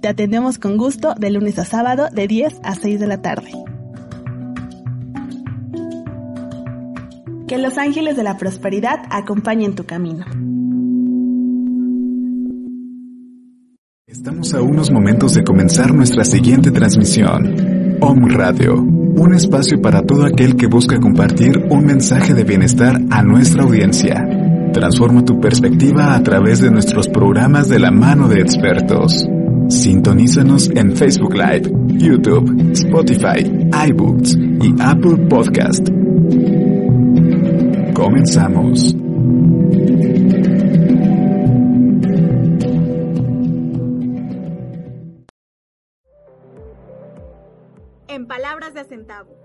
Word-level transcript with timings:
Te 0.00 0.06
atendemos 0.06 0.58
con 0.58 0.76
gusto 0.76 1.14
de 1.18 1.30
lunes 1.30 1.58
a 1.58 1.64
sábado 1.64 2.06
de 2.12 2.28
10 2.28 2.60
a 2.62 2.76
6 2.76 3.00
de 3.00 3.06
la 3.08 3.20
tarde. 3.20 3.50
Que 7.48 7.58
los 7.58 7.78
ángeles 7.78 8.16
de 8.16 8.22
la 8.22 8.36
prosperidad 8.36 9.00
acompañen 9.10 9.74
tu 9.74 9.84
camino. 9.84 10.24
Estamos 14.06 14.54
a 14.54 14.62
unos 14.62 14.92
momentos 14.92 15.34
de 15.34 15.42
comenzar 15.42 15.92
nuestra 15.92 16.24
siguiente 16.24 16.70
transmisión. 16.70 17.98
Om 18.00 18.28
Radio, 18.28 18.74
un 18.76 19.34
espacio 19.34 19.82
para 19.82 20.02
todo 20.02 20.26
aquel 20.26 20.54
que 20.54 20.68
busca 20.68 21.00
compartir 21.00 21.58
un 21.70 21.84
mensaje 21.84 22.34
de 22.34 22.44
bienestar 22.44 23.00
a 23.10 23.22
nuestra 23.24 23.64
audiencia. 23.64 24.24
Transforma 24.72 25.24
tu 25.24 25.40
perspectiva 25.40 26.14
a 26.14 26.22
través 26.22 26.60
de 26.60 26.70
nuestros 26.70 27.08
programas 27.08 27.68
de 27.68 27.80
la 27.80 27.90
mano 27.90 28.28
de 28.28 28.40
expertos. 28.40 29.28
Sintonízanos 29.68 30.70
en 30.70 30.96
Facebook 30.96 31.34
Live, 31.34 31.70
YouTube, 31.98 32.72
Spotify, 32.72 33.44
iBooks 33.88 34.36
y 34.36 34.74
Apple 34.80 35.26
Podcast. 35.28 35.88
Comenzamos. 37.94 38.94
En 48.08 48.26
Palabras 48.26 48.72
de 48.72 48.80
Acentavo, 48.80 49.36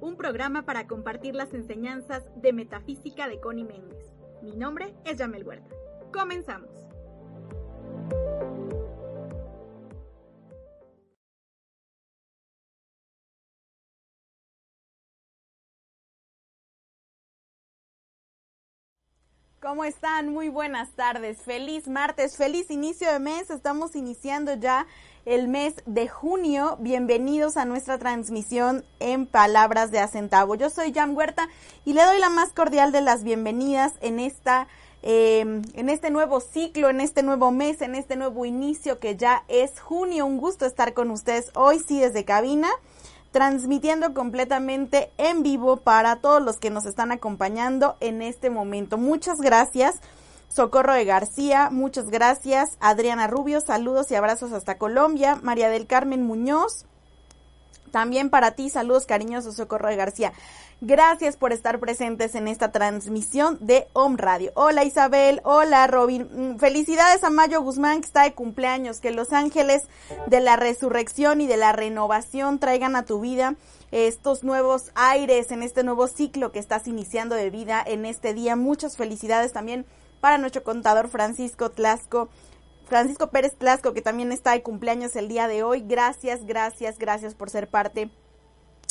un 0.00 0.16
programa 0.16 0.64
para 0.64 0.86
compartir 0.86 1.34
las 1.34 1.52
enseñanzas 1.54 2.22
de 2.40 2.52
metafísica 2.52 3.28
de 3.28 3.40
Connie 3.40 3.64
Méndez. 3.64 4.12
Mi 4.42 4.54
nombre 4.56 4.94
es 5.04 5.18
Yamel 5.18 5.44
Huerta. 5.44 5.74
Comenzamos. 6.12 6.81
¿Cómo 19.62 19.84
están? 19.84 20.30
Muy 20.30 20.48
buenas 20.48 20.90
tardes. 20.96 21.40
Feliz 21.42 21.86
martes, 21.86 22.36
feliz 22.36 22.68
inicio 22.68 23.12
de 23.12 23.20
mes. 23.20 23.48
Estamos 23.48 23.94
iniciando 23.94 24.54
ya 24.54 24.88
el 25.24 25.46
mes 25.46 25.76
de 25.86 26.08
junio. 26.08 26.78
Bienvenidos 26.80 27.56
a 27.56 27.64
nuestra 27.64 27.96
transmisión 27.96 28.84
en 28.98 29.24
Palabras 29.24 29.92
de 29.92 30.00
Acentavo. 30.00 30.56
Yo 30.56 30.68
soy 30.68 30.92
Jan 30.92 31.16
Huerta 31.16 31.48
y 31.84 31.92
le 31.92 32.02
doy 32.02 32.18
la 32.18 32.28
más 32.28 32.52
cordial 32.52 32.90
de 32.90 33.02
las 33.02 33.22
bienvenidas 33.22 33.92
en 34.00 34.18
esta 34.18 34.66
eh, 35.04 35.40
en 35.40 35.88
este 35.88 36.10
nuevo 36.10 36.40
ciclo, 36.40 36.90
en 36.90 37.00
este 37.00 37.22
nuevo 37.22 37.52
mes, 37.52 37.82
en 37.82 37.94
este 37.94 38.16
nuevo 38.16 38.44
inicio 38.44 38.98
que 38.98 39.14
ya 39.16 39.44
es 39.46 39.78
junio. 39.78 40.26
Un 40.26 40.38
gusto 40.38 40.66
estar 40.66 40.92
con 40.92 41.08
ustedes 41.12 41.52
hoy 41.54 41.78
sí 41.86 42.00
desde 42.00 42.24
cabina 42.24 42.68
transmitiendo 43.32 44.14
completamente 44.14 45.10
en 45.18 45.42
vivo 45.42 45.78
para 45.78 46.16
todos 46.16 46.40
los 46.42 46.58
que 46.58 46.70
nos 46.70 46.84
están 46.84 47.10
acompañando 47.10 47.96
en 48.00 48.22
este 48.22 48.50
momento. 48.50 48.98
Muchas 48.98 49.40
gracias. 49.40 50.00
Socorro 50.48 50.92
de 50.92 51.06
García, 51.06 51.70
muchas 51.70 52.10
gracias. 52.10 52.76
Adriana 52.78 53.26
Rubio, 53.26 53.62
saludos 53.62 54.10
y 54.10 54.14
abrazos 54.14 54.52
hasta 54.52 54.76
Colombia. 54.76 55.40
María 55.42 55.70
del 55.70 55.86
Carmen 55.86 56.22
Muñoz, 56.22 56.84
también 57.92 58.30
para 58.30 58.52
ti, 58.52 58.70
saludos 58.70 59.06
cariñosos, 59.06 59.54
Socorro 59.54 59.88
de 59.88 59.96
García. 59.96 60.32
Gracias 60.84 61.36
por 61.36 61.52
estar 61.52 61.78
presentes 61.78 62.34
en 62.34 62.48
esta 62.48 62.72
transmisión 62.72 63.56
de 63.60 63.86
Home 63.92 64.16
Radio. 64.18 64.50
Hola 64.56 64.82
Isabel, 64.82 65.40
hola 65.44 65.86
Robin. 65.86 66.28
Mm, 66.32 66.58
felicidades 66.58 67.22
a 67.22 67.30
Mayo 67.30 67.62
Guzmán 67.62 68.00
que 68.00 68.06
está 68.06 68.24
de 68.24 68.34
cumpleaños. 68.34 68.98
Que 68.98 69.12
los 69.12 69.32
ángeles 69.32 69.82
de 70.26 70.40
la 70.40 70.56
resurrección 70.56 71.40
y 71.40 71.46
de 71.46 71.56
la 71.56 71.70
renovación 71.70 72.58
traigan 72.58 72.96
a 72.96 73.04
tu 73.04 73.20
vida 73.20 73.54
estos 73.92 74.42
nuevos 74.42 74.90
aires 74.96 75.52
en 75.52 75.62
este 75.62 75.84
nuevo 75.84 76.08
ciclo 76.08 76.50
que 76.50 76.58
estás 76.58 76.88
iniciando 76.88 77.36
de 77.36 77.50
vida 77.50 77.80
en 77.86 78.04
este 78.04 78.34
día. 78.34 78.56
Muchas 78.56 78.96
felicidades 78.96 79.52
también 79.52 79.86
para 80.20 80.36
nuestro 80.38 80.64
contador 80.64 81.06
Francisco 81.08 81.70
Tlasco. 81.70 82.28
Francisco 82.92 83.30
Pérez 83.30 83.56
Tlasco, 83.56 83.94
que 83.94 84.02
también 84.02 84.32
está 84.32 84.52
de 84.52 84.62
cumpleaños 84.62 85.16
el 85.16 85.26
día 85.26 85.48
de 85.48 85.62
hoy. 85.62 85.80
Gracias, 85.80 86.44
gracias, 86.44 86.98
gracias 86.98 87.34
por 87.34 87.48
ser 87.48 87.70
parte 87.70 88.10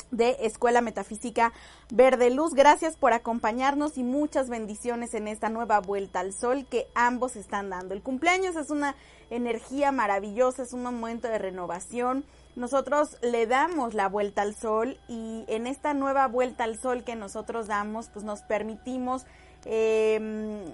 de 0.09 0.37
Escuela 0.41 0.81
Metafísica 0.81 1.53
Verde 1.93 2.31
Luz. 2.31 2.55
Gracias 2.55 2.97
por 2.97 3.13
acompañarnos 3.13 3.99
y 3.99 4.03
muchas 4.03 4.49
bendiciones 4.49 5.13
en 5.13 5.27
esta 5.27 5.49
nueva 5.49 5.81
vuelta 5.81 6.21
al 6.21 6.33
sol 6.33 6.65
que 6.67 6.87
ambos 6.95 7.35
están 7.35 7.69
dando. 7.69 7.93
El 7.93 8.01
cumpleaños 8.01 8.55
es 8.55 8.71
una 8.71 8.95
energía 9.29 9.91
maravillosa, 9.91 10.63
es 10.63 10.73
un 10.73 10.81
momento 10.81 11.27
de 11.27 11.37
renovación. 11.37 12.25
Nosotros 12.55 13.19
le 13.21 13.45
damos 13.45 13.93
la 13.93 14.09
vuelta 14.09 14.41
al 14.41 14.55
sol 14.55 14.97
y 15.09 15.45
en 15.47 15.67
esta 15.67 15.93
nueva 15.93 16.27
vuelta 16.27 16.63
al 16.63 16.79
sol 16.79 17.03
que 17.03 17.15
nosotros 17.15 17.67
damos, 17.67 18.09
pues 18.09 18.25
nos 18.25 18.41
permitimos 18.41 19.27
eh, 19.65 20.65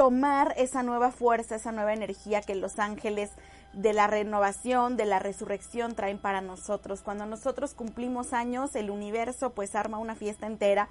tomar 0.00 0.54
esa 0.56 0.82
nueva 0.82 1.10
fuerza, 1.10 1.56
esa 1.56 1.72
nueva 1.72 1.92
energía 1.92 2.40
que 2.40 2.54
los 2.54 2.78
ángeles 2.78 3.32
de 3.74 3.92
la 3.92 4.06
renovación, 4.06 4.96
de 4.96 5.04
la 5.04 5.18
resurrección 5.18 5.94
traen 5.94 6.16
para 6.16 6.40
nosotros. 6.40 7.02
Cuando 7.02 7.26
nosotros 7.26 7.74
cumplimos 7.74 8.32
años, 8.32 8.74
el 8.76 8.88
universo 8.88 9.50
pues 9.50 9.74
arma 9.74 9.98
una 9.98 10.14
fiesta 10.14 10.46
entera 10.46 10.88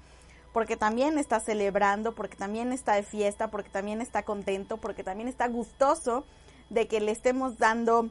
porque 0.52 0.76
también 0.76 1.18
está 1.18 1.40
celebrando, 1.40 2.14
porque 2.14 2.36
también 2.36 2.72
está 2.72 2.94
de 2.94 3.02
fiesta, 3.02 3.48
porque 3.48 3.68
también 3.68 4.00
está 4.00 4.22
contento, 4.22 4.76
porque 4.76 5.02
también 5.02 5.28
está 5.28 5.48
gustoso 5.48 6.24
de 6.68 6.86
que 6.86 7.00
le 7.00 7.10
estemos 7.10 7.58
dando 7.58 8.10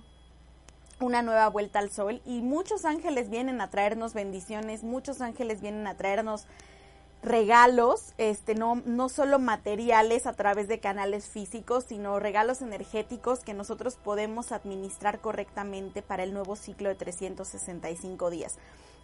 una 1.00 1.22
nueva 1.22 1.48
vuelta 1.48 1.80
al 1.80 1.92
sol 1.92 2.22
y 2.26 2.42
muchos 2.42 2.84
ángeles 2.84 3.30
vienen 3.30 3.62
a 3.62 3.70
traernos 3.70 4.14
bendiciones, 4.14 4.84
muchos 4.84 5.22
ángeles 5.22 5.62
vienen 5.62 5.88
a 5.88 5.96
traernos 5.96 6.46
regalos, 7.22 8.14
este, 8.18 8.56
no, 8.56 8.82
no 8.86 9.10
solo 9.10 9.40
materiales 9.40 10.26
a 10.26 10.34
través 10.34 10.68
de 10.68 10.80
canales 10.80 11.26
físicos, 11.26 11.86
sino 11.86 12.20
regalos 12.20 12.62
energéticos 12.62 13.40
que 13.40 13.54
nosotros 13.54 13.98
podemos 13.98 14.52
administrar 14.52 15.20
correctamente 15.20 16.02
para 16.02 16.24
el 16.24 16.34
nuevo 16.34 16.56
ciclo 16.56 16.90
de 16.90 16.96
365 16.96 18.30
días. 18.30 18.58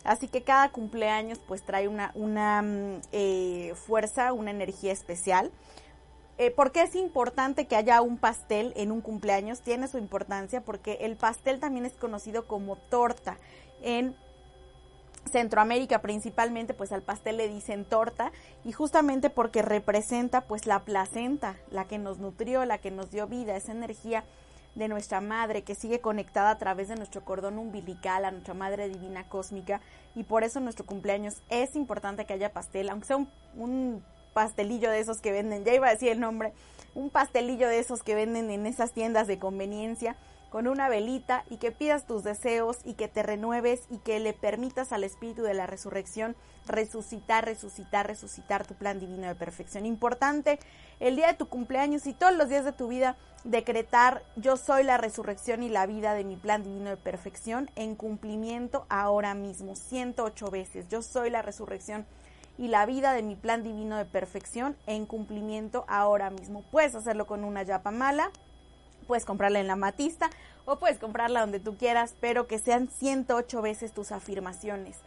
Así 0.05 0.27
que 0.27 0.43
cada 0.43 0.69
cumpleaños 0.69 1.39
pues 1.39 1.63
trae 1.63 1.87
una, 1.87 2.11
una 2.13 2.61
mm, 2.61 3.01
eh, 3.11 3.73
fuerza, 3.75 4.33
una 4.33 4.51
energía 4.51 4.93
especial. 4.93 5.51
Eh, 6.37 6.51
¿Por 6.51 6.71
qué 6.71 6.83
es 6.83 6.95
importante 6.95 7.65
que 7.65 7.75
haya 7.75 8.01
un 8.01 8.17
pastel 8.17 8.71
en 8.75 8.91
un 8.91 9.01
cumpleaños? 9.01 9.61
Tiene 9.61 9.87
su 9.87 9.97
importancia 9.97 10.61
porque 10.61 10.99
el 11.01 11.15
pastel 11.15 11.59
también 11.59 11.85
es 11.85 11.93
conocido 11.93 12.45
como 12.45 12.75
torta 12.75 13.37
en 13.81 14.15
Centroamérica 15.31 16.01
principalmente, 16.01 16.73
pues 16.73 16.91
al 16.91 17.01
pastel 17.01 17.37
le 17.37 17.49
dicen 17.49 17.85
torta 17.85 18.31
y 18.63 18.71
justamente 18.71 19.29
porque 19.29 19.61
representa 19.61 20.41
pues 20.41 20.67
la 20.67 20.83
placenta, 20.83 21.55
la 21.71 21.85
que 21.85 21.97
nos 21.97 22.19
nutrió, 22.19 22.65
la 22.65 22.77
que 22.77 22.91
nos 22.91 23.11
dio 23.11 23.27
vida, 23.27 23.55
esa 23.55 23.71
energía 23.71 24.23
de 24.75 24.87
nuestra 24.87 25.21
madre 25.21 25.63
que 25.63 25.73
sigue 25.73 26.01
conectada 26.01 26.51
a 26.51 26.57
través 26.57 26.89
de 26.89 26.95
nuestro 26.95 27.23
cordón 27.23 27.57
umbilical 27.57 28.25
a 28.25 28.31
nuestra 28.31 28.53
madre 28.53 28.89
divina 28.89 29.27
cósmica 29.27 29.81
y 30.15 30.23
por 30.23 30.43
eso 30.43 30.59
nuestro 30.59 30.85
cumpleaños 30.85 31.41
es 31.49 31.75
importante 31.75 32.25
que 32.25 32.33
haya 32.33 32.51
pastel, 32.51 32.89
aunque 32.89 33.07
sea 33.07 33.17
un, 33.17 33.29
un 33.55 34.03
pastelillo 34.33 34.91
de 34.91 34.99
esos 34.99 35.21
que 35.21 35.31
venden, 35.31 35.63
ya 35.63 35.73
iba 35.73 35.87
a 35.87 35.91
decir 35.91 36.09
el 36.09 36.19
nombre, 36.19 36.53
un 36.93 37.09
pastelillo 37.09 37.69
de 37.69 37.79
esos 37.79 38.03
que 38.03 38.15
venden 38.15 38.51
en 38.51 38.65
esas 38.65 38.91
tiendas 38.91 39.27
de 39.27 39.39
conveniencia 39.39 40.17
con 40.55 40.69
una 40.69 40.87
velita 40.87 41.43
y 41.49 41.57
que 41.57 41.73
pidas 41.73 42.05
tus 42.05 42.23
deseos 42.23 42.77
y 42.85 42.93
que 42.93 43.09
te 43.09 43.23
renueves 43.23 43.87
y 43.89 43.97
que 43.97 44.21
le 44.21 44.31
permitas 44.31 44.93
al 44.93 45.03
Espíritu 45.03 45.41
de 45.41 45.53
la 45.53 45.67
Resurrección 45.67 46.33
resucitar, 46.65 47.43
resucitar, 47.43 48.07
resucitar 48.07 48.65
tu 48.65 48.73
plan 48.73 48.97
divino 49.01 49.27
de 49.27 49.35
perfección. 49.35 49.85
Importante 49.85 50.57
el 51.01 51.17
día 51.17 51.27
de 51.27 51.33
tu 51.33 51.49
cumpleaños 51.49 52.07
y 52.07 52.13
todos 52.13 52.33
los 52.37 52.47
días 52.47 52.63
de 52.63 52.71
tu 52.71 52.87
vida 52.87 53.17
decretar 53.43 54.23
yo 54.37 54.55
soy 54.55 54.85
la 54.85 54.95
resurrección 54.95 55.61
y 55.61 55.67
la 55.67 55.87
vida 55.87 56.13
de 56.13 56.23
mi 56.23 56.37
plan 56.37 56.63
divino 56.63 56.89
de 56.89 56.95
perfección 56.95 57.69
en 57.75 57.95
cumplimiento 57.95 58.85
ahora 58.87 59.33
mismo, 59.33 59.75
108 59.75 60.51
veces. 60.51 60.87
Yo 60.87 61.01
soy 61.01 61.31
la 61.31 61.41
resurrección 61.41 62.05
y 62.57 62.69
la 62.69 62.85
vida 62.85 63.11
de 63.11 63.23
mi 63.23 63.35
plan 63.35 63.61
divino 63.61 63.97
de 63.97 64.05
perfección 64.05 64.77
en 64.87 65.05
cumplimiento 65.05 65.83
ahora 65.89 66.29
mismo. 66.29 66.63
Puedes 66.71 66.95
hacerlo 66.95 67.27
con 67.27 67.43
una 67.43 67.63
yapa 67.63 67.91
mala, 67.91 68.31
Puedes 69.07 69.25
comprarla 69.25 69.59
en 69.59 69.67
la 69.67 69.75
matista 69.75 70.29
o 70.65 70.77
puedes 70.77 70.97
comprarla 70.97 71.41
donde 71.41 71.59
tú 71.59 71.77
quieras, 71.77 72.15
pero 72.19 72.47
que 72.47 72.59
sean 72.59 72.89
108 72.89 73.61
veces 73.61 73.93
tus 73.93 74.11
afirmaciones. 74.11 74.97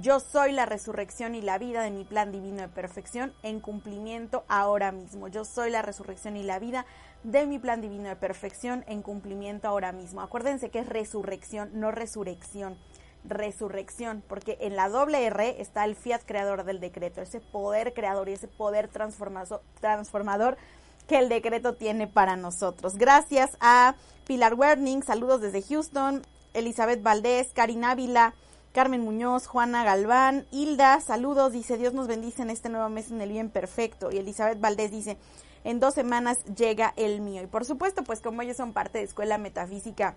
Yo 0.00 0.18
soy 0.18 0.50
la 0.50 0.66
resurrección 0.66 1.36
y 1.36 1.40
la 1.40 1.56
vida 1.56 1.80
de 1.82 1.92
mi 1.92 2.04
plan 2.04 2.32
divino 2.32 2.62
de 2.62 2.68
perfección 2.68 3.32
en 3.44 3.60
cumplimiento 3.60 4.42
ahora 4.48 4.90
mismo. 4.90 5.28
Yo 5.28 5.44
soy 5.44 5.70
la 5.70 5.82
resurrección 5.82 6.36
y 6.36 6.42
la 6.42 6.58
vida 6.58 6.84
de 7.22 7.46
mi 7.46 7.60
plan 7.60 7.80
divino 7.80 8.08
de 8.08 8.16
perfección 8.16 8.84
en 8.88 9.02
cumplimiento 9.02 9.68
ahora 9.68 9.92
mismo. 9.92 10.20
Acuérdense 10.20 10.70
que 10.70 10.80
es 10.80 10.88
resurrección, 10.88 11.70
no 11.74 11.92
resurrección. 11.92 12.76
Resurrección, 13.22 14.24
porque 14.26 14.58
en 14.60 14.74
la 14.74 14.88
doble 14.88 15.24
R 15.26 15.60
está 15.60 15.84
el 15.84 15.94
fiat 15.94 16.22
creador 16.26 16.64
del 16.64 16.80
decreto, 16.80 17.22
ese 17.22 17.40
poder 17.40 17.94
creador 17.94 18.28
y 18.28 18.32
ese 18.32 18.48
poder 18.48 18.88
transformador 18.88 20.58
que 21.06 21.18
el 21.18 21.28
decreto 21.28 21.74
tiene 21.74 22.06
para 22.06 22.36
nosotros. 22.36 22.96
Gracias 22.96 23.56
a 23.60 23.94
Pilar 24.26 24.54
Werning, 24.54 25.02
saludos 25.02 25.40
desde 25.40 25.62
Houston, 25.62 26.22
Elizabeth 26.54 27.02
Valdés, 27.02 27.52
Karina 27.52 27.90
Ávila, 27.90 28.34
Carmen 28.72 29.02
Muñoz, 29.02 29.46
Juana 29.46 29.84
Galván, 29.84 30.46
Hilda, 30.50 31.00
saludos, 31.00 31.52
dice 31.52 31.76
Dios 31.76 31.92
nos 31.92 32.08
bendice 32.08 32.42
en 32.42 32.50
este 32.50 32.68
nuevo 32.68 32.88
mes 32.88 33.10
en 33.10 33.20
el 33.20 33.30
bien 33.30 33.50
perfecto. 33.50 34.10
Y 34.10 34.18
Elizabeth 34.18 34.60
Valdés 34.60 34.90
dice, 34.90 35.16
en 35.62 35.80
dos 35.80 35.94
semanas 35.94 36.44
llega 36.56 36.92
el 36.96 37.20
mío. 37.20 37.42
Y 37.42 37.46
por 37.46 37.64
supuesto, 37.64 38.02
pues 38.02 38.20
como 38.20 38.42
ellos 38.42 38.56
son 38.56 38.72
parte 38.72 38.98
de 38.98 39.04
Escuela 39.04 39.38
Metafísica 39.38 40.16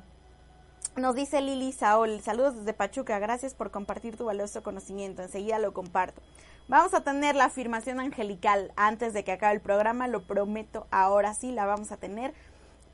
Nos 0.97 1.15
dice 1.15 1.41
Lili 1.41 1.71
Saol, 1.71 2.21
saludos 2.23 2.57
desde 2.57 2.73
Pachuca, 2.73 3.21
gracias 3.21 3.55
por 3.55 3.71
compartir 3.71 4.17
tu 4.17 4.25
valioso 4.25 4.65
conocimiento, 4.65 5.23
enseguida 5.23 5.61
lo 5.61 5.73
comparto. 5.73 6.23
Vamos 6.67 6.93
a 6.93 7.05
tener 7.05 7.37
la 7.37 7.45
afirmación 7.45 8.01
angelical 8.01 8.73
antes 8.75 9.13
de 9.13 9.23
que 9.23 9.31
acabe 9.31 9.55
el 9.55 9.61
programa, 9.61 10.09
lo 10.09 10.27
prometo, 10.27 10.89
ahora 10.91 11.35
sí 11.35 11.53
la 11.53 11.67
vamos 11.67 11.93
a 11.93 11.99
tener 11.99 12.35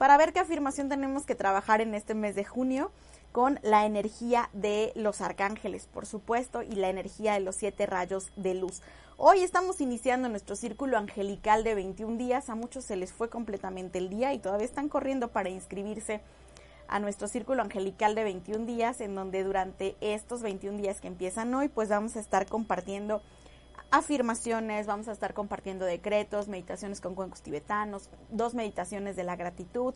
para 0.01 0.17
ver 0.17 0.33
qué 0.33 0.41
afirmación 0.41 0.89
tenemos 0.89 1.27
que 1.27 1.35
trabajar 1.35 1.83
en 1.83 1.95
este 1.95 2.15
mes 2.15 2.35
de 2.35 2.45
junio 2.45 2.91
con 3.33 3.61
la 3.63 3.85
energía 3.85 4.49
de 4.55 4.93
los 4.97 5.21
arcángeles, 5.21 5.87
por 5.87 6.07
supuesto, 6.07 6.63
y 6.63 6.73
la 6.73 6.89
energía 6.89 7.35
de 7.35 7.41
los 7.41 7.57
siete 7.57 7.85
rayos 7.85 8.33
de 8.37 8.55
luz. 8.55 8.81
Hoy 9.23 9.43
estamos 9.43 9.83
iniciando 9.83 10.31
nuestro 10.31 10.57
círculo 10.57 10.97
angelical 10.97 11.63
de 11.63 11.75
21 11.75 12.17
días, 12.17 12.49
a 12.49 12.55
muchos 12.55 12.87
se 12.87 12.97
les 12.97 13.13
fue 13.13 13.29
completamente 13.29 13.99
el 13.99 14.09
día 14.09 14.33
y 14.33 14.39
todavía 14.39 14.65
están 14.65 14.89
corriendo 14.89 15.29
para 15.29 15.51
inscribirse 15.51 16.23
a 16.89 17.01
nuestro 17.01 17.29
círculo 17.29 17.61
angelical 17.61 18.15
de 18.15 18.25
21 18.25 18.65
días, 18.65 19.03
en 19.03 19.15
donde 19.15 19.45
durante 19.45 19.95
estos 20.01 20.41
21 20.41 20.79
días 20.79 21.03
que 21.03 21.09
empiezan 21.09 21.53
hoy, 21.53 21.69
pues 21.69 21.91
vamos 21.91 22.17
a 22.17 22.21
estar 22.21 22.47
compartiendo 22.47 23.21
afirmaciones, 23.91 24.87
vamos 24.87 25.07
a 25.07 25.13
estar 25.13 25.35
compartiendo 25.35 25.85
decretos, 25.85 26.49
meditaciones 26.49 27.03
con 27.03 27.15
cuencos 27.15 27.43
tibetanos, 27.43 28.09
dos 28.31 28.55
meditaciones 28.55 29.17
de 29.17 29.25
la 29.25 29.37
gratitud. 29.37 29.93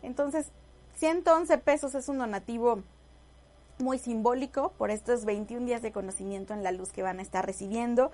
Entonces, 0.00 0.52
111 0.94 1.58
pesos 1.58 1.96
es 1.96 2.08
un 2.08 2.18
donativo 2.18 2.84
muy 3.80 3.98
simbólico 3.98 4.70
por 4.78 4.92
estos 4.92 5.24
21 5.24 5.66
días 5.66 5.82
de 5.82 5.90
conocimiento 5.90 6.54
en 6.54 6.62
la 6.62 6.70
luz 6.70 6.92
que 6.92 7.02
van 7.02 7.18
a 7.18 7.22
estar 7.22 7.44
recibiendo. 7.44 8.12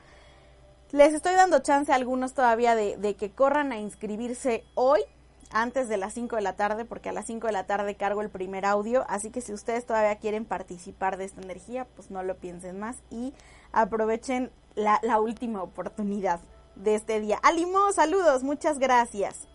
Les 0.96 1.12
estoy 1.12 1.34
dando 1.34 1.58
chance 1.58 1.92
a 1.92 1.94
algunos 1.94 2.32
todavía 2.32 2.74
de, 2.74 3.16
que 3.16 3.30
corran 3.30 3.70
a 3.70 3.78
inscribirse 3.78 4.64
hoy 4.74 5.02
antes 5.50 5.90
de 5.90 5.98
las 5.98 6.14
5 6.14 6.36
de 6.36 6.40
la 6.40 6.56
tarde, 6.56 6.86
porque 6.86 7.10
a 7.10 7.12
las 7.12 7.26
5 7.26 7.48
de 7.48 7.52
la 7.52 7.66
tarde 7.66 7.96
cargo 7.96 8.22
el 8.22 8.30
primer 8.30 8.64
audio, 8.64 9.04
así 9.06 9.30
que 9.30 9.42
si 9.42 9.52
ustedes 9.52 9.84
todavía 9.84 10.16
quieren 10.16 10.46
participar 10.46 11.18
de 11.18 11.26
esta 11.26 11.42
energía, 11.42 11.86
pues 11.96 12.10
no 12.10 12.22
lo 12.22 12.38
piensen 12.38 12.80
más 12.80 12.96
y 13.10 13.34
aprovechen 13.72 14.50
la, 14.74 14.98
la 15.02 15.20
última 15.20 15.62
oportunidad 15.62 16.40
de 16.76 16.94
este 16.94 17.20
día. 17.20 17.38
Alimo, 17.42 17.92
saludos, 17.92 18.42
muchas 18.42 18.78
gracias. 18.78 19.48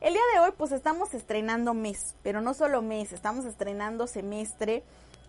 El 0.00 0.14
día 0.14 0.22
de 0.32 0.40
hoy 0.40 0.52
pues 0.56 0.72
estamos 0.72 1.12
estrenando 1.12 1.74
mes, 1.74 2.14
pero 2.22 2.40
no 2.40 2.54
solo 2.54 2.80
mes, 2.80 3.12
estamos 3.12 3.44
estrenando 3.44 4.06
semestre 4.06 4.82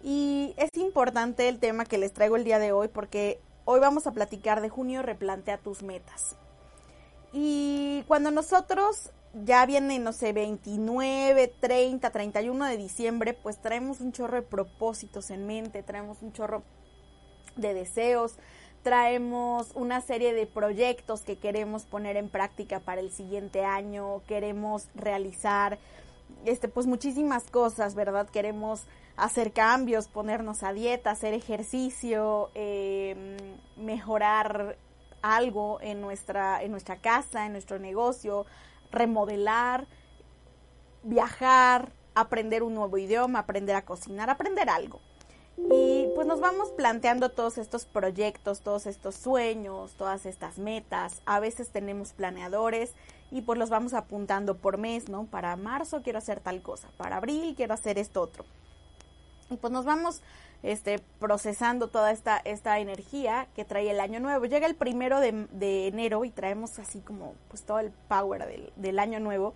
y 0.05 0.53
es 0.55 0.69
importante 0.77 1.49
el 1.49 1.59
tema 1.59 1.83
que 1.83 1.97
les 1.97 2.13
traigo 2.13 2.37
el 2.37 2.45
día 2.45 2.59
de 2.59 2.71
hoy 2.71 2.87
porque 2.87 3.41
hoy 3.65 3.79
vamos 3.79 4.07
a 4.07 4.11
platicar 4.11 4.61
de 4.61 4.69
junio, 4.69 5.01
replantea 5.01 5.57
tus 5.57 5.83
metas. 5.83 6.35
Y 7.31 8.03
cuando 8.07 8.31
nosotros 8.31 9.11
ya 9.33 9.65
viene, 9.65 9.99
no 9.99 10.13
sé, 10.13 10.33
29, 10.33 11.53
30, 11.59 12.09
31 12.09 12.65
de 12.65 12.77
diciembre, 12.77 13.33
pues 13.33 13.61
traemos 13.61 14.01
un 14.01 14.11
chorro 14.11 14.37
de 14.37 14.41
propósitos 14.41 15.29
en 15.29 15.45
mente, 15.45 15.83
traemos 15.83 16.21
un 16.21 16.33
chorro 16.33 16.63
de 17.55 17.73
deseos, 17.73 18.35
traemos 18.81 19.71
una 19.75 20.01
serie 20.01 20.33
de 20.33 20.47
proyectos 20.47 21.21
que 21.21 21.37
queremos 21.37 21.83
poner 21.83 22.17
en 22.17 22.29
práctica 22.29 22.79
para 22.79 23.01
el 23.01 23.11
siguiente 23.11 23.65
año, 23.65 24.23
queremos 24.27 24.87
realizar 24.95 25.77
este 26.45 26.67
pues 26.67 26.87
muchísimas 26.87 27.49
cosas, 27.49 27.95
¿verdad? 27.95 28.29
Queremos 28.29 28.83
hacer 29.17 29.51
cambios, 29.51 30.07
ponernos 30.07 30.63
a 30.63 30.73
dieta, 30.73 31.11
hacer 31.11 31.33
ejercicio, 31.33 32.49
eh, 32.55 33.37
mejorar 33.75 34.77
algo 35.21 35.79
en 35.81 36.01
nuestra, 36.01 36.63
en 36.63 36.71
nuestra 36.71 36.97
casa, 36.97 37.45
en 37.45 37.51
nuestro 37.51 37.79
negocio, 37.79 38.45
remodelar, 38.91 39.87
viajar, 41.03 41.91
aprender 42.15 42.63
un 42.63 42.73
nuevo 42.73 42.97
idioma, 42.97 43.39
aprender 43.39 43.75
a 43.75 43.85
cocinar, 43.85 44.29
aprender 44.29 44.69
algo. 44.69 45.01
Y 45.71 46.07
pues 46.15 46.25
nos 46.25 46.39
vamos 46.39 46.71
planteando 46.71 47.31
todos 47.31 47.57
estos 47.57 47.85
proyectos, 47.85 48.61
todos 48.61 48.85
estos 48.85 49.15
sueños, 49.15 49.93
todas 49.95 50.25
estas 50.25 50.57
metas. 50.57 51.21
A 51.25 51.41
veces 51.41 51.69
tenemos 51.69 52.13
planeadores 52.13 52.93
y 53.31 53.41
pues 53.41 53.59
los 53.59 53.69
vamos 53.69 53.93
apuntando 53.93 54.57
por 54.57 54.77
mes, 54.77 55.09
¿no? 55.09 55.25
Para 55.25 55.55
marzo 55.55 56.01
quiero 56.01 56.19
hacer 56.19 56.39
tal 56.39 56.61
cosa, 56.61 56.89
para 56.97 57.17
abril 57.17 57.53
quiero 57.55 57.73
hacer 57.73 57.97
esto 57.97 58.21
otro. 58.21 58.45
Y 59.49 59.57
pues 59.57 59.73
nos 59.73 59.85
vamos 59.85 60.21
este, 60.61 60.99
procesando 61.19 61.87
toda 61.87 62.11
esta, 62.11 62.37
esta 62.37 62.79
energía 62.79 63.47
que 63.55 63.65
trae 63.65 63.89
el 63.89 63.99
año 63.99 64.19
nuevo. 64.19 64.45
Llega 64.45 64.67
el 64.67 64.75
primero 64.75 65.19
de, 65.19 65.87
enero 65.87 66.25
y 66.25 66.29
traemos 66.29 66.79
así 66.79 66.99
como 66.99 67.33
pues 67.47 67.63
todo 67.63 67.79
el 67.79 67.91
power 68.07 68.45
del, 68.45 68.71
del, 68.75 68.99
año 68.99 69.19
nuevo 69.19 69.53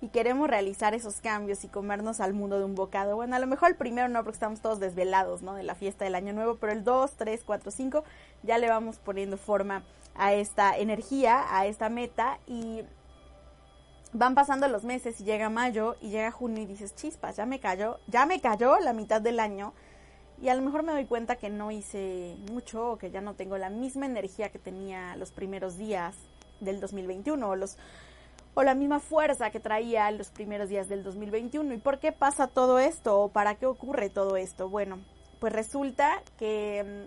y 0.00 0.08
queremos 0.08 0.48
realizar 0.48 0.94
esos 0.94 1.20
cambios 1.20 1.64
y 1.64 1.68
comernos 1.68 2.20
al 2.20 2.32
mundo 2.32 2.58
de 2.58 2.64
un 2.64 2.74
bocado. 2.74 3.16
Bueno, 3.16 3.36
a 3.36 3.38
lo 3.38 3.46
mejor 3.46 3.70
el 3.70 3.76
primero 3.76 4.08
no 4.08 4.22
porque 4.24 4.36
estamos 4.36 4.60
todos 4.60 4.80
desvelados, 4.80 5.42
¿no? 5.42 5.54
De 5.54 5.62
la 5.62 5.74
fiesta 5.74 6.04
del 6.04 6.14
año 6.14 6.32
nuevo, 6.32 6.56
pero 6.56 6.72
el 6.72 6.84
2, 6.84 7.12
3, 7.16 7.42
4, 7.44 7.70
5 7.70 8.04
ya 8.42 8.58
le 8.58 8.68
vamos 8.68 8.98
poniendo 8.98 9.36
forma 9.36 9.84
a 10.14 10.32
esta 10.32 10.76
energía, 10.76 11.44
a 11.50 11.66
esta 11.66 11.88
meta 11.88 12.38
y 12.46 12.82
van 14.18 14.34
pasando 14.34 14.66
los 14.68 14.84
meses 14.84 15.20
y 15.20 15.24
llega 15.24 15.50
mayo 15.50 15.96
y 16.00 16.08
llega 16.08 16.30
junio 16.30 16.62
y 16.62 16.66
dices, 16.66 16.94
chispas, 16.94 17.36
ya 17.36 17.46
me 17.46 17.60
cayó, 17.60 17.98
ya 18.06 18.24
me 18.26 18.40
cayó 18.40 18.78
la 18.78 18.92
mitad 18.92 19.20
del 19.20 19.40
año 19.40 19.74
y 20.40 20.48
a 20.48 20.54
lo 20.54 20.62
mejor 20.62 20.82
me 20.82 20.92
doy 20.92 21.04
cuenta 21.04 21.36
que 21.36 21.50
no 21.50 21.70
hice 21.70 22.36
mucho 22.50 22.92
o 22.92 22.98
que 22.98 23.10
ya 23.10 23.20
no 23.20 23.34
tengo 23.34 23.58
la 23.58 23.70
misma 23.70 24.06
energía 24.06 24.50
que 24.50 24.58
tenía 24.58 25.16
los 25.16 25.32
primeros 25.32 25.76
días 25.76 26.14
del 26.60 26.80
2021 26.80 27.48
o 27.48 27.56
los 27.56 27.76
o 28.54 28.62
la 28.62 28.74
misma 28.74 29.00
fuerza 29.00 29.50
que 29.50 29.60
traía 29.60 30.10
los 30.10 30.30
primeros 30.30 30.70
días 30.70 30.88
del 30.88 31.04
2021. 31.04 31.74
¿Y 31.74 31.76
por 31.76 31.98
qué 31.98 32.10
pasa 32.10 32.46
todo 32.46 32.78
esto 32.78 33.20
o 33.20 33.28
para 33.28 33.56
qué 33.56 33.66
ocurre 33.66 34.08
todo 34.08 34.38
esto? 34.38 34.70
Bueno, 34.70 34.98
pues 35.40 35.52
resulta 35.52 36.22
que 36.38 37.06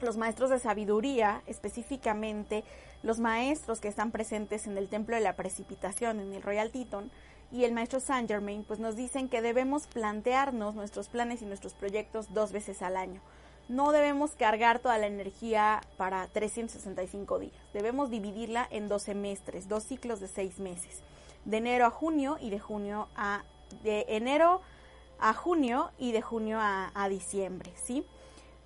mm, 0.00 0.04
los 0.04 0.16
maestros 0.16 0.50
de 0.50 0.60
sabiduría, 0.60 1.42
específicamente 1.46 2.62
los 3.02 3.20
maestros 3.20 3.80
que 3.80 3.88
están 3.88 4.10
presentes 4.10 4.66
en 4.66 4.76
el 4.76 4.88
Templo 4.88 5.14
de 5.14 5.22
la 5.22 5.36
Precipitación, 5.36 6.20
en 6.20 6.32
el 6.32 6.42
Royal 6.42 6.70
Teton, 6.70 7.10
y 7.50 7.64
el 7.64 7.72
maestro 7.72 8.00
Saint 8.00 8.28
Germain, 8.28 8.64
pues 8.64 8.78
nos 8.78 8.96
dicen 8.96 9.28
que 9.28 9.40
debemos 9.40 9.86
plantearnos 9.86 10.74
nuestros 10.74 11.08
planes 11.08 11.40
y 11.40 11.46
nuestros 11.46 11.72
proyectos 11.72 12.32
dos 12.34 12.52
veces 12.52 12.82
al 12.82 12.96
año. 12.96 13.22
No 13.68 13.92
debemos 13.92 14.32
cargar 14.32 14.78
toda 14.78 14.98
la 14.98 15.06
energía 15.06 15.80
para 15.96 16.26
365 16.28 17.38
días. 17.38 17.52
Debemos 17.72 18.10
dividirla 18.10 18.66
en 18.70 18.88
dos 18.88 19.02
semestres, 19.02 19.68
dos 19.68 19.84
ciclos 19.84 20.20
de 20.20 20.28
seis 20.28 20.58
meses, 20.58 21.02
de 21.44 21.58
enero 21.58 21.86
a 21.86 21.90
junio 21.90 22.38
y 22.40 22.50
de 22.50 22.58
junio 22.58 23.08
a 23.16 23.44
de 23.82 24.06
enero 24.08 24.62
a 25.20 25.34
junio 25.34 25.90
y 25.98 26.12
de 26.12 26.22
junio 26.22 26.58
a, 26.58 26.90
a 26.94 27.08
diciembre, 27.10 27.70
¿sí? 27.76 28.06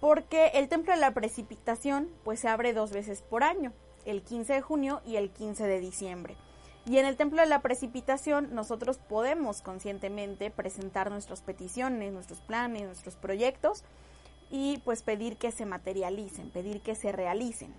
Porque 0.00 0.52
el 0.54 0.68
templo 0.68 0.94
de 0.94 1.00
la 1.00 1.12
precipitación 1.12 2.08
pues 2.24 2.40
se 2.40 2.48
abre 2.48 2.72
dos 2.72 2.92
veces 2.92 3.22
por 3.22 3.42
año, 3.42 3.72
el 4.04 4.22
15 4.22 4.54
de 4.54 4.60
junio 4.62 5.00
y 5.06 5.16
el 5.16 5.30
15 5.30 5.66
de 5.66 5.80
diciembre. 5.80 6.36
Y 6.84 6.98
en 6.98 7.06
el 7.06 7.16
templo 7.16 7.40
de 7.40 7.48
la 7.48 7.62
precipitación 7.62 8.54
nosotros 8.54 8.98
podemos 8.98 9.62
conscientemente 9.62 10.50
presentar 10.50 11.10
nuestras 11.10 11.40
peticiones, 11.40 12.12
nuestros 12.12 12.40
planes, 12.40 12.84
nuestros 12.84 13.14
proyectos 13.16 13.84
y 14.50 14.78
pues 14.84 15.02
pedir 15.02 15.36
que 15.36 15.52
se 15.52 15.64
materialicen, 15.64 16.50
pedir 16.50 16.80
que 16.80 16.94
se 16.94 17.12
realicen. 17.12 17.72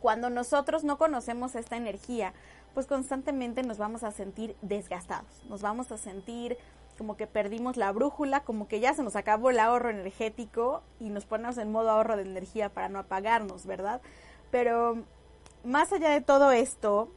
Cuando 0.00 0.30
nosotros 0.30 0.84
no 0.84 0.96
conocemos 0.96 1.54
esta 1.54 1.76
energía, 1.76 2.32
pues 2.72 2.86
constantemente 2.86 3.62
nos 3.62 3.78
vamos 3.78 4.02
a 4.04 4.12
sentir 4.12 4.56
desgastados, 4.62 5.42
nos 5.48 5.60
vamos 5.60 5.92
a 5.92 5.98
sentir 5.98 6.56
como 6.96 7.16
que 7.16 7.26
perdimos 7.26 7.76
la 7.76 7.90
brújula, 7.90 8.40
como 8.44 8.68
que 8.68 8.80
ya 8.80 8.94
se 8.94 9.02
nos 9.02 9.16
acabó 9.16 9.50
el 9.50 9.58
ahorro 9.58 9.90
energético 9.90 10.82
y 11.00 11.10
nos 11.10 11.24
ponemos 11.24 11.58
en 11.58 11.72
modo 11.72 11.90
ahorro 11.90 12.16
de 12.16 12.22
energía 12.22 12.68
para 12.68 12.88
no 12.88 12.98
apagarnos, 12.98 13.66
¿verdad? 13.66 14.00
Pero 14.52 15.02
más 15.64 15.92
allá 15.92 16.10
de 16.10 16.20
todo 16.20 16.52
esto, 16.52 17.08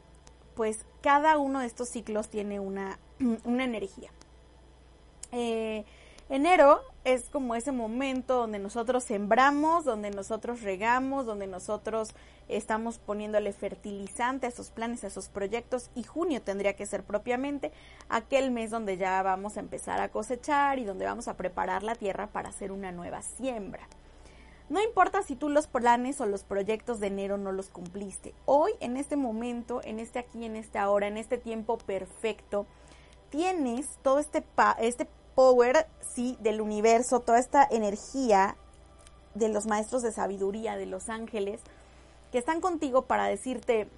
pues 0.56 0.84
cada 1.02 1.38
uno 1.38 1.60
de 1.60 1.66
estos 1.66 1.88
ciclos 1.88 2.28
tiene 2.28 2.58
una, 2.60 2.98
energía. 3.44 4.10
Eh, 5.30 5.84
enero 6.30 6.80
es 7.04 7.28
como 7.28 7.54
ese 7.54 7.72
momento 7.72 8.36
donde 8.38 8.58
nosotros 8.58 9.04
sembramos, 9.04 9.84
donde 9.84 10.10
nosotros 10.10 10.62
regamos, 10.62 11.26
donde 11.26 11.46
nosotros 11.46 12.14
estamos 12.48 12.98
poniéndole 12.98 13.52
fertilizante 13.52 14.46
a 14.46 14.48
esos 14.48 14.70
planes, 14.70 15.04
a 15.04 15.08
esos 15.08 15.28
proyectos 15.28 15.90
y 15.94 16.04
junio 16.04 16.40
tendría 16.40 16.74
que 16.74 16.86
ser 16.86 17.02
propiamente 17.04 17.70
aquel 18.08 18.50
mes 18.50 18.70
donde 18.70 18.96
ya 18.96 19.22
vamos 19.22 19.58
a 19.58 19.60
empezar 19.60 20.00
a 20.00 20.08
cosechar 20.08 20.78
y 20.78 20.84
donde 20.84 21.04
vamos 21.04 21.28
a 21.28 21.36
preparar 21.36 21.82
la 21.82 21.96
tierra 21.96 22.28
para 22.28 22.48
hacer 22.48 22.72
una 22.72 22.92
nueva 22.92 23.20
siembra. 23.20 23.86
No 24.68 24.82
importa 24.82 25.22
si 25.22 25.36
tú 25.36 25.48
los 25.48 25.68
planes 25.68 26.20
o 26.20 26.26
los 26.26 26.42
proyectos 26.42 26.98
de 26.98 27.06
enero 27.06 27.38
no 27.38 27.52
los 27.52 27.68
cumpliste. 27.68 28.34
Hoy, 28.46 28.72
en 28.80 28.96
este 28.96 29.14
momento, 29.14 29.80
en 29.84 30.00
este 30.00 30.18
aquí, 30.18 30.44
en 30.44 30.56
esta 30.56 30.90
hora, 30.90 31.06
en 31.06 31.16
este 31.16 31.38
tiempo 31.38 31.78
perfecto, 31.78 32.66
tienes 33.30 33.86
todo 34.02 34.18
este, 34.18 34.44
este 34.80 35.06
power, 35.36 35.86
sí, 36.00 36.36
del 36.40 36.60
universo, 36.60 37.20
toda 37.20 37.38
esta 37.38 37.64
energía 37.70 38.56
de 39.34 39.50
los 39.50 39.66
maestros 39.66 40.02
de 40.02 40.10
sabiduría, 40.10 40.76
de 40.76 40.86
los 40.86 41.10
ángeles, 41.10 41.60
que 42.32 42.38
están 42.38 42.60
contigo 42.60 43.02
para 43.02 43.26
decirte, 43.26 43.88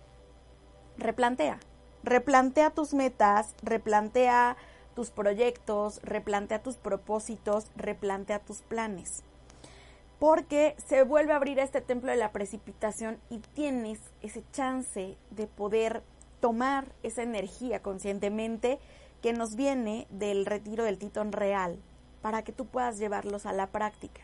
replantea, 0.98 1.60
replantea 2.02 2.70
tus 2.70 2.92
metas, 2.92 3.54
replantea 3.62 4.58
tus 4.94 5.10
proyectos, 5.12 6.00
replantea 6.02 6.62
tus 6.62 6.76
propósitos, 6.76 7.68
replantea 7.74 8.40
tus 8.40 8.58
planes 8.58 9.22
porque 10.18 10.74
se 10.86 11.02
vuelve 11.02 11.32
a 11.32 11.36
abrir 11.36 11.58
este 11.58 11.80
templo 11.80 12.10
de 12.10 12.16
la 12.16 12.32
precipitación 12.32 13.18
y 13.30 13.38
tienes 13.38 14.00
ese 14.22 14.42
chance 14.52 15.16
de 15.30 15.46
poder 15.46 16.02
tomar 16.40 16.92
esa 17.02 17.22
energía 17.22 17.82
conscientemente 17.82 18.78
que 19.22 19.32
nos 19.32 19.54
viene 19.56 20.06
del 20.10 20.46
retiro 20.46 20.84
del 20.84 20.98
titón 20.98 21.32
real 21.32 21.78
para 22.22 22.42
que 22.42 22.52
tú 22.52 22.66
puedas 22.66 22.98
llevarlos 22.98 23.46
a 23.46 23.52
la 23.52 23.68
práctica. 23.68 24.22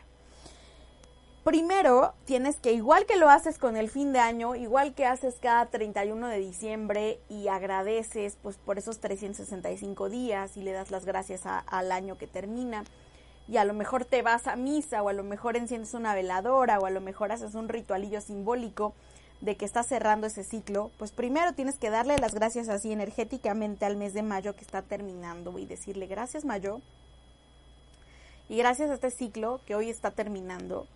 Primero, 1.43 2.15
tienes 2.25 2.59
que, 2.59 2.73
igual 2.73 3.05
que 3.05 3.17
lo 3.17 3.29
haces 3.29 3.59
con 3.59 3.77
el 3.77 3.91
fin 3.91 4.13
de 4.13 4.19
año, 4.19 4.55
igual 4.55 4.95
que 4.95 5.05
haces 5.05 5.35
cada 5.39 5.67
31 5.67 6.27
de 6.27 6.39
diciembre 6.39 7.19
y 7.29 7.49
agradeces 7.49 8.35
pues 8.41 8.57
por 8.57 8.79
esos 8.79 8.99
365 8.99 10.09
días 10.09 10.57
y 10.57 10.63
le 10.63 10.71
das 10.71 10.89
las 10.89 11.05
gracias 11.05 11.43
al 11.45 11.91
año 11.91 12.17
que 12.17 12.25
termina, 12.25 12.83
y 13.47 13.57
a 13.57 13.65
lo 13.65 13.73
mejor 13.73 14.05
te 14.05 14.21
vas 14.21 14.47
a 14.47 14.55
misa 14.55 15.03
o 15.03 15.09
a 15.09 15.13
lo 15.13 15.23
mejor 15.23 15.55
enciendes 15.55 15.93
una 15.93 16.15
veladora 16.15 16.79
o 16.79 16.85
a 16.85 16.89
lo 16.89 17.01
mejor 17.01 17.31
haces 17.31 17.55
un 17.55 17.69
ritualillo 17.69 18.21
simbólico 18.21 18.93
de 19.41 19.57
que 19.57 19.65
estás 19.65 19.87
cerrando 19.87 20.27
ese 20.27 20.43
ciclo, 20.43 20.91
pues 20.97 21.11
primero 21.11 21.53
tienes 21.53 21.77
que 21.77 21.89
darle 21.89 22.17
las 22.17 22.33
gracias 22.33 22.69
así 22.69 22.91
energéticamente 22.91 23.85
al 23.85 23.97
mes 23.97 24.13
de 24.13 24.23
mayo 24.23 24.55
que 24.55 24.63
está 24.63 24.81
terminando 24.81 25.59
y 25.59 25.65
decirle 25.65 26.07
gracias 26.07 26.45
mayo 26.45 26.81
y 28.47 28.57
gracias 28.57 28.89
a 28.89 28.95
este 28.95 29.11
ciclo 29.11 29.59
que 29.65 29.75
hoy 29.75 29.89
está 29.89 30.11
terminando 30.11 30.87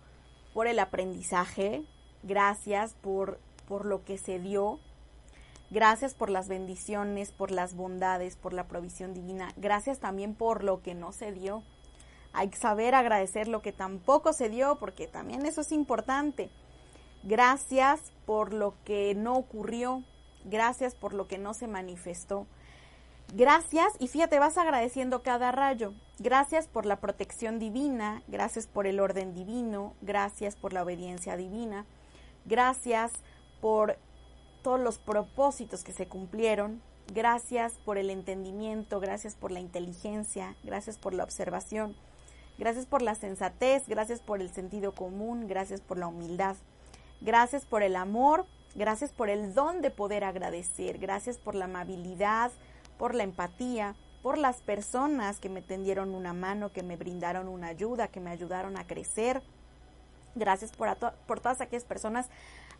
por 0.54 0.66
el 0.66 0.78
aprendizaje, 0.78 1.84
gracias 2.22 2.94
por, 2.94 3.38
por 3.68 3.84
lo 3.84 4.04
que 4.04 4.18
se 4.18 4.38
dio, 4.38 4.80
gracias 5.70 6.14
por 6.14 6.30
las 6.30 6.48
bendiciones, 6.48 7.30
por 7.30 7.50
las 7.50 7.74
bondades, 7.74 8.36
por 8.36 8.52
la 8.52 8.66
provisión 8.66 9.14
divina, 9.14 9.52
gracias 9.56 10.00
también 10.00 10.34
por 10.34 10.64
lo 10.64 10.80
que 10.82 10.94
no 10.94 11.12
se 11.12 11.32
dio 11.32 11.62
hay 12.32 12.48
que 12.48 12.58
saber 12.58 12.94
agradecer 12.94 13.48
lo 13.48 13.62
que 13.62 13.72
tampoco 13.72 14.32
se 14.32 14.48
dio, 14.48 14.76
porque 14.76 15.06
también 15.06 15.46
eso 15.46 15.60
es 15.60 15.72
importante. 15.72 16.50
Gracias 17.22 18.12
por 18.24 18.52
lo 18.52 18.74
que 18.84 19.14
no 19.14 19.34
ocurrió, 19.34 20.02
gracias 20.44 20.94
por 20.94 21.12
lo 21.12 21.26
que 21.26 21.38
no 21.38 21.54
se 21.54 21.66
manifestó. 21.66 22.46
Gracias, 23.34 23.92
y 23.98 24.08
fíjate, 24.08 24.38
vas 24.38 24.58
agradeciendo 24.58 25.22
cada 25.22 25.52
rayo. 25.52 25.94
Gracias 26.18 26.66
por 26.66 26.84
la 26.84 26.96
protección 26.96 27.58
divina, 27.58 28.22
gracias 28.26 28.66
por 28.66 28.86
el 28.86 29.00
orden 29.00 29.34
divino, 29.34 29.94
gracias 30.00 30.56
por 30.56 30.72
la 30.72 30.82
obediencia 30.82 31.36
divina, 31.36 31.86
gracias 32.44 33.12
por 33.60 33.96
todos 34.62 34.80
los 34.80 34.98
propósitos 34.98 35.84
que 35.84 35.92
se 35.92 36.08
cumplieron, 36.08 36.82
gracias 37.14 37.74
por 37.84 37.98
el 37.98 38.10
entendimiento, 38.10 39.00
gracias 39.00 39.34
por 39.34 39.50
la 39.52 39.60
inteligencia, 39.60 40.56
gracias 40.62 40.98
por 40.98 41.14
la 41.14 41.24
observación, 41.24 41.96
Gracias 42.60 42.84
por 42.84 43.00
la 43.00 43.14
sensatez, 43.14 43.88
gracias 43.88 44.20
por 44.20 44.42
el 44.42 44.50
sentido 44.50 44.92
común, 44.92 45.48
gracias 45.48 45.80
por 45.80 45.96
la 45.96 46.08
humildad. 46.08 46.56
Gracias 47.22 47.64
por 47.64 47.82
el 47.82 47.96
amor, 47.96 48.44
gracias 48.74 49.12
por 49.12 49.30
el 49.30 49.54
don 49.54 49.80
de 49.80 49.90
poder 49.90 50.24
agradecer, 50.24 50.98
gracias 50.98 51.38
por 51.38 51.54
la 51.54 51.64
amabilidad, 51.64 52.52
por 52.98 53.14
la 53.14 53.22
empatía, 53.22 53.96
por 54.22 54.36
las 54.36 54.60
personas 54.60 55.40
que 55.40 55.48
me 55.48 55.62
tendieron 55.62 56.14
una 56.14 56.34
mano, 56.34 56.70
que 56.70 56.82
me 56.82 56.98
brindaron 56.98 57.48
una 57.48 57.68
ayuda, 57.68 58.08
que 58.08 58.20
me 58.20 58.28
ayudaron 58.28 58.76
a 58.76 58.86
crecer. 58.86 59.40
Gracias 60.34 60.70
por, 60.70 60.94
todas 61.40 61.62
aquellas 61.62 61.84
personas 61.84 62.28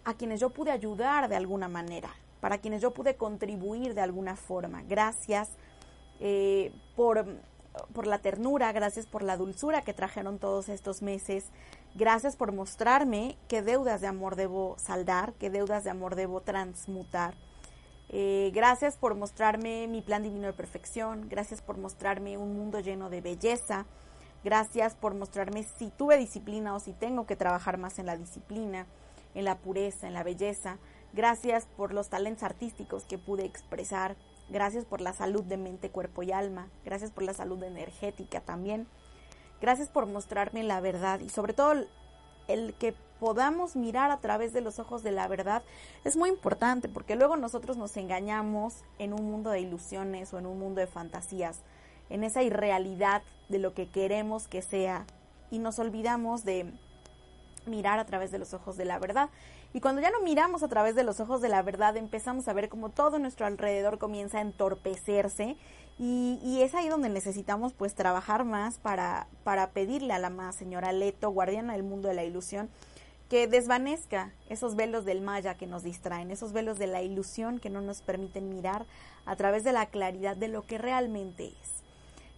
a 0.05 0.13
quienes 0.13 0.41
yo 0.41 0.51
pude 0.51 0.73
ayudar 0.73 1.27
de 1.31 1.37
alguna 1.37 1.69
manera, 1.69 2.11
para 2.43 2.59
quienes 2.59 2.83
yo 2.83 2.91
pude 2.93 3.15
contribuir 3.15 3.95
de 3.95 4.03
alguna 4.03 4.37
forma. 4.37 4.83
Gracias 4.83 5.49
eh, 6.21 6.71
por 6.97 7.25
por 7.93 8.07
la 8.07 8.19
ternura, 8.19 8.73
gracias 8.73 9.07
por 9.07 9.23
la 9.23 9.37
dulzura 9.37 9.83
que 9.83 9.95
trajeron 9.95 10.39
todos 10.39 10.69
estos 10.69 11.03
meses. 11.03 11.47
Gracias 11.95 12.37
por 12.37 12.53
mostrarme 12.53 13.37
qué 13.49 13.63
deudas 13.63 14.01
de 14.01 14.07
amor 14.07 14.37
debo 14.37 14.77
saldar, 14.79 15.33
qué 15.35 15.51
deudas 15.51 15.85
de 15.85 15.91
amor 15.91 16.15
debo 16.15 16.41
transmutar. 16.41 17.35
Eh, 18.09 18.51
gracias 18.53 18.97
por 18.97 19.15
mostrarme 19.15 19.87
mi 19.87 20.03
plan 20.03 20.23
divino 20.23 20.47
de 20.49 20.53
perfección. 20.53 21.29
Gracias 21.29 21.63
por 21.63 21.79
mostrarme 21.79 22.39
un 22.39 22.57
mundo 22.57 22.81
lleno 22.81 23.09
de 23.09 23.21
belleza. 23.21 23.87
Gracias 24.43 24.95
por 24.95 25.15
mostrarme 25.15 25.65
si 25.65 25.91
tuve 25.91 26.17
disciplina 26.17 26.75
o 26.75 26.81
si 26.81 26.93
tengo 26.93 27.27
que 27.27 27.37
trabajar 27.37 27.77
más 27.79 27.99
en 27.99 28.07
la 28.07 28.17
disciplina, 28.17 28.87
en 29.35 29.45
la 29.45 29.59
pureza, 29.59 30.09
en 30.09 30.15
la 30.15 30.23
belleza. 30.23 30.79
Gracias 31.13 31.67
por 31.77 31.93
los 31.93 32.09
talentos 32.09 32.43
artísticos 32.43 33.05
que 33.05 33.19
pude 33.19 33.45
expresar. 33.45 34.17
Gracias 34.51 34.85
por 34.85 35.01
la 35.01 35.13
salud 35.13 35.45
de 35.45 35.57
mente, 35.57 35.91
cuerpo 35.91 36.23
y 36.23 36.33
alma. 36.33 36.69
Gracias 36.85 37.11
por 37.11 37.23
la 37.23 37.35
salud 37.35 37.63
energética 37.63 38.41
también. 38.41 38.87
Gracias 39.61 39.89
por 39.89 40.07
mostrarme 40.07 40.65
la 40.65 40.81
verdad 40.81 41.21
y 41.21 41.29
sobre 41.29 41.53
todo 41.53 41.75
el 42.49 42.75
que 42.75 42.95
podamos 43.21 43.77
mirar 43.77 44.11
a 44.11 44.19
través 44.19 44.53
de 44.53 44.63
los 44.63 44.79
ojos 44.79 45.03
de 45.03 45.13
la 45.13 45.29
verdad 45.29 45.63
es 46.05 46.17
muy 46.17 46.31
importante 46.31 46.89
porque 46.89 47.15
luego 47.15 47.37
nosotros 47.37 47.77
nos 47.77 47.97
engañamos 47.97 48.83
en 48.99 49.13
un 49.13 49.31
mundo 49.31 49.51
de 49.51 49.61
ilusiones 49.61 50.33
o 50.33 50.39
en 50.39 50.47
un 50.47 50.59
mundo 50.59 50.81
de 50.81 50.87
fantasías, 50.87 51.61
en 52.09 52.25
esa 52.25 52.43
irrealidad 52.43 53.23
de 53.51 53.59
lo 53.59 53.75
que 53.75 53.89
queremos 53.89 54.49
que 54.49 54.63
sea 54.63 55.05
y 55.51 55.59
nos 55.59 55.79
olvidamos 55.79 56.45
de 56.45 56.73
mirar 57.67 57.99
a 57.99 58.07
través 58.07 58.31
de 58.31 58.39
los 58.39 58.55
ojos 58.55 58.77
de 58.77 58.87
la 58.87 58.99
verdad. 58.99 59.29
Y 59.73 59.81
cuando 59.81 60.03
ya 60.03 60.11
no 60.11 60.21
miramos 60.21 60.63
a 60.63 60.69
través 60.69 60.97
de 60.97 61.05
los 61.05 61.21
ojos 61.21 61.41
de 61.41 61.49
la 61.49 61.63
verdad, 61.63 61.97
empezamos 61.97 62.49
a 62.49 62.53
ver 62.53 62.69
como 62.69 62.89
todo 62.89 63.19
nuestro 63.21 63.47
alrededor 63.47 63.99
comienza 63.99 64.39
a 64.39 64.43
entorpecerse 64.43 65.57
y, 65.99 66.61
es 66.63 66.75
ahí 66.75 66.89
donde 66.89 67.09
necesitamos 67.09 67.73
pues 67.75 67.95
trabajar 67.95 68.45
más 68.45 68.79
para, 68.79 69.29
para 69.45 69.71
pedirle 69.71 70.15
a 70.15 70.19
la 70.19 70.31
más 70.31 70.57
señora 70.57 70.93
Leto, 70.93 71.31
guardiana 71.31 71.75
del 71.75 71.83
mundo 71.83 72.09
de 72.09 72.15
la 72.15 72.25
ilusión, 72.25 72.69
que 73.29 73.47
desvanezca 73.47 74.33
esos 74.49 74.77
velos 74.77 75.05
del 75.05 75.21
maya 75.21 75.57
que 75.57 75.67
nos 75.67 75.85
distraen, 75.85 76.31
esos 76.31 76.53
velos 76.53 76.79
de 76.79 76.87
la 76.87 77.03
ilusión 77.03 77.61
que 77.61 77.71
no 77.71 77.81
nos 77.81 78.03
permiten 78.03 78.49
mirar 78.49 78.87
a 79.25 79.37
través 79.37 79.63
de 79.63 79.73
la 79.73 79.87
claridad 79.87 80.37
de 80.37 80.49
lo 80.49 80.63
que 80.63 80.79
realmente 80.79 81.53
es. 81.63 81.80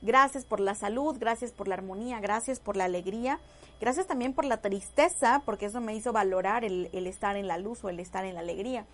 Gracias 0.02 0.44
por 0.44 0.58
la 0.58 0.74
salud, 0.74 1.16
gracias 1.20 1.52
por 1.52 1.68
la 1.68 1.76
armonía, 1.76 2.18
gracias 2.18 2.58
por 2.58 2.76
la 2.76 2.86
alegría, 2.86 3.38
gracias 3.80 4.08
también 4.08 4.34
por 4.34 4.44
la 4.44 4.56
tristeza, 4.56 5.42
porque 5.46 5.66
eso 5.66 5.80
me 5.80 5.94
hizo 5.94 6.12
valorar 6.12 6.64
el, 6.64 6.88
estar 6.92 7.36
en 7.36 7.46
la 7.46 7.56
luz 7.56 7.84
o 7.84 7.88
el 7.88 8.00
estar 8.00 8.24
en 8.24 8.34
la 8.34 8.40
alegría. 8.40 8.84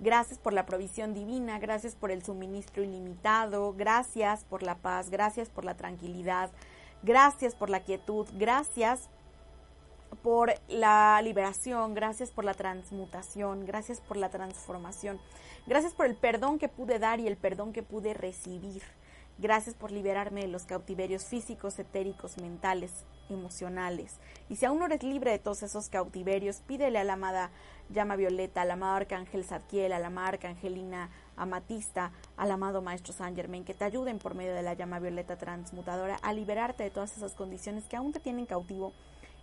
Gracias 0.00 0.40
por 0.40 0.52
la 0.52 0.66
provisión 0.66 1.14
divina, 1.14 1.60
gracias 1.60 1.94
por 1.94 2.10
el 2.10 2.24
suministro 2.24 2.82
ilimitado, 2.82 3.72
gracias 3.72 4.44
por 4.44 4.64
la 4.64 4.74
paz, 4.74 5.10
gracias 5.10 5.48
por 5.48 5.64
la 5.64 5.76
tranquilidad, 5.76 6.50
gracias 7.04 7.54
por 7.54 7.70
la 7.70 7.80
quietud, 7.80 8.26
gracias 8.32 9.08
por 10.24 10.54
la 10.66 11.20
liberación, 11.22 11.94
gracias 11.94 12.32
por 12.32 12.44
la 12.44 12.54
transmutación, 12.54 13.64
gracias 13.64 14.00
por 14.00 14.16
la 14.16 14.28
transformación, 14.28 15.20
gracias 15.68 15.94
por 15.94 16.06
el 16.06 16.16
perdón 16.16 16.58
que 16.58 16.68
pude 16.68 16.98
dar 16.98 17.20
y 17.20 17.28
el 17.28 17.36
perdón 17.36 17.72
que 17.72 17.84
pude 17.84 18.12
recibir. 18.12 18.82
Gracias 19.40 19.76
por 19.76 19.92
liberarme 19.92 20.40
de 20.40 20.48
los 20.48 20.64
cautiverios 20.64 21.24
físicos, 21.24 21.78
etéricos, 21.78 22.38
mentales, 22.38 23.04
emocionales. 23.30 24.16
Y 24.48 24.56
si 24.56 24.66
aún 24.66 24.80
no 24.80 24.86
eres 24.86 25.04
libre 25.04 25.30
de 25.30 25.38
todos 25.38 25.62
esos 25.62 25.88
cautiverios, 25.88 26.60
pídele 26.66 26.98
a 26.98 27.04
la 27.04 27.12
amada 27.12 27.52
llama 27.88 28.16
violeta, 28.16 28.62
al 28.62 28.72
amado 28.72 28.96
arcángel 28.96 29.44
Zadkiel, 29.44 29.92
a 29.92 30.00
la 30.00 30.08
amada 30.08 30.30
arcangelina 30.30 31.10
amatista, 31.36 32.10
al 32.36 32.50
amado 32.50 32.82
maestro 32.82 33.12
Saint 33.12 33.36
Germain, 33.36 33.64
que 33.64 33.74
te 33.74 33.84
ayuden 33.84 34.18
por 34.18 34.34
medio 34.34 34.54
de 34.54 34.62
la 34.62 34.74
llama 34.74 34.98
violeta 34.98 35.36
transmutadora 35.36 36.16
a 36.16 36.32
liberarte 36.32 36.82
de 36.82 36.90
todas 36.90 37.16
esas 37.16 37.34
condiciones 37.34 37.84
que 37.84 37.96
aún 37.96 38.12
te 38.12 38.18
tienen 38.18 38.44
cautivo 38.44 38.92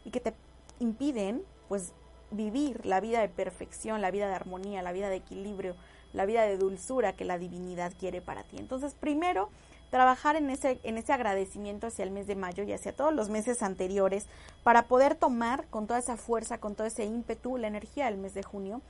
y 0.03 0.11
que 0.11 0.19
te 0.19 0.33
impiden, 0.79 1.41
pues, 1.69 1.93
vivir 2.31 2.85
la 2.85 2.99
vida 2.99 3.21
de 3.21 3.29
perfección, 3.29 4.01
la 4.01 4.11
vida 4.11 4.27
de 4.27 4.35
armonía, 4.35 4.81
la 4.81 4.91
vida 4.91 5.07
de 5.07 5.15
equilibrio, 5.15 5.77
la 6.11 6.25
vida 6.25 6.41
de 6.41 6.57
dulzura 6.57 7.13
que 7.13 7.23
la 7.23 7.37
divinidad 7.37 7.93
quiere 7.97 8.21
para 8.21 8.43
ti. 8.43 8.57
Entonces, 8.57 8.93
primero, 8.93 9.49
trabajar 9.95 10.35
en 10.35 10.49
ese, 10.49 10.81
en 10.83 10.97
ese 10.97 11.13
agradecimiento 11.13 11.87
hacia 11.87 12.03
el 12.03 12.11
mes 12.11 12.27
de 12.27 12.35
mayo 12.35 12.65
y 12.65 12.73
hacia 12.73 12.93
todos 12.93 13.13
los 13.13 13.29
meses 13.29 13.63
anteriores 13.63 14.27
para 14.61 14.89
poder 14.89 15.15
tomar 15.15 15.67
con 15.67 15.87
toda 15.87 15.99
esa 15.99 16.17
fuerza, 16.17 16.57
con 16.57 16.75
todo 16.75 16.85
ese 16.85 17.05
ímpetu, 17.05 17.55
la 17.55 17.67
energía 17.67 18.07
del 18.07 18.17
mes 18.17 18.33
de 18.33 18.43
junio 18.43 18.81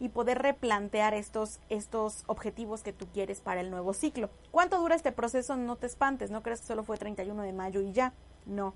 y 0.00 0.10
poder 0.10 0.42
replantear 0.42 1.14
estos, 1.14 1.60
estos 1.70 2.24
objetivos 2.26 2.82
que 2.82 2.92
tú 2.92 3.06
quieres 3.06 3.40
para 3.40 3.62
el 3.62 3.70
nuevo 3.70 3.94
ciclo. 3.94 4.28
¿Cuánto 4.50 4.78
dura 4.78 4.96
este 4.96 5.12
proceso? 5.12 5.56
No 5.56 5.76
te 5.76 5.86
espantes, 5.86 6.30
no 6.30 6.42
crees 6.42 6.60
que 6.60 6.66
solo 6.66 6.84
fue 6.84 6.98
31 6.98 7.42
de 7.42 7.54
mayo 7.54 7.80
y 7.80 7.92
ya. 7.92 8.12
No. 8.44 8.74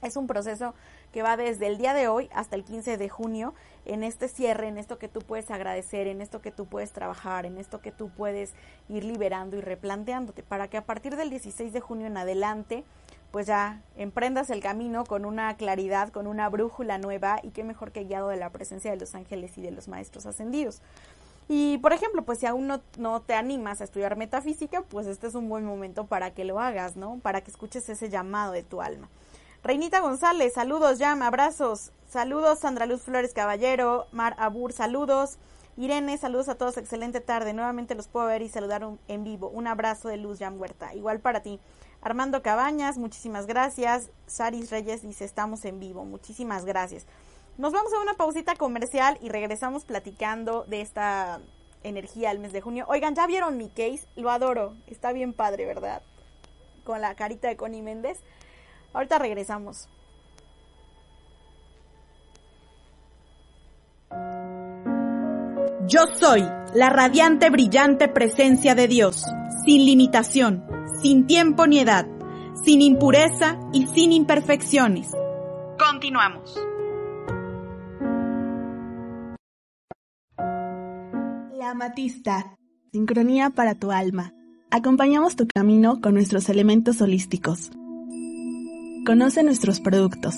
Es 0.00 0.16
un 0.16 0.26
proceso 0.26 0.72
que 1.16 1.22
va 1.22 1.38
desde 1.38 1.66
el 1.66 1.78
día 1.78 1.94
de 1.94 2.08
hoy 2.08 2.28
hasta 2.34 2.56
el 2.56 2.62
15 2.62 2.98
de 2.98 3.08
junio 3.08 3.54
en 3.86 4.04
este 4.04 4.28
cierre, 4.28 4.68
en 4.68 4.76
esto 4.76 4.98
que 4.98 5.08
tú 5.08 5.20
puedes 5.20 5.50
agradecer, 5.50 6.08
en 6.08 6.20
esto 6.20 6.42
que 6.42 6.50
tú 6.50 6.66
puedes 6.66 6.92
trabajar, 6.92 7.46
en 7.46 7.56
esto 7.56 7.80
que 7.80 7.90
tú 7.90 8.10
puedes 8.10 8.52
ir 8.90 9.02
liberando 9.02 9.56
y 9.56 9.62
replanteándote, 9.62 10.42
para 10.42 10.68
que 10.68 10.76
a 10.76 10.84
partir 10.84 11.16
del 11.16 11.30
16 11.30 11.72
de 11.72 11.80
junio 11.80 12.06
en 12.06 12.18
adelante, 12.18 12.84
pues 13.30 13.46
ya 13.46 13.80
emprendas 13.96 14.50
el 14.50 14.60
camino 14.60 15.06
con 15.06 15.24
una 15.24 15.56
claridad, 15.56 16.10
con 16.10 16.26
una 16.26 16.50
brújula 16.50 16.98
nueva 16.98 17.40
y 17.42 17.48
qué 17.48 17.64
mejor 17.64 17.92
que 17.92 18.04
guiado 18.04 18.28
de 18.28 18.36
la 18.36 18.50
presencia 18.50 18.90
de 18.90 18.98
los 18.98 19.14
ángeles 19.14 19.56
y 19.56 19.62
de 19.62 19.70
los 19.70 19.88
maestros 19.88 20.26
ascendidos. 20.26 20.82
Y 21.48 21.78
por 21.78 21.94
ejemplo, 21.94 22.26
pues 22.26 22.40
si 22.40 22.44
aún 22.44 22.66
no, 22.66 22.82
no, 22.98 23.22
te 23.22 23.32
animas 23.32 23.80
a 23.80 23.84
estudiar 23.84 24.18
metafísica, 24.18 24.82
pues 24.82 25.06
este 25.06 25.28
es 25.28 25.34
un 25.34 25.48
buen 25.48 25.64
momento 25.64 26.04
para 26.04 26.32
que 26.32 26.44
lo 26.44 26.60
hagas, 26.60 26.94
¿no? 26.94 27.20
Para 27.22 27.40
que 27.40 27.50
escuches 27.50 27.88
ese 27.88 28.10
llamado 28.10 28.52
de 28.52 28.64
tu 28.64 28.82
alma. 28.82 29.08
Reinita 29.66 29.98
González, 29.98 30.52
saludos, 30.52 30.96
llama, 30.96 31.26
abrazos. 31.26 31.90
Saludos, 32.08 32.60
Sandra 32.60 32.86
Luz 32.86 33.02
Flores 33.02 33.34
Caballero, 33.34 34.06
Mar 34.12 34.36
Abur, 34.38 34.72
saludos. 34.72 35.38
Irene, 35.76 36.16
saludos 36.18 36.48
a 36.48 36.54
todos, 36.54 36.76
excelente 36.76 37.20
tarde. 37.20 37.52
Nuevamente 37.52 37.96
los 37.96 38.06
puedo 38.06 38.26
ver 38.26 38.42
y 38.42 38.48
saludar 38.48 38.88
en 39.08 39.24
vivo. 39.24 39.48
Un 39.48 39.66
abrazo 39.66 40.08
de 40.08 40.18
Luz 40.18 40.38
Jan 40.38 40.60
Huerta. 40.60 40.94
Igual 40.94 41.18
para 41.18 41.42
ti. 41.42 41.58
Armando 42.00 42.42
Cabañas, 42.42 42.96
muchísimas 42.96 43.48
gracias. 43.48 44.10
Saris 44.28 44.70
Reyes 44.70 45.02
dice, 45.02 45.24
estamos 45.24 45.64
en 45.64 45.80
vivo. 45.80 46.04
Muchísimas 46.04 46.64
gracias. 46.64 47.04
Nos 47.58 47.72
vamos 47.72 47.92
a 47.92 47.98
una 47.98 48.14
pausita 48.14 48.54
comercial 48.54 49.18
y 49.20 49.30
regresamos 49.30 49.84
platicando 49.84 50.62
de 50.68 50.80
esta 50.80 51.40
energía 51.82 52.30
al 52.30 52.38
mes 52.38 52.52
de 52.52 52.60
junio. 52.60 52.84
Oigan, 52.86 53.16
¿ya 53.16 53.26
vieron 53.26 53.56
mi 53.56 53.68
case? 53.68 54.06
Lo 54.14 54.30
adoro. 54.30 54.76
Está 54.86 55.10
bien 55.10 55.32
padre, 55.32 55.66
¿verdad? 55.66 56.02
Con 56.84 57.00
la 57.00 57.16
carita 57.16 57.48
de 57.48 57.56
Connie 57.56 57.82
Méndez. 57.82 58.20
Ahorita 58.96 59.18
regresamos. 59.18 59.90
Yo 65.86 66.00
soy 66.18 66.40
la 66.74 66.88
radiante, 66.88 67.50
brillante 67.50 68.08
presencia 68.08 68.74
de 68.74 68.88
Dios, 68.88 69.22
sin 69.66 69.84
limitación, 69.84 70.64
sin 71.02 71.26
tiempo 71.26 71.66
ni 71.66 71.80
edad, 71.80 72.06
sin 72.64 72.80
impureza 72.80 73.60
y 73.74 73.86
sin 73.86 74.12
imperfecciones. 74.12 75.10
Continuamos. 75.78 76.58
La 81.52 81.72
amatista, 81.72 82.56
sincronía 82.92 83.50
para 83.50 83.74
tu 83.74 83.92
alma. 83.92 84.32
Acompañamos 84.70 85.36
tu 85.36 85.46
camino 85.46 86.00
con 86.00 86.14
nuestros 86.14 86.48
elementos 86.48 87.02
holísticos 87.02 87.70
Conoce 89.06 89.44
nuestros 89.44 89.78
productos. 89.78 90.34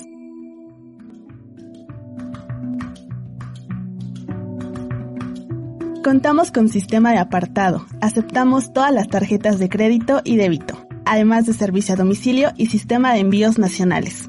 Contamos 6.05 6.53
con 6.53 6.69
sistema 6.69 7.13
de 7.13 7.19
apartado. 7.19 7.87
Aceptamos 8.03 8.75
todas 8.75 8.93
las 8.93 9.09
tarjetas 9.09 9.59
de 9.59 9.71
crédito 9.71 10.21
y 10.23 10.37
débito, 10.37 10.87
además 11.07 11.47
de 11.47 11.55
servicio 11.55 11.95
a 11.95 11.97
domicilio 11.97 12.51
y 12.59 12.67
sistema 12.67 13.15
de 13.15 13.21
envíos 13.21 13.59
nacionales. 13.59 14.29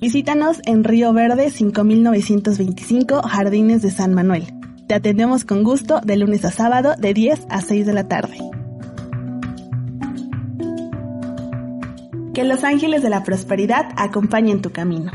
Visítanos 0.00 0.60
en 0.64 0.82
Río 0.82 1.12
Verde 1.12 1.52
5925 1.52 3.22
Jardines 3.22 3.82
de 3.82 3.92
San 3.92 4.14
Manuel. 4.14 4.52
Te 4.88 4.94
atendemos 4.94 5.44
con 5.44 5.62
gusto 5.62 6.00
de 6.00 6.16
lunes 6.16 6.44
a 6.44 6.50
sábado 6.50 6.96
de 6.98 7.14
10 7.14 7.46
a 7.48 7.60
6 7.60 7.86
de 7.86 7.92
la 7.92 8.08
tarde. 8.08 8.36
Que 12.40 12.46
los 12.46 12.64
ángeles 12.64 13.02
de 13.02 13.10
la 13.10 13.22
prosperidad 13.22 13.92
acompañen 13.98 14.62
tu 14.62 14.72
camino. 14.72 15.12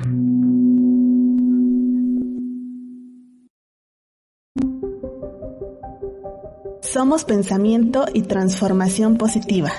Somos 6.81 7.25
pensamiento 7.25 8.05
y 8.13 8.21
transformación 8.21 9.17
positiva. 9.17 9.71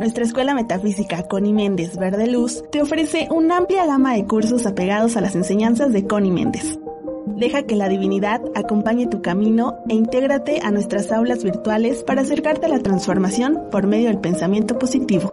Nuestra 0.00 0.24
escuela 0.24 0.54
metafísica 0.54 1.24
Connie 1.24 1.52
Méndez 1.52 1.98
Verde 1.98 2.26
Luz 2.26 2.64
te 2.72 2.80
ofrece 2.80 3.28
una 3.30 3.58
amplia 3.58 3.84
gama 3.84 4.14
de 4.14 4.24
cursos 4.24 4.64
apegados 4.64 5.18
a 5.18 5.20
las 5.20 5.34
enseñanzas 5.34 5.92
de 5.92 6.06
Connie 6.06 6.32
Méndez 6.32 6.78
Deja 7.38 7.62
que 7.62 7.76
la 7.76 7.88
divinidad 7.88 8.40
acompañe 8.56 9.06
tu 9.06 9.22
camino 9.22 9.78
e 9.88 9.94
intégrate 9.94 10.60
a 10.60 10.72
nuestras 10.72 11.12
aulas 11.12 11.44
virtuales 11.44 12.02
para 12.02 12.22
acercarte 12.22 12.66
a 12.66 12.68
la 12.68 12.80
transformación 12.80 13.68
por 13.70 13.86
medio 13.86 14.08
del 14.08 14.18
pensamiento 14.18 14.76
positivo. 14.76 15.30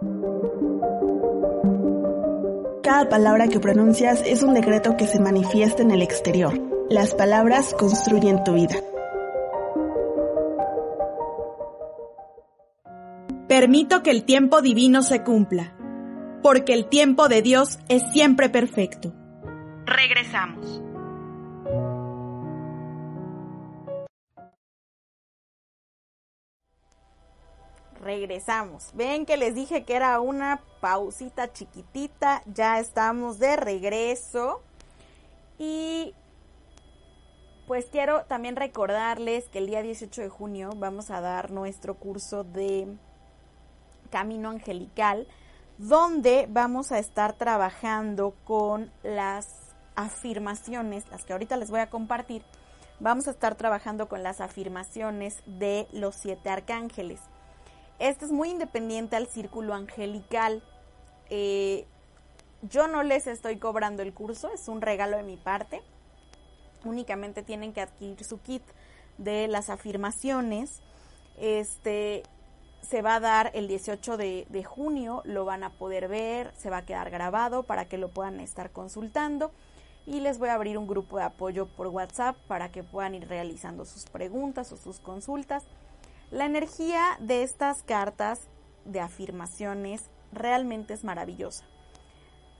Cada 2.84 3.08
palabra 3.08 3.48
que 3.48 3.58
pronuncias 3.58 4.22
es 4.24 4.44
un 4.44 4.54
decreto 4.54 4.96
que 4.96 5.08
se 5.08 5.18
manifiesta 5.18 5.82
en 5.82 5.90
el 5.90 6.00
exterior. 6.00 6.52
Las 6.88 7.12
palabras 7.12 7.74
construyen 7.76 8.44
tu 8.44 8.52
vida. 8.54 8.76
Permito 13.48 14.04
que 14.04 14.12
el 14.12 14.22
tiempo 14.22 14.62
divino 14.62 15.02
se 15.02 15.24
cumpla. 15.24 15.72
porque 16.42 16.74
el 16.74 16.88
tiempo 16.88 17.26
de 17.26 17.42
Dios 17.42 17.80
es 17.88 18.04
siempre 18.12 18.48
perfecto. 18.48 19.12
Regresamos. 19.84 20.85
Regresamos. 28.06 28.90
Ven 28.94 29.26
que 29.26 29.36
les 29.36 29.54
dije 29.54 29.84
que 29.84 29.94
era 29.94 30.20
una 30.20 30.62
pausita 30.80 31.52
chiquitita, 31.52 32.42
ya 32.46 32.78
estamos 32.78 33.38
de 33.38 33.56
regreso. 33.56 34.62
Y 35.58 36.14
pues 37.66 37.86
quiero 37.86 38.24
también 38.24 38.56
recordarles 38.56 39.48
que 39.48 39.58
el 39.58 39.66
día 39.66 39.82
18 39.82 40.22
de 40.22 40.28
junio 40.28 40.70
vamos 40.76 41.10
a 41.10 41.20
dar 41.20 41.50
nuestro 41.50 41.94
curso 41.96 42.44
de 42.44 42.96
Camino 44.10 44.50
Angelical, 44.50 45.26
donde 45.78 46.46
vamos 46.48 46.92
a 46.92 46.98
estar 46.98 47.32
trabajando 47.32 48.34
con 48.44 48.92
las 49.02 49.74
afirmaciones, 49.96 51.08
las 51.10 51.24
que 51.24 51.32
ahorita 51.32 51.56
les 51.56 51.70
voy 51.70 51.80
a 51.80 51.90
compartir. 51.90 52.42
Vamos 53.00 53.26
a 53.28 53.32
estar 53.32 53.56
trabajando 53.56 54.08
con 54.08 54.22
las 54.22 54.40
afirmaciones 54.40 55.42
de 55.46 55.86
los 55.92 56.14
siete 56.14 56.48
arcángeles. 56.48 57.20
Este 57.98 58.24
es 58.24 58.32
muy 58.32 58.50
independiente 58.50 59.16
al 59.16 59.26
círculo 59.26 59.74
angelical. 59.74 60.62
Eh, 61.30 61.86
yo 62.62 62.88
no 62.88 63.02
les 63.02 63.26
estoy 63.26 63.58
cobrando 63.58 64.02
el 64.02 64.12
curso, 64.12 64.50
es 64.52 64.68
un 64.68 64.80
regalo 64.80 65.16
de 65.16 65.22
mi 65.22 65.36
parte. 65.36 65.82
Únicamente 66.84 67.42
tienen 67.42 67.72
que 67.72 67.80
adquirir 67.80 68.22
su 68.24 68.40
kit 68.40 68.62
de 69.18 69.48
las 69.48 69.70
afirmaciones. 69.70 70.82
Este 71.38 72.22
se 72.82 73.02
va 73.02 73.16
a 73.16 73.20
dar 73.20 73.50
el 73.54 73.66
18 73.66 74.16
de, 74.16 74.46
de, 74.48 74.62
junio, 74.62 75.22
lo 75.24 75.44
van 75.44 75.64
a 75.64 75.70
poder 75.70 76.06
ver, 76.06 76.52
se 76.56 76.70
va 76.70 76.78
a 76.78 76.84
quedar 76.84 77.10
grabado 77.10 77.64
para 77.64 77.86
que 77.86 77.98
lo 77.98 78.10
puedan 78.10 78.38
estar 78.38 78.70
consultando 78.70 79.50
y 80.06 80.20
les 80.20 80.38
voy 80.38 80.50
a 80.50 80.54
abrir 80.54 80.78
un 80.78 80.86
grupo 80.86 81.18
de 81.18 81.24
apoyo 81.24 81.66
por 81.66 81.88
WhatsApp 81.88 82.36
para 82.46 82.70
que 82.70 82.84
puedan 82.84 83.16
ir 83.16 83.28
realizando 83.28 83.84
sus 83.84 84.04
preguntas 84.04 84.70
o 84.72 84.76
sus 84.76 85.00
consultas. 85.00 85.64
La 86.30 86.44
energía 86.44 87.16
de 87.20 87.44
estas 87.44 87.84
cartas 87.84 88.40
de 88.84 89.00
afirmaciones 89.00 90.10
realmente 90.32 90.92
es 90.94 91.04
maravillosa. 91.04 91.64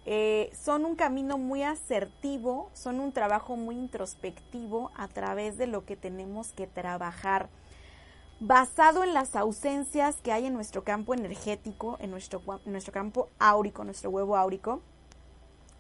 Eh, 0.05 0.53
son 0.55 0.85
un 0.85 0.95
camino 0.95 1.37
muy 1.37 1.65
asertivo, 1.65 2.71
son 2.75 3.01
un 3.01 3.11
trabajo 3.11 3.57
muy 3.57 3.75
introspectivo 3.75 4.93
a 4.95 5.09
través 5.09 5.59
de 5.59 5.67
lo 5.67 5.85
que 5.85 5.97
tenemos 5.97 6.53
que 6.53 6.69
trabajar, 6.69 7.49
basado 8.39 9.03
en 9.03 9.15
las 9.15 9.35
ausencias 9.35 10.21
que 10.23 10.31
hay 10.31 10.47
en 10.47 10.55
nuestro 10.55 10.85
campo 10.85 11.13
energético, 11.13 11.97
en 11.99 12.13
nuestro, 12.13 12.41
nuestro 12.67 12.93
campo 12.93 13.31
áurico, 13.41 13.83
nuestro 13.83 14.11
huevo 14.11 14.37
áurico, 14.37 14.81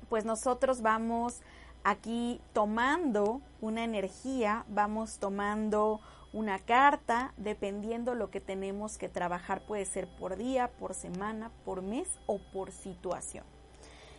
pues 0.09 0.25
nosotros 0.25 0.83
vamos 0.83 1.40
aquí 1.85 2.40
tomando 2.53 3.40
una 3.61 3.85
energía, 3.85 4.64
vamos 4.68 5.18
tomando 5.18 6.01
una 6.37 6.59
carta, 6.59 7.33
dependiendo 7.38 8.14
lo 8.14 8.31
que 8.31 8.42
tenemos 8.42 8.99
que 8.99 9.09
trabajar, 9.09 9.62
puede 9.62 9.87
ser 9.87 10.07
por 10.07 10.37
día, 10.37 10.68
por 10.68 10.92
semana, 10.92 11.51
por 11.64 11.81
mes 11.81 12.09
o 12.27 12.38
por 12.53 12.72
situación. 12.72 13.44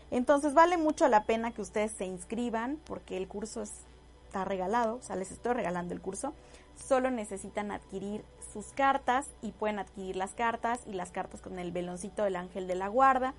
Entonces 0.09 0.55
vale 0.55 0.77
mucho 0.77 1.07
la 1.09 1.25
pena 1.25 1.51
que 1.51 1.61
ustedes 1.61 1.91
se 1.91 2.05
inscriban 2.05 2.79
porque 2.85 3.17
el 3.17 3.27
curso 3.27 3.61
está 3.61 4.45
regalado, 4.45 4.95
o 4.95 5.01
sea, 5.03 5.15
les 5.15 5.31
estoy 5.31 5.53
regalando 5.53 5.93
el 5.93 6.01
curso. 6.01 6.33
Solo 6.75 7.11
necesitan 7.11 7.71
adquirir 7.71 8.25
sus 8.51 8.65
cartas 8.71 9.27
y 9.43 9.51
pueden 9.51 9.77
adquirir 9.77 10.15
las 10.15 10.33
cartas 10.33 10.79
y 10.87 10.93
las 10.93 11.11
cartas 11.11 11.41
con 11.41 11.59
el 11.59 11.71
veloncito 11.71 12.23
del 12.23 12.35
ángel 12.35 12.65
de 12.65 12.75
la 12.75 12.87
guarda 12.87 13.35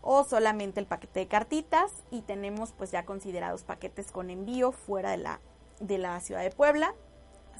o 0.00 0.24
solamente 0.24 0.80
el 0.80 0.86
paquete 0.86 1.20
de 1.20 1.28
cartitas 1.28 1.92
y 2.10 2.22
tenemos 2.22 2.72
pues 2.72 2.90
ya 2.90 3.04
considerados 3.04 3.64
paquetes 3.64 4.10
con 4.12 4.30
envío 4.30 4.72
fuera 4.72 5.10
de 5.10 5.18
la, 5.18 5.40
de 5.80 5.98
la 5.98 6.18
ciudad 6.20 6.40
de 6.40 6.50
Puebla 6.50 6.94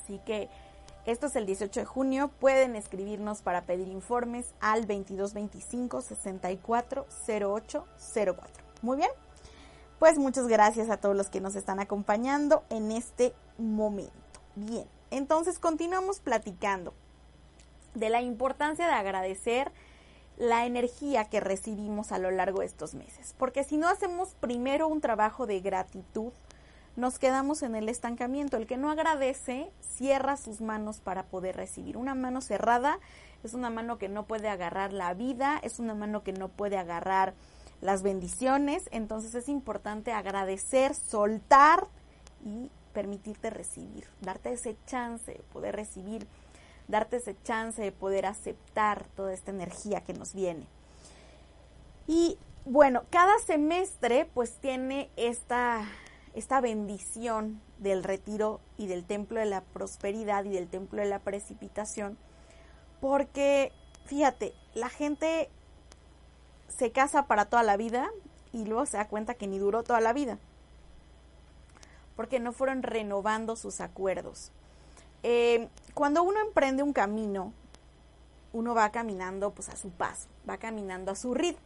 Así 0.02 0.20
que 0.24 0.48
esto 1.06 1.26
es 1.26 1.36
el 1.36 1.46
18 1.46 1.80
de 1.80 1.86
junio. 1.86 2.30
Pueden 2.40 2.76
escribirnos 2.76 3.42
para 3.42 3.62
pedir 3.62 3.88
informes 3.88 4.52
al 4.60 4.82
2225 4.82 6.02
64 6.02 7.06
Muy 8.82 8.96
bien. 8.96 9.10
Pues 9.98 10.18
muchas 10.18 10.46
gracias 10.46 10.90
a 10.90 10.98
todos 10.98 11.16
los 11.16 11.28
que 11.28 11.40
nos 11.40 11.56
están 11.56 11.80
acompañando 11.80 12.62
en 12.70 12.92
este 12.92 13.34
momento. 13.58 14.12
Bien, 14.54 14.86
entonces 15.10 15.58
continuamos 15.58 16.20
platicando 16.20 16.94
de 17.94 18.10
la 18.10 18.22
importancia 18.22 18.86
de 18.86 18.92
agradecer 18.92 19.72
la 20.36 20.66
energía 20.66 21.24
que 21.24 21.40
recibimos 21.40 22.12
a 22.12 22.18
lo 22.18 22.30
largo 22.30 22.60
de 22.60 22.66
estos 22.66 22.94
meses. 22.94 23.34
Porque 23.38 23.64
si 23.64 23.76
no 23.76 23.88
hacemos 23.88 24.34
primero 24.40 24.86
un 24.86 25.00
trabajo 25.00 25.46
de 25.46 25.60
gratitud, 25.60 26.32
nos 26.98 27.20
quedamos 27.20 27.62
en 27.62 27.76
el 27.76 27.88
estancamiento. 27.88 28.56
El 28.56 28.66
que 28.66 28.76
no 28.76 28.90
agradece 28.90 29.70
cierra 29.80 30.36
sus 30.36 30.60
manos 30.60 31.00
para 31.00 31.26
poder 31.26 31.56
recibir. 31.56 31.96
Una 31.96 32.16
mano 32.16 32.40
cerrada 32.40 32.98
es 33.44 33.54
una 33.54 33.70
mano 33.70 33.98
que 33.98 34.08
no 34.08 34.26
puede 34.26 34.48
agarrar 34.48 34.92
la 34.92 35.14
vida, 35.14 35.60
es 35.62 35.78
una 35.78 35.94
mano 35.94 36.24
que 36.24 36.32
no 36.32 36.48
puede 36.48 36.76
agarrar 36.76 37.34
las 37.80 38.02
bendiciones. 38.02 38.88
Entonces 38.90 39.36
es 39.36 39.48
importante 39.48 40.12
agradecer, 40.12 40.96
soltar 40.96 41.86
y 42.44 42.68
permitirte 42.92 43.50
recibir, 43.50 44.08
darte 44.20 44.52
ese 44.52 44.76
chance 44.86 45.32
de 45.32 45.38
poder 45.52 45.76
recibir, 45.76 46.26
darte 46.88 47.18
ese 47.18 47.36
chance 47.44 47.80
de 47.80 47.92
poder 47.92 48.26
aceptar 48.26 49.06
toda 49.14 49.32
esta 49.32 49.52
energía 49.52 50.00
que 50.00 50.14
nos 50.14 50.34
viene. 50.34 50.66
Y 52.08 52.38
bueno, 52.64 53.04
cada 53.10 53.38
semestre 53.38 54.28
pues 54.34 54.54
tiene 54.56 55.10
esta 55.14 55.86
esta 56.34 56.60
bendición 56.60 57.60
del 57.78 58.04
retiro 58.04 58.60
y 58.76 58.86
del 58.86 59.04
templo 59.04 59.40
de 59.40 59.46
la 59.46 59.60
prosperidad 59.60 60.44
y 60.44 60.50
del 60.50 60.68
templo 60.68 61.00
de 61.00 61.08
la 61.08 61.18
precipitación, 61.18 62.18
porque 63.00 63.72
fíjate, 64.06 64.54
la 64.74 64.88
gente 64.88 65.50
se 66.68 66.92
casa 66.92 67.26
para 67.26 67.46
toda 67.46 67.62
la 67.62 67.76
vida 67.76 68.10
y 68.52 68.64
luego 68.64 68.86
se 68.86 68.96
da 68.96 69.08
cuenta 69.08 69.34
que 69.34 69.46
ni 69.46 69.58
duró 69.58 69.82
toda 69.82 70.00
la 70.00 70.12
vida, 70.12 70.38
porque 72.16 72.40
no 72.40 72.52
fueron 72.52 72.82
renovando 72.82 73.56
sus 73.56 73.80
acuerdos. 73.80 74.52
Eh, 75.22 75.68
cuando 75.94 76.22
uno 76.22 76.40
emprende 76.40 76.82
un 76.82 76.92
camino, 76.92 77.52
uno 78.52 78.74
va 78.74 78.90
caminando 78.90 79.50
pues 79.50 79.68
a 79.68 79.76
su 79.76 79.90
paso, 79.90 80.28
va 80.48 80.58
caminando 80.58 81.12
a 81.12 81.16
su 81.16 81.34
ritmo. 81.34 81.62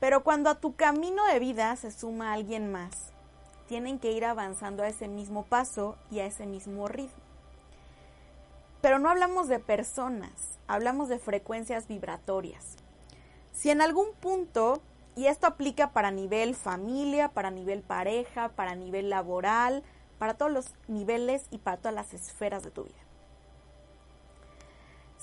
Pero 0.00 0.22
cuando 0.22 0.48
a 0.50 0.60
tu 0.60 0.74
camino 0.76 1.24
de 1.26 1.38
vida 1.38 1.74
se 1.76 1.90
suma 1.90 2.32
alguien 2.32 2.70
más, 2.70 3.12
tienen 3.68 3.98
que 3.98 4.10
ir 4.10 4.24
avanzando 4.24 4.82
a 4.82 4.88
ese 4.88 5.06
mismo 5.06 5.44
paso 5.44 5.96
y 6.10 6.18
a 6.18 6.26
ese 6.26 6.46
mismo 6.46 6.88
ritmo. 6.88 7.22
Pero 8.80 8.98
no 8.98 9.10
hablamos 9.10 9.48
de 9.48 9.60
personas, 9.60 10.58
hablamos 10.66 11.08
de 11.08 11.18
frecuencias 11.18 11.86
vibratorias. 11.86 12.76
Si 13.52 13.70
en 13.70 13.80
algún 13.80 14.12
punto, 14.14 14.80
y 15.14 15.26
esto 15.26 15.46
aplica 15.46 15.90
para 15.90 16.10
nivel 16.10 16.54
familia, 16.54 17.28
para 17.28 17.50
nivel 17.50 17.82
pareja, 17.82 18.50
para 18.50 18.74
nivel 18.74 19.10
laboral, 19.10 19.82
para 20.18 20.34
todos 20.34 20.50
los 20.50 20.74
niveles 20.86 21.46
y 21.50 21.58
para 21.58 21.76
todas 21.76 21.94
las 21.94 22.14
esferas 22.14 22.62
de 22.62 22.70
tu 22.70 22.84
vida. 22.84 22.98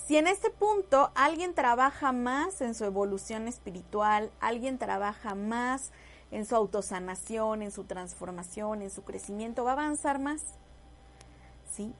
Si 0.06 0.16
en 0.16 0.28
este 0.28 0.50
punto 0.50 1.10
alguien 1.14 1.54
trabaja 1.54 2.12
más 2.12 2.60
en 2.60 2.74
su 2.74 2.84
evolución 2.84 3.48
espiritual, 3.48 4.30
alguien 4.38 4.78
trabaja 4.78 5.34
más 5.34 5.90
en 6.30 6.44
su 6.44 6.56
autosanación, 6.56 7.62
en 7.62 7.70
su 7.70 7.84
transformación, 7.84 8.82
en 8.82 8.90
su 8.90 9.02
crecimiento, 9.02 9.64
va 9.64 9.70
a 9.70 9.74
avanzar 9.74 10.18
más. 10.18 10.42
¿Sí? 11.72 11.94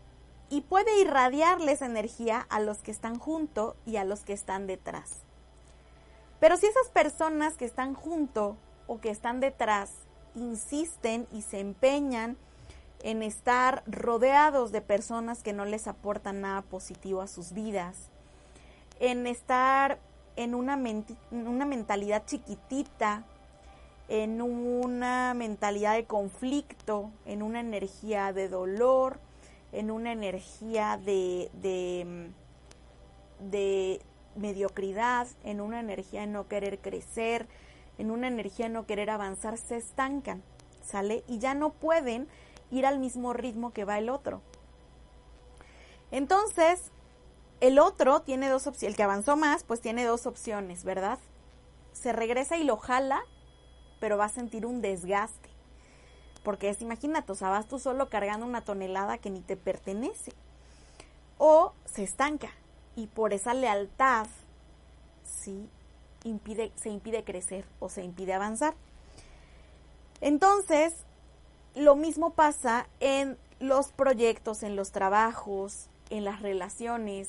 Y 0.48 0.62
puede 0.62 1.00
irradiarles 1.00 1.82
energía 1.82 2.46
a 2.48 2.60
los 2.60 2.78
que 2.78 2.90
están 2.90 3.18
junto 3.18 3.76
y 3.84 3.96
a 3.96 4.04
los 4.04 4.20
que 4.20 4.32
están 4.32 4.66
detrás. 4.66 5.18
Pero 6.40 6.56
si 6.56 6.66
esas 6.66 6.88
personas 6.88 7.54
que 7.54 7.64
están 7.64 7.94
junto 7.94 8.56
o 8.86 9.00
que 9.00 9.10
están 9.10 9.40
detrás 9.40 9.90
insisten 10.34 11.26
y 11.32 11.42
se 11.42 11.60
empeñan 11.60 12.36
en 13.02 13.22
estar 13.22 13.82
rodeados 13.86 14.72
de 14.72 14.82
personas 14.82 15.42
que 15.42 15.52
no 15.52 15.64
les 15.64 15.86
aportan 15.86 16.40
nada 16.40 16.62
positivo 16.62 17.22
a 17.22 17.26
sus 17.26 17.52
vidas, 17.52 18.10
en 19.00 19.26
estar 19.26 19.98
en 20.36 20.54
una, 20.54 20.78
una 21.30 21.66
mentalidad 21.66 22.24
chiquitita 22.26 23.24
en 24.08 24.40
una 24.40 25.34
mentalidad 25.34 25.94
de 25.94 26.04
conflicto, 26.04 27.10
en 27.24 27.42
una 27.42 27.60
energía 27.60 28.32
de 28.32 28.48
dolor, 28.48 29.18
en 29.72 29.90
una 29.90 30.12
energía 30.12 30.98
de, 31.04 31.50
de, 33.40 34.00
mediocridad, 34.36 35.26
en 35.44 35.60
una 35.60 35.80
energía 35.80 36.20
de 36.20 36.26
no 36.28 36.46
querer 36.46 36.78
crecer, 36.78 37.48
en 37.98 38.10
una 38.10 38.28
energía 38.28 38.66
de 38.66 38.72
no 38.72 38.86
querer 38.86 39.10
avanzar, 39.10 39.58
se 39.58 39.76
estancan, 39.76 40.42
¿sale? 40.82 41.24
Y 41.26 41.38
ya 41.38 41.54
no 41.54 41.70
pueden 41.70 42.28
ir 42.70 42.86
al 42.86 42.98
mismo 42.98 43.32
ritmo 43.32 43.72
que 43.72 43.84
va 43.84 43.98
el 43.98 44.08
otro. 44.08 44.42
Entonces, 46.10 46.92
el 47.60 47.78
otro 47.78 48.20
tiene 48.20 48.48
dos 48.48 48.66
opciones, 48.66 48.92
el 48.92 48.96
que 48.96 49.02
avanzó 49.02 49.36
más, 49.36 49.64
pues 49.64 49.80
tiene 49.80 50.04
dos 50.04 50.26
opciones, 50.26 50.84
¿verdad? 50.84 51.18
se 51.96 52.12
regresa 52.12 52.56
y 52.56 52.64
lo 52.64 52.76
jala, 52.76 53.24
pero 54.00 54.16
va 54.18 54.26
a 54.26 54.30
sentir 54.30 54.66
un 54.66 54.80
desgaste. 54.80 55.48
Porque 56.42 56.68
es, 56.68 56.80
imagínate, 56.80 57.32
o 57.32 57.34
sea, 57.34 57.50
vas 57.50 57.66
tú 57.66 57.78
solo 57.78 58.08
cargando 58.08 58.46
una 58.46 58.60
tonelada 58.60 59.18
que 59.18 59.30
ni 59.30 59.40
te 59.40 59.56
pertenece. 59.56 60.32
O 61.38 61.72
se 61.84 62.04
estanca 62.04 62.50
y 62.94 63.08
por 63.08 63.32
esa 63.32 63.52
lealtad, 63.52 64.26
sí, 65.24 65.68
impide, 66.24 66.72
se 66.76 66.88
impide 66.88 67.24
crecer 67.24 67.64
o 67.78 67.88
se 67.88 68.02
impide 68.02 68.32
avanzar. 68.32 68.74
Entonces, 70.20 70.94
lo 71.74 71.94
mismo 71.94 72.30
pasa 72.30 72.88
en 73.00 73.36
los 73.60 73.88
proyectos, 73.88 74.62
en 74.62 74.76
los 74.76 74.92
trabajos, 74.92 75.88
en 76.10 76.24
las 76.24 76.42
relaciones. 76.42 77.28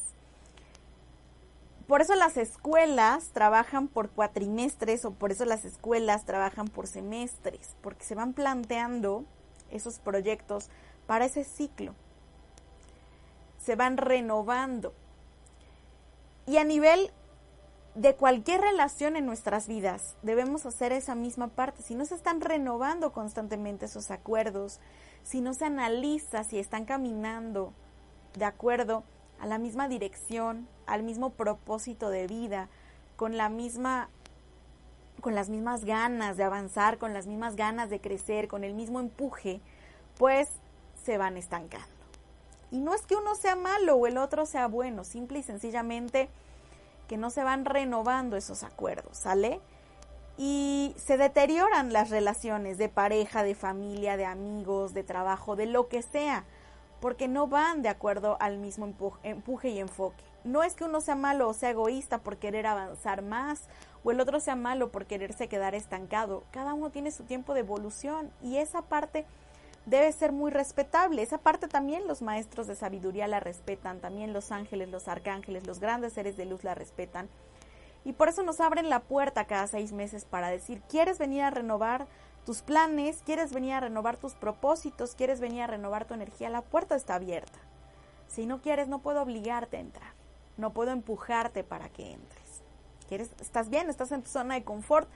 Por 1.87 2.01
eso 2.01 2.15
las 2.15 2.35
escuelas 2.35 3.29
trabajan 3.29 3.87
por 3.87 4.09
cuatrimestres 4.09 5.05
o 5.05 5.11
por 5.11 5.31
eso 5.31 5.45
las 5.45 5.63
escuelas 5.63 6.25
trabajan 6.25 6.67
por 6.67 6.85
semestres, 6.85 7.75
porque 7.81 8.03
se 8.03 8.13
van 8.13 8.33
planteando 8.33 9.23
esos 9.71 9.99
proyectos 9.99 10.69
para 11.05 11.25
ese 11.25 11.45
ciclo. 11.45 11.95
Se 13.57 13.75
van 13.75 13.95
renovando. 13.95 14.93
Y 16.45 16.57
a 16.57 16.65
nivel 16.65 17.11
de 17.95 18.15
cualquier 18.15 18.61
relación 18.61 19.15
en 19.15 19.25
nuestras 19.25 19.67
vidas, 19.67 20.15
debemos 20.21 20.65
hacer 20.65 20.91
esa 20.91 21.15
misma 21.15 21.47
parte. 21.47 21.81
Si 21.83 21.95
no 21.95 22.05
se 22.05 22.15
están 22.15 22.41
renovando 22.41 23.13
constantemente 23.13 23.85
esos 23.85 24.11
acuerdos, 24.11 24.79
si 25.23 25.41
no 25.41 25.53
se 25.53 25.65
analiza 25.65 26.43
si 26.43 26.59
están 26.59 26.85
caminando 26.85 27.73
de 28.37 28.45
acuerdo 28.45 29.03
a 29.39 29.45
la 29.45 29.57
misma 29.57 29.87
dirección, 29.87 30.67
al 30.85 31.03
mismo 31.03 31.31
propósito 31.31 32.09
de 32.09 32.27
vida, 32.27 32.69
con 33.15 33.37
la 33.37 33.49
misma 33.49 34.09
con 35.21 35.33
las 35.33 35.49
mismas 35.49 35.83
ganas 35.83 36.37
de 36.37 36.43
avanzar, 36.43 36.99
con 36.99 37.11
las 37.11 37.25
mismas 37.25 37.55
ganas 37.55 37.89
de 37.89 37.99
crecer, 37.99 38.47
con 38.47 38.63
el 38.63 38.75
mismo 38.75 38.99
empuje, 38.99 39.61
pues 40.15 40.47
se 41.03 41.17
van 41.17 41.37
estancando. 41.37 41.87
Y 42.69 42.81
no 42.81 42.93
es 42.93 43.01
que 43.01 43.15
uno 43.15 43.33
sea 43.33 43.55
malo 43.55 43.95
o 43.95 44.05
el 44.05 44.19
otro 44.19 44.45
sea 44.45 44.67
bueno, 44.67 45.03
simple 45.03 45.39
y 45.39 45.43
sencillamente 45.43 46.29
que 47.07 47.17
no 47.17 47.31
se 47.31 47.43
van 47.43 47.65
renovando 47.65 48.37
esos 48.37 48.63
acuerdos, 48.63 49.17
¿sale? 49.17 49.59
y 50.37 50.93
se 50.97 51.17
deterioran 51.17 51.91
las 51.91 52.11
relaciones 52.11 52.77
de 52.77 52.89
pareja, 52.89 53.43
de 53.43 53.55
familia, 53.55 54.17
de 54.17 54.25
amigos, 54.25 54.93
de 54.93 55.03
trabajo, 55.03 55.55
de 55.55 55.65
lo 55.65 55.87
que 55.87 56.03
sea, 56.03 56.45
porque 56.99 57.27
no 57.27 57.47
van 57.47 57.81
de 57.81 57.89
acuerdo 57.89 58.37
al 58.39 58.57
mismo 58.57 58.93
empuje, 59.23 59.69
y 59.69 59.79
enfoque. 59.79 60.23
No 60.43 60.63
es 60.63 60.75
que 60.75 60.83
uno 60.83 61.01
sea 61.01 61.15
malo 61.15 61.49
o 61.49 61.53
sea 61.53 61.71
egoísta 61.71 62.19
por 62.19 62.37
querer 62.37 62.67
avanzar 62.67 63.21
más, 63.21 63.63
o 64.03 64.11
el 64.11 64.19
otro 64.19 64.39
sea 64.39 64.55
malo 64.55 64.91
por 64.91 65.05
quererse 65.05 65.47
quedar 65.47 65.75
estancado. 65.75 66.43
Cada 66.51 66.73
uno 66.73 66.89
tiene 66.89 67.11
su 67.11 67.23
tiempo 67.23 67.53
de 67.53 67.61
evolución 67.61 68.31
y 68.41 68.57
esa 68.57 68.81
parte 68.81 69.25
debe 69.85 70.11
ser 70.11 70.31
muy 70.31 70.51
respetable. 70.51 71.21
Esa 71.21 71.37
parte 71.37 71.67
también 71.67 72.07
los 72.07 72.21
maestros 72.21 72.67
de 72.67 72.75
sabiduría 72.75 73.27
la 73.27 73.39
respetan, 73.39 73.99
también 73.99 74.33
los 74.33 74.51
ángeles, 74.51 74.89
los 74.89 75.07
arcángeles, 75.07 75.67
los 75.67 75.79
grandes 75.79 76.13
seres 76.13 76.37
de 76.37 76.45
luz 76.45 76.63
la 76.63 76.75
respetan 76.75 77.29
y 78.07 78.13
por 78.13 78.29
eso 78.29 78.41
nos 78.41 78.61
abren 78.61 78.89
la 78.89 79.01
puerta 79.01 79.43
cada 79.47 79.67
seis 79.67 79.91
meses 79.91 80.23
para 80.23 80.47
decir, 80.47 80.81
¿quieres 80.87 81.19
venir 81.19 81.41
a 81.41 81.49
renovar 81.49 82.07
tus 82.47 82.61
planes? 82.61 83.23
¿Quieres 83.25 83.51
venir 83.51 83.73
a 83.73 83.81
renovar 83.81 84.15
tus 84.15 84.33
propósitos? 84.33 85.15
¿Quieres 85.15 85.41
venir 85.41 85.63
a 85.63 85.67
renovar 85.67 86.05
tu 86.05 86.13
energía? 86.13 86.49
La 86.49 86.61
puerta 86.61 86.95
está 86.95 87.15
abierta. 87.15 87.59
Si 88.29 88.45
no 88.45 88.61
quieres, 88.61 88.87
no 88.87 88.99
puedo 88.99 89.21
obligarte 89.21 89.75
a 89.75 89.81
entrar. 89.81 90.13
No 90.55 90.71
puedo 90.71 90.91
empujarte 90.91 91.65
para 91.65 91.89
que 91.89 92.13
entres. 92.13 92.61
¿Quieres? 93.09 93.31
¿Estás 93.41 93.67
bien? 93.69 93.89
¿Estás 93.89 94.13
en 94.13 94.23
tu 94.23 94.29
zona 94.29 94.55
de 94.55 94.63
confort? 94.63 95.09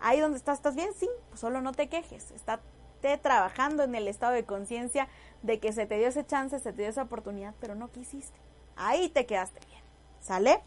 Ahí 0.00 0.18
donde 0.18 0.38
estás, 0.38 0.56
¿estás 0.56 0.76
bien? 0.76 0.88
Sí, 0.96 1.10
pues 1.28 1.40
solo 1.40 1.60
no 1.60 1.72
te 1.72 1.90
quejes. 1.90 2.30
Estate 2.30 3.18
trabajando 3.18 3.82
en 3.82 3.94
el 3.94 4.08
estado 4.08 4.32
de 4.32 4.46
conciencia 4.46 5.08
de 5.42 5.60
que 5.60 5.74
se 5.74 5.84
te 5.84 5.98
dio 5.98 6.08
ese 6.08 6.24
chance, 6.24 6.58
se 6.58 6.72
te 6.72 6.80
dio 6.80 6.88
esa 6.88 7.02
oportunidad, 7.02 7.54
pero 7.60 7.74
no 7.74 7.90
quisiste. 7.90 8.38
Ahí 8.76 9.10
te 9.10 9.26
quedaste 9.26 9.60
bien. 9.66 9.82
¿Sale? 10.22 10.62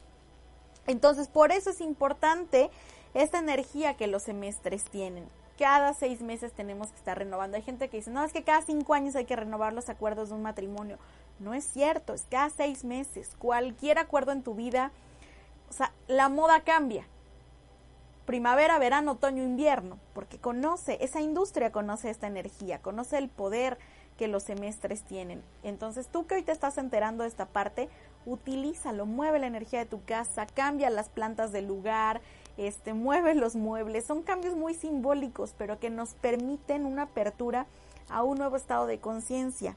Entonces, 0.86 1.30
por 1.30 1.52
eso 1.52 1.72
es 1.72 1.82
importante 1.82 2.70
esta 3.16 3.40
energía 3.40 3.98
que 3.98 4.06
los 4.06 4.22
semestres 4.22 4.84
tienen. 4.84 5.41
Cada 5.62 5.94
seis 5.94 6.24
meses 6.24 6.54
tenemos 6.54 6.88
que 6.88 6.98
estar 6.98 7.16
renovando. 7.16 7.56
Hay 7.56 7.62
gente 7.62 7.88
que 7.88 7.98
dice, 7.98 8.10
no, 8.10 8.24
es 8.24 8.34
que 8.34 8.42
cada 8.42 8.64
cinco 8.64 8.96
años 8.96 9.16
hay 9.16 9.26
que 9.26 9.36
renovar 9.36 9.74
los 9.74 9.90
acuerdos 9.90 10.30
de 10.30 10.34
un 10.34 10.42
matrimonio. 10.42 10.98
No 11.38 11.54
es 11.54 11.64
cierto, 11.66 12.16
es 12.16 12.26
cada 12.32 12.50
seis 12.50 12.84
meses. 12.84 13.36
Cualquier 13.38 14.00
acuerdo 14.00 14.32
en 14.32 14.42
tu 14.42 14.56
vida, 14.56 14.92
o 15.70 15.74
sea, 15.74 15.94
la 16.08 16.30
moda 16.30 16.62
cambia. 16.62 17.06
Primavera, 18.26 18.80
verano, 18.80 19.12
otoño, 19.12 19.44
invierno, 19.44 20.00
porque 20.16 20.40
conoce, 20.40 20.98
esa 21.00 21.22
industria 21.22 21.72
conoce 21.72 22.10
esta 22.10 22.26
energía, 22.26 22.80
conoce 22.82 23.20
el 23.20 23.30
poder 23.30 23.78
que 24.18 24.28
los 24.28 24.42
semestres 24.42 25.04
tienen. 25.04 25.44
Entonces, 25.62 26.08
tú 26.08 26.26
que 26.26 26.34
hoy 26.34 26.42
te 26.42 26.52
estás 26.52 26.80
enterando 26.80 27.22
de 27.22 27.30
esta 27.30 27.46
parte, 27.46 27.88
utilízalo, 28.26 29.06
mueve 29.06 29.38
la 29.38 29.46
energía 29.46 29.78
de 29.78 29.86
tu 29.86 30.04
casa, 30.06 30.48
cambia 30.48 30.90
las 30.90 31.10
plantas 31.10 31.52
del 31.52 31.68
lugar, 31.68 32.20
este, 32.68 32.94
mueve 32.94 33.36
los 33.36 33.56
muebles. 33.56 34.06
Son 34.06 34.24
cambios 34.24 34.56
muy 34.56 34.74
simbólicos, 34.74 35.54
pero 35.58 35.80
que 35.80 35.90
nos 35.90 36.14
permiten 36.14 36.86
una 36.86 37.04
apertura 37.04 37.66
a 38.10 38.24
un 38.24 38.38
nuevo 38.38 38.56
estado 38.56 38.88
de 38.88 39.00
conciencia. 39.00 39.76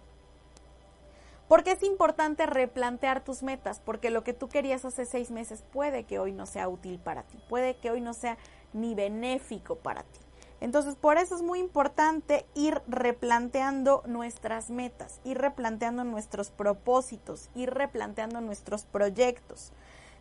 Porque 1.48 1.72
es 1.72 1.82
importante 1.82 2.46
replantear 2.46 3.22
tus 3.22 3.42
metas, 3.42 3.80
porque 3.80 4.10
lo 4.10 4.24
que 4.24 4.32
tú 4.32 4.48
querías 4.48 4.84
hace 4.84 5.04
seis 5.04 5.30
meses 5.30 5.62
puede 5.72 6.04
que 6.04 6.18
hoy 6.18 6.32
no 6.32 6.46
sea 6.46 6.68
útil 6.68 6.98
para 6.98 7.22
ti, 7.22 7.38
puede 7.48 7.76
que 7.76 7.90
hoy 7.90 8.00
no 8.00 8.14
sea 8.14 8.38
ni 8.72 8.94
benéfico 8.94 9.76
para 9.76 10.02
ti. 10.02 10.20
Entonces, 10.60 10.96
por 10.96 11.18
eso 11.18 11.34
es 11.36 11.42
muy 11.42 11.58
importante 11.58 12.46
ir 12.54 12.80
replanteando 12.88 14.02
nuestras 14.06 14.70
metas, 14.70 15.20
ir 15.22 15.36
replanteando 15.36 16.04
nuestros 16.04 16.50
propósitos, 16.50 17.50
ir 17.54 17.74
replanteando 17.74 18.40
nuestros 18.40 18.86
proyectos, 18.86 19.72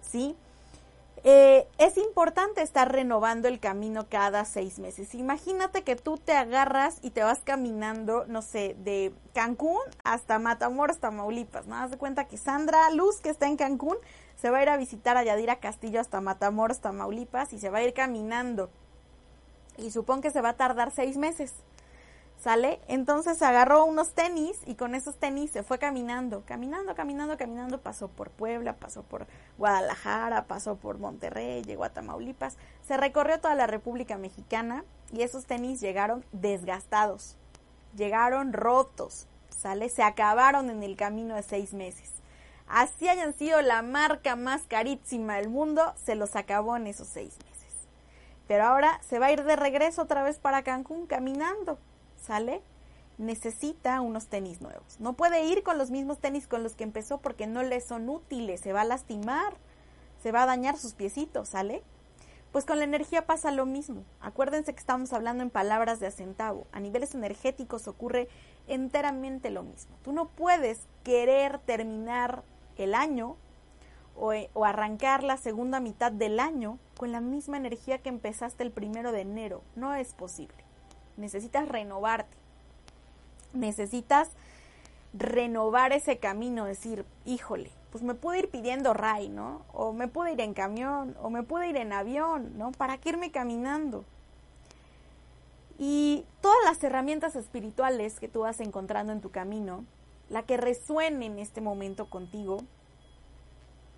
¿sí? 0.02 0.36
Eh, 1.26 1.68
es 1.78 1.98
importante 1.98 2.62
estar 2.62 2.92
renovando 2.92 3.48
el 3.48 3.62
camino 3.62 4.08
cada 4.10 4.44
seis 4.44 4.78
meses. 4.80 5.16
Imagínate 5.16 5.84
que 5.84 5.96
tú 5.96 6.18
te 6.18 6.34
agarras 6.34 6.98
y 7.02 7.12
te 7.12 7.24
vas 7.24 7.40
caminando, 7.40 8.26
no 8.28 8.42
sé, 8.42 8.76
de 8.80 9.14
Cancún 9.34 9.80
hasta 10.04 10.38
Matamoros, 10.38 11.00
Tamaulipas, 11.00 11.66
¿no? 11.66 11.78
Haz 11.78 11.92
de 11.92 11.98
cuenta 11.98 12.28
que 12.28 12.36
Sandra 12.36 12.90
Luz, 12.90 13.22
que 13.22 13.30
está 13.30 13.48
en 13.48 13.56
Cancún, 13.56 13.96
se 14.36 14.50
va 14.50 14.58
a 14.58 14.64
ir 14.64 14.70
a 14.70 14.76
visitar 14.76 15.16
a 15.16 15.24
Yadira 15.24 15.62
Castillo 15.62 16.02
hasta 16.02 16.20
Matamoros, 16.20 16.82
Tamaulipas 16.82 17.54
y 17.54 17.60
se 17.60 17.70
va 17.70 17.78
a 17.78 17.84
ir 17.84 17.94
caminando 17.94 18.70
y 19.78 19.92
supón 19.92 20.22
que 20.22 20.30
se 20.30 20.42
va 20.42 20.50
a 20.50 20.58
tardar 20.58 20.92
seis 20.92 21.18
meses. 21.18 21.54
¿Sale? 22.44 22.82
Entonces 22.90 23.42
agarró 23.42 23.86
unos 23.86 24.16
tenis 24.16 24.60
y 24.66 24.76
con 24.76 24.96
esos 24.96 25.16
tenis 25.16 25.50
se 25.52 25.64
fue 25.64 25.80
caminando, 25.80 26.44
caminando, 26.46 26.94
caminando, 26.94 27.38
caminando, 27.38 27.80
pasó 27.80 28.10
por 28.10 28.32
Puebla, 28.32 28.74
pasó 28.76 29.02
por 29.02 29.28
Guadalajara, 29.58 30.44
pasó 30.44 30.76
por 30.76 30.98
Monterrey, 30.98 31.64
llegó 31.64 31.86
a 31.86 31.92
Tamaulipas, 31.92 32.58
se 32.86 32.98
recorrió 32.98 33.40
toda 33.40 33.56
la 33.56 33.66
República 33.66 34.18
Mexicana 34.18 34.84
y 35.14 35.22
esos 35.22 35.46
tenis 35.46 35.80
llegaron 35.80 36.26
desgastados, 36.34 37.38
llegaron 37.96 38.52
rotos, 38.52 39.26
¿sale? 39.48 39.88
Se 39.88 40.04
acabaron 40.04 40.70
en 40.70 40.84
el 40.84 40.98
camino 40.98 41.36
de 41.36 41.44
seis 41.44 41.74
meses. 41.74 42.12
Así 42.68 43.08
hayan 43.08 43.34
sido 43.34 43.62
la 43.62 43.82
marca 43.84 44.36
más 44.36 44.64
carísima 44.64 45.38
del 45.38 45.48
mundo, 45.48 45.94
se 46.04 46.16
los 46.16 46.36
acabó 46.36 46.76
en 46.76 46.88
esos 46.88 47.08
seis 47.08 47.38
meses 47.46 47.54
pero 48.46 48.66
ahora 48.66 49.00
se 49.08 49.20
va 49.20 49.28
a 49.28 49.32
ir 49.32 49.44
de 49.44 49.56
regreso 49.56 50.02
otra 50.02 50.22
vez 50.22 50.38
para 50.38 50.64
Cancún 50.64 51.08
caminando, 51.08 51.78
¿sale? 52.24 52.62
Necesita 53.18 54.02
unos 54.02 54.28
tenis 54.28 54.62
nuevos. 54.62 55.00
No 55.00 55.14
puede 55.14 55.46
ir 55.46 55.64
con 55.64 55.78
los 55.78 55.92
mismos 55.92 56.20
tenis 56.20 56.48
con 56.48 56.64
los 56.64 56.76
que 56.76 56.84
empezó 56.84 57.20
porque 57.20 57.46
no 57.46 57.62
le 57.62 57.80
son 57.82 58.10
útiles, 58.10 58.62
se 58.62 58.74
va 58.74 58.82
a 58.82 58.86
lastimar, 58.86 59.54
se 60.22 60.32
va 60.32 60.44
a 60.44 60.48
dañar 60.48 60.78
sus 60.78 60.94
piecitos, 60.94 61.50
¿sale? 61.50 61.84
Pues 62.54 62.66
con 62.66 62.78
la 62.78 62.86
energía 62.86 63.26
pasa 63.26 63.52
lo 63.52 63.66
mismo. 63.66 64.04
Acuérdense 64.22 64.74
que 64.74 64.80
estamos 64.80 65.12
hablando 65.12 65.44
en 65.44 65.50
palabras 65.50 66.00
de 66.00 66.08
acentavo. 66.08 66.68
A 66.72 66.80
niveles 66.80 67.16
energéticos 67.16 67.88
ocurre 67.88 68.30
enteramente 68.68 69.50
lo 69.50 69.64
mismo. 69.64 69.96
Tú 70.04 70.12
no 70.12 70.28
puedes 70.28 70.88
querer 71.04 71.58
terminar 71.60 72.44
el 72.78 72.94
año 72.94 73.38
o, 74.16 74.34
o 74.54 74.66
arrancar 74.66 75.24
la 75.24 75.38
segunda 75.38 75.80
mitad 75.80 76.12
del 76.12 76.40
año 76.40 76.78
con 76.96 77.12
la 77.12 77.22
misma 77.22 77.58
energía 77.58 77.98
que 77.98 78.10
empezaste 78.10 78.64
el 78.64 78.72
primero 78.72 79.12
de 79.12 79.22
enero. 79.22 79.64
No 79.76 79.96
es 79.96 80.14
posible. 80.14 80.64
Necesitas 81.18 81.68
renovarte. 81.68 82.36
Necesitas 83.54 84.30
renovar 85.14 85.94
ese 85.94 86.18
camino, 86.18 86.66
decir, 86.66 87.06
híjole, 87.26 87.70
pues 87.92 88.04
me 88.04 88.16
puedo 88.16 88.40
ir 88.40 88.50
pidiendo 88.50 88.94
ray, 88.94 89.30
¿no? 89.30 89.62
O 89.72 89.94
me 89.94 90.08
puedo 90.08 90.34
ir 90.34 90.42
en 90.42 90.56
camión, 90.56 91.16
o 91.22 91.30
me 91.30 91.44
puedo 91.44 91.64
ir 91.64 91.78
en 91.78 91.94
avión, 91.94 92.58
¿no? 92.58 92.72
¿Para 92.72 92.98
qué 92.98 93.10
irme 93.10 93.32
caminando? 93.32 94.04
Y 95.78 96.26
todas 96.42 96.58
las 96.66 96.84
herramientas 96.84 97.36
espirituales 97.36 98.20
que 98.20 98.28
tú 98.28 98.42
vas 98.42 98.60
encontrando 98.60 99.14
en 99.14 99.22
tu 99.22 99.30
camino, 99.30 99.86
la 100.30 100.44
que 100.44 100.58
resuene 100.58 101.28
en 101.28 101.38
este 101.38 101.62
momento 101.62 102.10
contigo, 102.10 102.64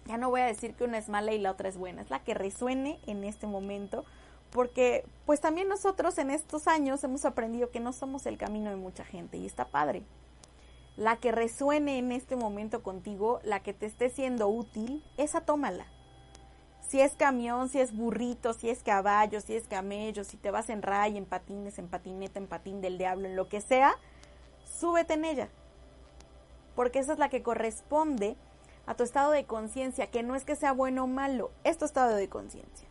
ya 0.06 0.17
no 0.17 0.30
voy 0.30 0.41
a 0.41 0.45
decir 0.45 0.73
que 0.73 0.84
una 0.84 0.97
es 0.97 1.10
mala 1.10 1.34
y 1.34 1.39
la 1.39 1.51
otra 1.51 1.69
es 1.69 1.78
buena, 1.78 2.01
es 2.01 2.10
la 2.10 2.19
que 2.19 2.34
resuene 2.34 2.99
en 3.08 3.23
este 3.23 3.47
momento, 3.47 4.06
porque 4.55 5.05
pues 5.25 5.41
también 5.41 5.67
nosotros 5.67 6.17
en 6.17 6.31
estos 6.31 6.69
años 6.69 7.03
hemos 7.03 7.25
aprendido 7.25 7.71
que 7.71 7.81
no 7.81 7.91
somos 7.91 8.25
el 8.25 8.37
camino 8.37 8.69
de 8.69 8.77
mucha 8.77 9.03
gente 9.03 9.35
y 9.35 9.45
está 9.45 9.67
padre. 9.67 10.03
La 10.95 11.17
que 11.17 11.33
resuene 11.33 11.97
en 11.97 12.13
este 12.13 12.37
momento 12.37 12.81
contigo, 12.81 13.41
la 13.43 13.61
que 13.61 13.73
te 13.73 13.85
esté 13.85 14.09
siendo 14.09 14.47
útil, 14.47 15.03
esa 15.17 15.41
tómala. 15.41 15.87
Si 16.79 17.01
es 17.01 17.15
camión, 17.15 17.67
si 17.67 17.81
es 17.81 17.93
burrito, 17.93 18.53
si 18.53 18.69
es 18.69 18.81
caballo, 18.81 19.41
si 19.41 19.57
es 19.57 19.67
camello, 19.67 20.23
si 20.23 20.37
te 20.37 20.51
vas 20.51 20.69
en 20.69 20.83
ray, 20.83 21.17
en 21.17 21.25
patines, 21.25 21.77
en 21.77 21.89
patineta, 21.89 22.39
en 22.39 22.47
patín 22.47 22.79
del 22.79 22.97
diablo, 22.97 23.27
en 23.27 23.35
lo 23.35 23.49
que 23.49 23.59
sea, 23.59 23.97
súbete 24.63 25.15
en 25.15 25.25
ella. 25.25 25.49
Porque 26.77 26.99
esa 26.99 27.11
es 27.11 27.19
la 27.19 27.27
que 27.27 27.43
corresponde 27.43 28.37
a 28.85 28.95
tu 28.95 29.03
estado 29.03 29.31
de 29.31 29.43
conciencia, 29.43 30.09
que 30.11 30.23
no 30.23 30.33
es 30.33 30.45
que 30.45 30.55
sea 30.55 30.71
bueno 30.71 31.03
o 31.03 31.07
malo, 31.07 31.51
es 31.65 31.77
tu 31.77 31.83
estado 31.83 32.15
de 32.15 32.29
conciencia. 32.29 32.87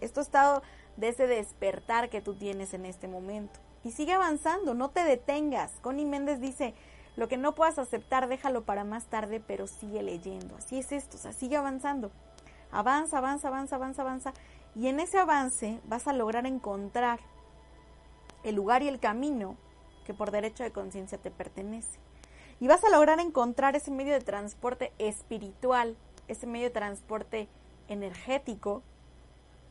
Es 0.00 0.12
tu 0.12 0.20
estado 0.20 0.62
de 0.96 1.08
ese 1.08 1.26
despertar 1.26 2.10
que 2.10 2.20
tú 2.20 2.34
tienes 2.34 2.74
en 2.74 2.86
este 2.86 3.08
momento. 3.08 3.60
Y 3.84 3.92
sigue 3.92 4.12
avanzando, 4.12 4.74
no 4.74 4.90
te 4.90 5.02
detengas. 5.04 5.72
Connie 5.80 6.04
Méndez 6.04 6.40
dice, 6.40 6.74
lo 7.16 7.28
que 7.28 7.36
no 7.36 7.54
puedas 7.54 7.78
aceptar, 7.78 8.28
déjalo 8.28 8.64
para 8.64 8.84
más 8.84 9.06
tarde, 9.06 9.42
pero 9.46 9.66
sigue 9.66 10.02
leyendo. 10.02 10.56
Así 10.56 10.78
es 10.78 10.92
esto, 10.92 11.16
o 11.16 11.20
sea, 11.20 11.32
sigue 11.32 11.56
avanzando. 11.56 12.10
Avanza, 12.70 13.18
avanza, 13.18 13.48
avanza, 13.48 13.76
avanza, 13.76 14.02
avanza. 14.02 14.32
Y 14.74 14.88
en 14.88 15.00
ese 15.00 15.18
avance 15.18 15.80
vas 15.84 16.06
a 16.06 16.12
lograr 16.12 16.46
encontrar 16.46 17.20
el 18.44 18.54
lugar 18.54 18.82
y 18.82 18.88
el 18.88 18.98
camino 18.98 19.56
que 20.06 20.14
por 20.14 20.30
derecho 20.30 20.64
de 20.64 20.72
conciencia 20.72 21.18
te 21.18 21.30
pertenece. 21.30 21.98
Y 22.60 22.68
vas 22.68 22.82
a 22.84 22.90
lograr 22.90 23.20
encontrar 23.20 23.76
ese 23.76 23.90
medio 23.90 24.14
de 24.14 24.20
transporte 24.20 24.92
espiritual, 24.98 25.96
ese 26.28 26.46
medio 26.46 26.66
de 26.66 26.70
transporte 26.70 27.48
energético, 27.88 28.82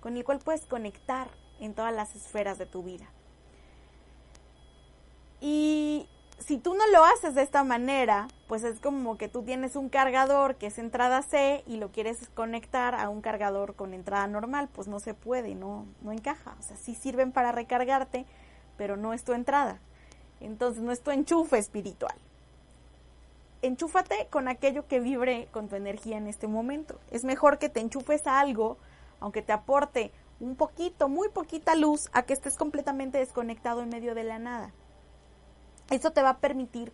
con 0.01 0.17
el 0.17 0.25
cual 0.25 0.39
puedes 0.39 0.65
conectar 0.65 1.29
en 1.61 1.73
todas 1.73 1.93
las 1.93 2.15
esferas 2.15 2.57
de 2.57 2.65
tu 2.65 2.83
vida. 2.83 3.05
Y 5.39 6.09
si 6.39 6.57
tú 6.57 6.73
no 6.73 6.85
lo 6.87 7.05
haces 7.05 7.35
de 7.35 7.43
esta 7.43 7.63
manera, 7.63 8.27
pues 8.47 8.63
es 8.63 8.79
como 8.79 9.17
que 9.17 9.29
tú 9.29 9.43
tienes 9.43 9.75
un 9.75 9.89
cargador 9.89 10.55
que 10.55 10.67
es 10.67 10.77
entrada 10.79 11.21
C 11.21 11.63
y 11.67 11.77
lo 11.77 11.91
quieres 11.91 12.29
conectar 12.33 12.95
a 12.95 13.09
un 13.09 13.21
cargador 13.21 13.75
con 13.75 13.93
entrada 13.93 14.27
normal, 14.27 14.69
pues 14.73 14.87
no 14.87 14.99
se 14.99 15.13
puede, 15.13 15.55
no, 15.55 15.85
no 16.01 16.11
encaja. 16.11 16.55
O 16.59 16.63
sea, 16.63 16.77
sí 16.77 16.95
sirven 16.95 17.31
para 17.31 17.51
recargarte, 17.51 18.25
pero 18.77 18.97
no 18.97 19.13
es 19.13 19.23
tu 19.23 19.33
entrada. 19.33 19.79
Entonces 20.39 20.81
no 20.81 20.91
es 20.91 21.01
tu 21.01 21.11
enchufe 21.11 21.57
espiritual. 21.57 22.15
Enchúfate 23.61 24.27
con 24.31 24.47
aquello 24.47 24.87
que 24.87 24.99
vibre 24.99 25.47
con 25.51 25.69
tu 25.69 25.75
energía 25.75 26.17
en 26.17 26.25
este 26.25 26.47
momento. 26.47 26.99
Es 27.11 27.23
mejor 27.23 27.59
que 27.59 27.69
te 27.69 27.79
enchufes 27.79 28.25
a 28.25 28.39
algo, 28.39 28.77
aunque 29.21 29.41
te 29.41 29.53
aporte 29.53 30.12
un 30.41 30.55
poquito, 30.55 31.07
muy 31.07 31.29
poquita 31.29 31.75
luz, 31.75 32.10
a 32.12 32.23
que 32.23 32.34
estés 32.34 32.57
completamente 32.57 33.19
desconectado 33.19 33.81
en 33.81 33.89
medio 33.89 34.15
de 34.15 34.23
la 34.23 34.39
nada. 34.39 34.73
Eso 35.89 36.12
te 36.12 36.21
va 36.21 36.31
a 36.31 36.39
permitir 36.39 36.91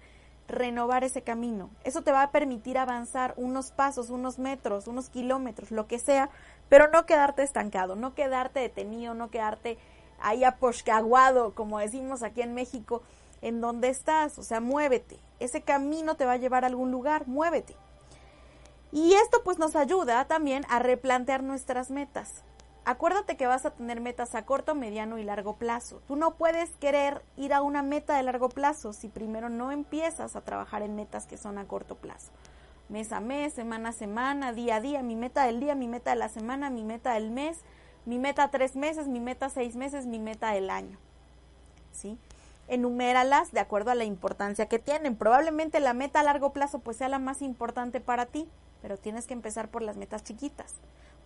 renovar 0.48 1.04
ese 1.04 1.22
camino. 1.22 1.70
Eso 1.84 2.02
te 2.02 2.12
va 2.12 2.24
a 2.24 2.32
permitir 2.32 2.78
avanzar 2.78 3.34
unos 3.38 3.72
pasos, 3.72 4.10
unos 4.10 4.40
metros, 4.40 4.88
unos 4.88 5.10
kilómetros, 5.10 5.72
lo 5.72 5.88
que 5.88 6.00
sea, 6.00 6.30
pero 6.70 6.90
no 6.90 7.06
quedarte 7.06 7.44
estancado, 7.44 7.96
no 7.96 8.14
quedarte 8.14 8.60
detenido, 8.60 9.14
no 9.14 9.30
quedarte 9.30 9.78
ahí 10.20 10.44
aposcaguado, 10.44 11.54
como 11.54 11.80
decimos 11.80 12.24
aquí 12.24 12.42
en 12.42 12.54
México, 12.54 13.02
en 13.42 13.62
donde 13.62 13.90
estás. 13.90 14.38
O 14.40 14.44
sea, 14.44 14.60
muévete. 14.60 15.20
Ese 15.40 15.62
camino 15.62 16.16
te 16.16 16.26
va 16.26 16.34
a 16.34 16.38
llevar 16.38 16.64
a 16.64 16.68
algún 16.68 16.92
lugar, 16.92 17.28
muévete. 17.28 17.76
Y 18.98 19.14
esto 19.14 19.44
pues 19.44 19.60
nos 19.60 19.76
ayuda 19.76 20.26
también 20.26 20.66
a 20.70 20.80
replantear 20.80 21.44
nuestras 21.44 21.92
metas. 21.92 22.42
Acuérdate 22.84 23.38
que 23.38 23.46
vas 23.46 23.64
a 23.64 23.70
tener 23.70 24.02
metas 24.02 24.34
a 24.34 24.44
corto, 24.44 24.74
mediano 24.74 25.20
y 25.20 25.24
largo 25.24 25.58
plazo. 25.58 26.02
Tú 26.08 26.16
no 26.16 26.34
puedes 26.34 26.72
querer 26.78 27.22
ir 27.36 27.54
a 27.54 27.62
una 27.62 27.84
meta 27.84 28.18
de 28.18 28.24
largo 28.24 28.50
plazo 28.50 28.94
si 28.94 29.08
primero 29.08 29.50
no 29.50 29.72
empiezas 29.72 30.36
a 30.36 30.42
trabajar 30.42 30.82
en 30.82 30.96
metas 30.96 31.28
que 31.28 31.38
son 31.38 31.60
a 31.60 31.68
corto 31.68 31.94
plazo. 31.94 32.32
Mes 32.90 33.12
a 33.12 33.20
mes, 33.20 33.54
semana 33.54 33.90
a 33.90 33.92
semana, 33.92 34.52
día 34.52 34.78
a 34.78 34.82
día, 34.82 35.04
mi 35.04 35.16
meta 35.16 35.46
del 35.46 35.60
día, 35.60 35.76
mi 35.76 35.88
meta 35.88 36.10
de 36.10 36.16
la 36.16 36.30
semana, 36.30 36.72
mi 36.72 36.84
meta 36.84 37.14
del 37.14 37.30
mes, 37.30 37.60
mi 38.06 38.18
meta 38.18 38.50
tres 38.50 38.76
meses, 38.76 39.08
mi 39.08 39.20
meta 39.20 39.50
seis 39.50 39.76
meses, 39.76 40.08
mi 40.08 40.18
meta 40.18 40.54
del 40.54 40.72
año. 40.72 40.98
¿Sí? 41.92 42.18
Enuméralas 42.68 43.52
de 43.52 43.60
acuerdo 43.60 43.92
a 43.92 43.96
la 43.96 44.06
importancia 44.06 44.66
que 44.66 44.80
tienen. 44.80 45.16
Probablemente 45.16 45.80
la 45.82 45.94
meta 45.94 46.22
a 46.22 46.24
largo 46.24 46.52
plazo 46.52 46.80
pues 46.80 46.98
sea 46.98 47.10
la 47.10 47.20
más 47.20 47.44
importante 47.44 48.00
para 48.00 48.26
ti, 48.26 48.50
pero 48.82 48.98
tienes 48.98 49.28
que 49.28 49.34
empezar 49.34 49.70
por 49.70 49.82
las 49.82 49.98
metas 49.98 50.24
chiquitas 50.24 50.76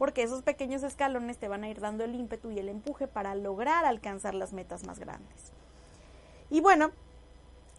porque 0.01 0.23
esos 0.23 0.41
pequeños 0.41 0.81
escalones 0.81 1.37
te 1.37 1.47
van 1.47 1.63
a 1.63 1.69
ir 1.69 1.79
dando 1.79 2.03
el 2.03 2.15
ímpetu 2.15 2.49
y 2.49 2.57
el 2.57 2.69
empuje 2.69 3.07
para 3.07 3.35
lograr 3.35 3.85
alcanzar 3.85 4.33
las 4.33 4.51
metas 4.51 4.83
más 4.83 4.97
grandes. 4.97 5.51
Y 6.49 6.59
bueno, 6.59 6.89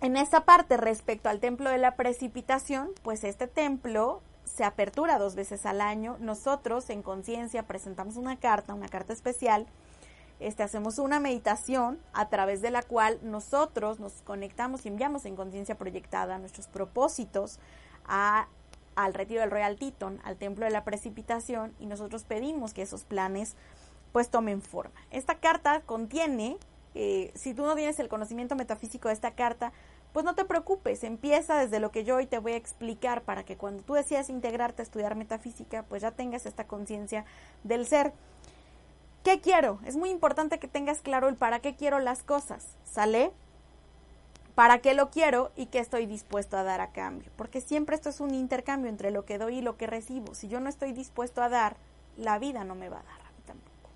en 0.00 0.16
esa 0.16 0.44
parte 0.44 0.76
respecto 0.76 1.28
al 1.28 1.40
templo 1.40 1.68
de 1.68 1.78
la 1.78 1.96
precipitación, 1.96 2.90
pues 3.02 3.24
este 3.24 3.48
templo 3.48 4.22
se 4.44 4.62
apertura 4.62 5.18
dos 5.18 5.34
veces 5.34 5.66
al 5.66 5.80
año. 5.80 6.16
Nosotros 6.20 6.90
en 6.90 7.02
conciencia 7.02 7.64
presentamos 7.64 8.14
una 8.14 8.36
carta, 8.36 8.72
una 8.72 8.88
carta 8.88 9.12
especial. 9.12 9.66
Este, 10.38 10.62
hacemos 10.62 10.98
una 11.00 11.18
meditación 11.18 11.98
a 12.12 12.28
través 12.28 12.62
de 12.62 12.70
la 12.70 12.82
cual 12.84 13.18
nosotros 13.22 13.98
nos 13.98 14.12
conectamos 14.22 14.84
y 14.84 14.88
enviamos 14.90 15.24
en 15.24 15.34
conciencia 15.34 15.76
proyectada 15.76 16.38
nuestros 16.38 16.68
propósitos 16.68 17.58
a 18.04 18.46
al 18.94 19.14
retiro 19.14 19.40
del 19.40 19.50
Royal 19.50 19.76
Teton, 19.76 20.20
al 20.24 20.36
templo 20.36 20.64
de 20.64 20.70
la 20.70 20.84
precipitación, 20.84 21.74
y 21.78 21.86
nosotros 21.86 22.24
pedimos 22.24 22.74
que 22.74 22.82
esos 22.82 23.04
planes 23.04 23.56
pues 24.12 24.28
tomen 24.28 24.62
forma. 24.62 25.00
Esta 25.10 25.36
carta 25.36 25.80
contiene, 25.80 26.58
eh, 26.94 27.32
si 27.34 27.54
tú 27.54 27.62
no 27.62 27.74
tienes 27.74 27.98
el 27.98 28.08
conocimiento 28.08 28.56
metafísico 28.56 29.08
de 29.08 29.14
esta 29.14 29.32
carta, 29.32 29.72
pues 30.12 30.24
no 30.24 30.34
te 30.34 30.44
preocupes, 30.44 31.04
empieza 31.04 31.58
desde 31.58 31.80
lo 31.80 31.90
que 31.90 32.04
yo 32.04 32.16
hoy 32.16 32.26
te 32.26 32.38
voy 32.38 32.52
a 32.52 32.56
explicar 32.56 33.22
para 33.22 33.44
que 33.44 33.56
cuando 33.56 33.82
tú 33.82 33.94
decidas 33.94 34.28
integrarte 34.28 34.82
a 34.82 34.84
estudiar 34.84 35.14
metafísica, 35.14 35.84
pues 35.84 36.02
ya 36.02 36.10
tengas 36.10 36.44
esta 36.44 36.66
conciencia 36.66 37.24
del 37.64 37.86
ser. 37.86 38.12
¿Qué 39.24 39.40
quiero? 39.40 39.78
Es 39.86 39.96
muy 39.96 40.10
importante 40.10 40.58
que 40.58 40.68
tengas 40.68 41.00
claro 41.00 41.28
el 41.28 41.36
para 41.36 41.60
qué 41.60 41.76
quiero 41.76 41.98
las 41.98 42.22
cosas, 42.22 42.76
¿sale? 42.84 43.32
Para 44.54 44.78
qué 44.78 44.94
lo 44.94 45.10
quiero 45.10 45.50
y 45.56 45.66
qué 45.66 45.78
estoy 45.78 46.06
dispuesto 46.06 46.56
a 46.56 46.62
dar 46.62 46.80
a 46.80 46.92
cambio. 46.92 47.30
Porque 47.36 47.60
siempre 47.60 47.96
esto 47.96 48.10
es 48.10 48.20
un 48.20 48.34
intercambio 48.34 48.90
entre 48.90 49.10
lo 49.10 49.24
que 49.24 49.38
doy 49.38 49.58
y 49.58 49.62
lo 49.62 49.76
que 49.76 49.86
recibo. 49.86 50.34
Si 50.34 50.48
yo 50.48 50.60
no 50.60 50.68
estoy 50.68 50.92
dispuesto 50.92 51.42
a 51.42 51.48
dar, 51.48 51.76
la 52.16 52.38
vida 52.38 52.64
no 52.64 52.74
me 52.74 52.88
va 52.88 53.00
a 53.00 53.02
dar 53.02 53.20
a 53.20 53.30
mí 53.30 53.42
tampoco. 53.46 53.90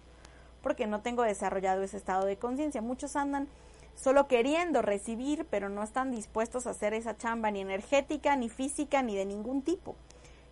Porque 0.63 0.87
no 0.87 1.03
tengo 1.03 1.23
desarrollado 1.23 1.83
ese 1.83 1.99
estado 1.99 2.25
de 2.25 2.39
conciencia. 2.39 2.81
Muchos 2.81 3.17
andan 3.17 3.49
solo 3.95 4.29
queriendo 4.29 4.83
recibir, 4.83 5.47
pero 5.51 5.69
no 5.69 5.83
están 5.83 6.11
dispuestos 6.11 6.67
a 6.67 6.71
hacer 6.71 6.95
esa 6.95 7.17
chamba 7.17 7.51
ni 7.51 7.61
energética, 7.61 8.35
ni 8.37 8.49
física, 8.49 9.03
ni 9.03 9.15
de 9.15 9.27
ningún 9.27 9.63
tipo. 9.63 9.95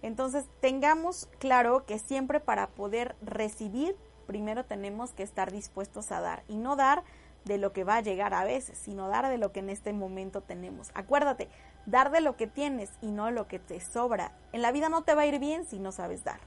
Entonces 0.02 0.44
tengamos 0.60 1.28
claro 1.38 1.86
que 1.86 1.98
siempre 1.98 2.40
para 2.40 2.66
poder 2.66 3.16
recibir, 3.22 3.96
primero 4.26 4.64
tenemos 4.66 5.12
que 5.12 5.22
estar 5.22 5.50
dispuestos 5.50 6.12
a 6.12 6.20
dar. 6.20 6.42
Y 6.46 6.56
no 6.56 6.76
dar 6.76 7.04
de 7.44 7.58
lo 7.58 7.72
que 7.72 7.84
va 7.84 7.96
a 7.96 8.00
llegar 8.00 8.34
a 8.34 8.44
veces, 8.44 8.78
sino 8.78 9.08
dar 9.08 9.28
de 9.28 9.38
lo 9.38 9.52
que 9.52 9.60
en 9.60 9.70
este 9.70 9.92
momento 9.92 10.40
tenemos. 10.40 10.90
Acuérdate, 10.94 11.48
dar 11.86 12.10
de 12.10 12.20
lo 12.20 12.36
que 12.36 12.46
tienes 12.46 12.90
y 13.02 13.10
no 13.10 13.30
lo 13.30 13.46
que 13.46 13.58
te 13.58 13.80
sobra. 13.80 14.32
En 14.52 14.62
la 14.62 14.72
vida 14.72 14.88
no 14.88 15.02
te 15.02 15.14
va 15.14 15.22
a 15.22 15.26
ir 15.26 15.38
bien 15.38 15.66
si 15.66 15.78
no 15.78 15.92
sabes 15.92 16.24
dar. 16.24 16.40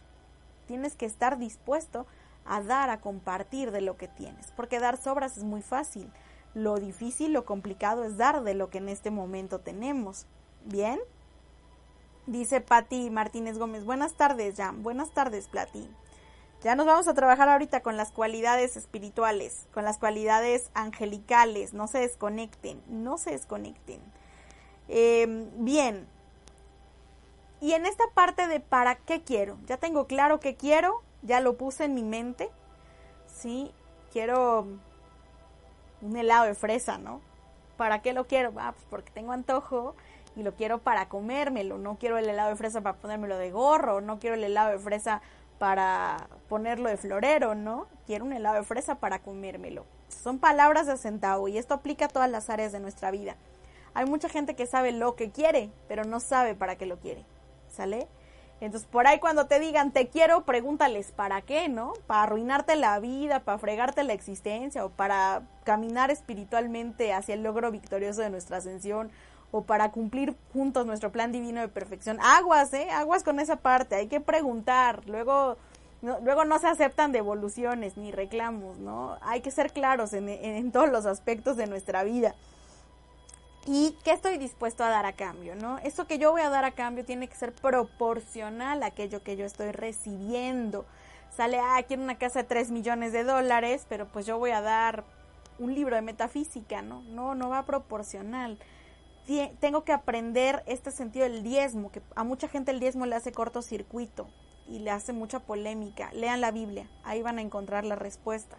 Tienes 0.68 0.96
que 0.96 1.06
estar 1.06 1.38
dispuesto 1.38 2.06
a 2.46 2.62
dar, 2.62 2.90
a 2.90 3.02
compartir 3.02 3.72
de 3.72 3.82
lo 3.82 3.98
que 3.98 4.08
tienes, 4.08 4.52
porque 4.56 4.80
dar 4.80 4.98
sobras 4.98 5.38
es 5.38 5.44
muy 5.44 5.62
fácil. 5.62 6.12
Lo 6.54 6.78
difícil, 6.78 7.34
lo 7.34 7.46
complicado 7.46 8.04
es 8.04 8.18
dar 8.18 8.44
de 8.44 8.54
lo 8.54 8.70
que 8.70 8.80
en 8.80 8.90
este 8.90 9.12
momento 9.12 9.60
tenemos. 9.60 10.26
¿Bien? 10.66 11.00
Dice 12.26 12.62
Patti 12.62 13.10
Martínez 13.10 13.58
Gómez. 13.58 13.86
Buenas 13.86 14.14
tardes, 14.14 14.56
Jan. 14.58 14.82
Buenas 14.82 15.12
tardes, 15.12 15.48
Plati. 15.48 15.88
Ya 16.64 16.76
nos 16.76 16.88
vamos 16.88 17.08
a 17.08 17.14
trabajar 17.14 17.50
ahorita 17.50 17.82
con 17.82 17.98
las 17.98 18.12
cualidades 18.12 18.78
espirituales, 18.78 19.68
con 19.74 19.84
las 19.84 20.00
cualidades 20.00 20.72
angelicales. 20.74 21.74
No 21.74 21.88
se 21.88 22.00
desconecten, 22.00 22.82
no 22.88 23.18
se 23.20 23.32
desconecten. 23.32 24.02
Em, 24.88 25.50
bien. 25.64 26.08
Y 27.62 27.74
en 27.74 27.86
esta 27.86 28.06
parte 28.14 28.48
de 28.48 28.60
para 28.60 28.96
qué 28.96 29.24
quiero, 29.24 29.58
ya 29.66 29.78
tengo 29.78 30.08
claro 30.08 30.40
qué 30.40 30.56
quiero, 30.56 31.02
ya 31.22 31.40
lo 31.40 31.58
puse 31.58 31.86
en 31.86 31.94
mi 31.94 32.04
mente. 32.04 32.50
Sí, 33.28 33.72
quiero 34.12 34.68
un 36.02 36.18
helado 36.18 36.46
de 36.46 36.56
fresa, 36.56 36.98
¿no? 36.98 37.22
¿Para 37.78 38.02
qué 38.02 38.14
lo 38.14 38.26
quiero? 38.26 38.52
Ah, 38.58 38.74
pues 38.74 38.86
porque 38.90 39.12
tengo 39.12 39.32
antojo 39.32 39.96
y 40.36 40.44
lo 40.44 40.56
quiero 40.56 40.80
para 40.80 41.10
comérmelo. 41.10 41.78
No 41.78 41.98
quiero 41.98 42.18
el 42.18 42.30
helado 42.30 42.50
de 42.50 42.56
fresa 42.56 42.82
para 42.82 42.98
ponérmelo 42.98 43.38
de 43.38 43.52
gorro, 43.52 44.02
no 44.02 44.20
quiero 44.20 44.36
el 44.36 44.44
helado 44.44 44.72
de 44.72 44.80
fresa 44.80 45.22
para 45.60 46.30
ponerlo 46.50 46.90
de 46.90 46.98
florero, 46.98 47.56
¿no? 47.56 47.88
Quiero 48.06 48.26
un 48.26 48.34
helado 48.34 48.56
de 48.56 48.64
fresa 48.64 48.96
para 48.96 49.20
comérmelo. 49.20 49.86
Son 50.10 50.40
palabras 50.40 50.88
de 50.88 50.98
centavo 50.98 51.48
y 51.48 51.58
esto 51.58 51.74
aplica 51.74 52.06
a 52.06 52.10
todas 52.10 52.30
las 52.30 52.50
áreas 52.50 52.72
de 52.72 52.80
nuestra 52.80 53.12
vida. 53.12 53.36
Hay 53.94 54.06
mucha 54.06 54.30
gente 54.30 54.56
que 54.56 54.68
sabe 54.68 54.92
lo 54.92 55.16
que 55.16 55.32
quiere, 55.32 55.72
pero 55.88 56.04
no 56.04 56.20
sabe 56.20 56.56
para 56.56 56.76
qué 56.76 56.86
lo 56.86 56.98
quiere. 57.00 57.26
¿Sale? 57.70 58.08
Entonces, 58.60 58.88
por 58.90 59.06
ahí 59.06 59.20
cuando 59.20 59.46
te 59.46 59.60
digan 59.60 59.92
te 59.92 60.08
quiero, 60.08 60.44
pregúntales 60.44 61.12
para 61.12 61.42
qué, 61.42 61.70
¿no? 61.70 61.94
Para 62.08 62.24
arruinarte 62.24 62.76
la 62.76 63.00
vida, 63.00 63.42
para 63.42 63.60
fregarte 63.60 64.04
la 64.04 64.14
existencia 64.14 64.84
o 64.84 64.90
para 64.90 65.44
caminar 65.64 66.10
espiritualmente 66.10 67.14
hacia 67.14 67.36
el 67.36 67.44
logro 67.44 67.72
victorioso 67.72 68.22
de 68.22 68.32
nuestra 68.32 68.58
ascensión 68.58 69.12
o 69.52 69.64
para 69.64 69.92
cumplir 69.92 70.36
juntos 70.54 70.86
nuestro 70.86 71.12
plan 71.12 71.32
divino 71.32 71.62
de 71.62 71.68
perfección. 71.68 72.20
Aguas, 72.22 72.74
¿eh? 72.74 72.90
Aguas 72.92 73.24
con 73.24 73.40
esa 73.40 73.58
parte, 73.58 73.96
hay 73.96 74.08
que 74.08 74.20
preguntar. 74.20 75.04
Luego 75.08 75.58
no, 76.02 76.20
luego 76.20 76.46
no 76.46 76.60
se 76.60 76.68
aceptan 76.68 77.12
devoluciones 77.12 77.98
ni 77.98 78.12
reclamos, 78.12 78.78
¿no? 78.78 79.18
Hay 79.22 79.42
que 79.42 79.52
ser 79.52 79.72
claros 79.72 80.14
en, 80.14 80.72
todos 80.72 80.90
los 80.90 81.06
aspectos 81.06 81.58
de 81.58 81.66
nuestra 81.66 82.04
vida 82.04 82.36
y 83.66 83.98
qué 84.04 84.12
estoy 84.12 84.38
dispuesto 84.38 84.84
a 84.84 84.90
dar 84.90 85.06
a 85.06 85.14
cambio, 85.14 85.56
¿no? 85.56 85.80
Eso 85.80 86.06
que 86.06 86.20
yo 86.20 86.32
voy 86.32 86.42
a 86.42 86.50
dar 86.50 86.66
a 86.66 86.72
cambio 86.72 87.04
tiene 87.04 87.28
que 87.28 87.36
ser 87.36 87.52
proporcional 87.52 88.84
a 88.84 88.88
aquello 88.88 89.24
que 89.24 89.36
yo 89.36 89.46
estoy 89.46 89.72
recibiendo. 89.72 90.86
Sale, 91.36 91.60
ah, 91.60 91.84
quiero 91.88 92.04
una 92.04 92.18
casa 92.18 92.44
de 92.44 92.48
3 92.48 92.72
millones 92.72 93.12
de 93.12 93.24
dólares, 93.24 93.86
pero 93.90 94.08
pues 94.08 94.26
yo 94.26 94.38
voy 94.38 94.52
a 94.52 94.62
dar 94.62 95.04
un 95.60 95.74
libro 95.74 95.96
de 95.96 96.02
metafísica, 96.04 96.82
¿no? 96.84 97.02
No, 97.10 97.36
no 97.36 97.50
va 97.50 97.66
proporcional. 97.66 98.60
Tengo 99.60 99.84
que 99.84 99.92
aprender 99.92 100.64
este 100.68 100.92
sentido 100.92 101.26
del 101.26 101.44
diezmo, 101.44 101.92
que 101.92 102.02
a 102.16 102.24
mucha 102.24 102.48
gente 102.48 102.72
el 102.72 102.80
diezmo 102.80 103.06
le 103.06 103.16
hace 103.16 103.32
cortocircuito 103.32 104.30
y 104.68 104.80
le 104.80 104.92
hace 104.92 105.14
mucha 105.14 105.40
polémica. 105.40 106.12
Lean 106.14 106.42
la 106.42 106.52
Biblia, 106.52 106.90
ahí 107.04 107.22
van 107.22 107.38
a 107.38 107.42
encontrar 107.42 107.84
la 107.84 107.96
respuesta. 107.96 108.58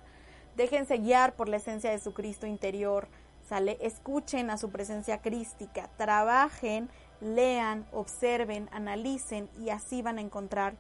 Déjense 0.57 0.99
guiar 0.99 1.37
por 1.37 1.49
la 1.49 1.57
esencia 1.57 1.91
de 1.91 1.99
su 1.99 2.13
Cristo 2.13 2.47
interior 2.47 3.09
¿sale? 3.49 3.79
Escuchen 3.81 4.51
a 4.51 4.59
su 4.59 4.71
presencia 4.71 5.23
crística, 5.23 5.89
trabajen, 5.97 6.91
lean, 7.21 7.87
observen, 7.93 8.69
analicen 8.73 9.49
y 9.59 9.71
así 9.71 10.03
van 10.03 10.19
a 10.19 10.21
encontrar 10.21 10.75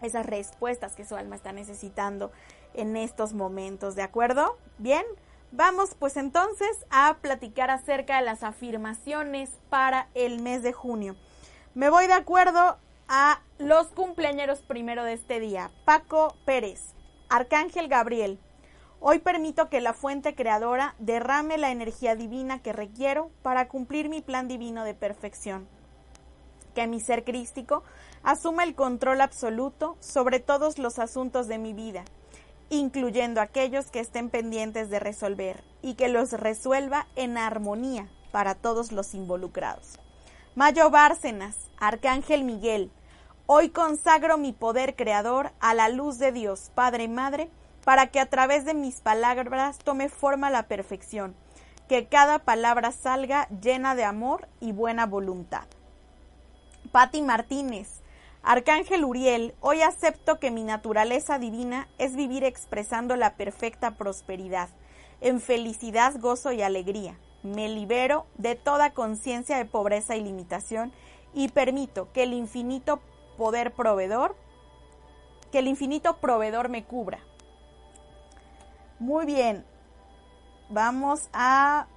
esas 0.00 0.26
respuestas 0.26 0.96
que 0.96 1.04
su 1.04 1.14
alma 1.14 1.36
está 1.36 1.52
necesitando 1.52 2.32
en 2.74 2.96
estos 2.96 3.34
momentos, 3.34 3.94
¿de 3.94 4.02
acuerdo? 4.02 4.56
Bien, 4.78 5.04
vamos 5.52 5.94
pues 5.98 6.16
entonces 6.16 6.84
a 6.90 7.18
platicar 7.20 7.70
acerca 7.70 8.16
de 8.16 8.24
las 8.24 8.42
afirmaciones 8.42 9.50
para 9.70 10.08
el 10.14 10.40
mes 10.40 10.62
de 10.62 10.72
junio. 10.72 11.16
Me 11.74 11.90
voy 11.90 12.06
de 12.06 12.14
acuerdo 12.14 12.78
a 13.08 13.40
los 13.58 13.88
cumpleaños 13.88 14.62
primero 14.62 15.04
de 15.04 15.12
este 15.12 15.38
día. 15.38 15.70
Paco 15.84 16.34
Pérez, 16.44 16.80
Arcángel 17.28 17.88
Gabriel, 17.88 18.40
Hoy 19.04 19.18
permito 19.18 19.68
que 19.68 19.80
la 19.80 19.94
fuente 19.94 20.36
creadora 20.36 20.94
derrame 21.00 21.58
la 21.58 21.72
energía 21.72 22.14
divina 22.14 22.62
que 22.62 22.72
requiero 22.72 23.32
para 23.42 23.66
cumplir 23.66 24.08
mi 24.08 24.20
plan 24.20 24.46
divino 24.46 24.84
de 24.84 24.94
perfección. 24.94 25.66
Que 26.76 26.86
mi 26.86 27.00
ser 27.00 27.24
crístico 27.24 27.82
asuma 28.22 28.62
el 28.62 28.76
control 28.76 29.20
absoluto 29.20 29.96
sobre 29.98 30.38
todos 30.38 30.78
los 30.78 31.00
asuntos 31.00 31.48
de 31.48 31.58
mi 31.58 31.72
vida, 31.72 32.04
incluyendo 32.72 33.42
aquellos 33.42 33.90
que 33.90 34.00
estén 34.00 34.30
pendientes 34.30 34.88
de 34.88 34.98
resolver, 34.98 35.62
y 35.82 35.92
que 35.94 36.08
los 36.08 36.32
resuelva 36.32 37.06
en 37.16 37.36
armonía 37.36 38.08
para 38.30 38.54
todos 38.54 38.92
los 38.92 39.12
involucrados. 39.12 39.98
Mayo 40.54 40.88
Bárcenas, 40.88 41.54
Arcángel 41.78 42.44
Miguel, 42.44 42.90
hoy 43.44 43.68
consagro 43.68 44.38
mi 44.38 44.52
poder 44.54 44.96
creador 44.96 45.52
a 45.60 45.74
la 45.74 45.90
luz 45.90 46.18
de 46.18 46.32
Dios, 46.32 46.70
Padre 46.74 47.04
y 47.04 47.08
Madre, 47.08 47.50
para 47.84 48.06
que 48.06 48.20
a 48.20 48.26
través 48.26 48.64
de 48.64 48.72
mis 48.72 49.00
palabras 49.00 49.76
tome 49.78 50.08
forma 50.08 50.48
la 50.48 50.62
perfección, 50.62 51.34
que 51.88 52.06
cada 52.06 52.38
palabra 52.38 52.90
salga 52.90 53.48
llena 53.48 53.94
de 53.94 54.04
amor 54.04 54.48
y 54.60 54.72
buena 54.72 55.04
voluntad. 55.04 55.66
Patti 56.90 57.20
Martínez, 57.20 58.01
Arcángel 58.42 59.04
Uriel, 59.04 59.54
hoy 59.60 59.82
acepto 59.82 60.38
que 60.38 60.50
mi 60.50 60.64
naturaleza 60.64 61.38
divina 61.38 61.88
es 61.98 62.16
vivir 62.16 62.44
expresando 62.44 63.16
la 63.16 63.36
perfecta 63.36 63.92
prosperidad, 63.92 64.68
en 65.20 65.40
felicidad, 65.40 66.14
gozo 66.18 66.52
y 66.52 66.62
alegría. 66.62 67.18
Me 67.42 67.68
libero 67.68 68.26
de 68.36 68.54
toda 68.54 68.94
conciencia 68.94 69.56
de 69.56 69.64
pobreza 69.64 70.16
y 70.16 70.22
limitación 70.22 70.92
y 71.34 71.48
permito 71.48 72.12
que 72.12 72.24
el 72.24 72.32
infinito 72.32 73.00
poder 73.36 73.72
proveedor, 73.72 74.36
que 75.50 75.60
el 75.60 75.68
infinito 75.68 76.16
proveedor 76.18 76.68
me 76.68 76.84
cubra, 76.84 77.20
muy 79.02 79.26
bien. 79.26 79.64
Vamos 80.68 81.28
a 81.32 81.88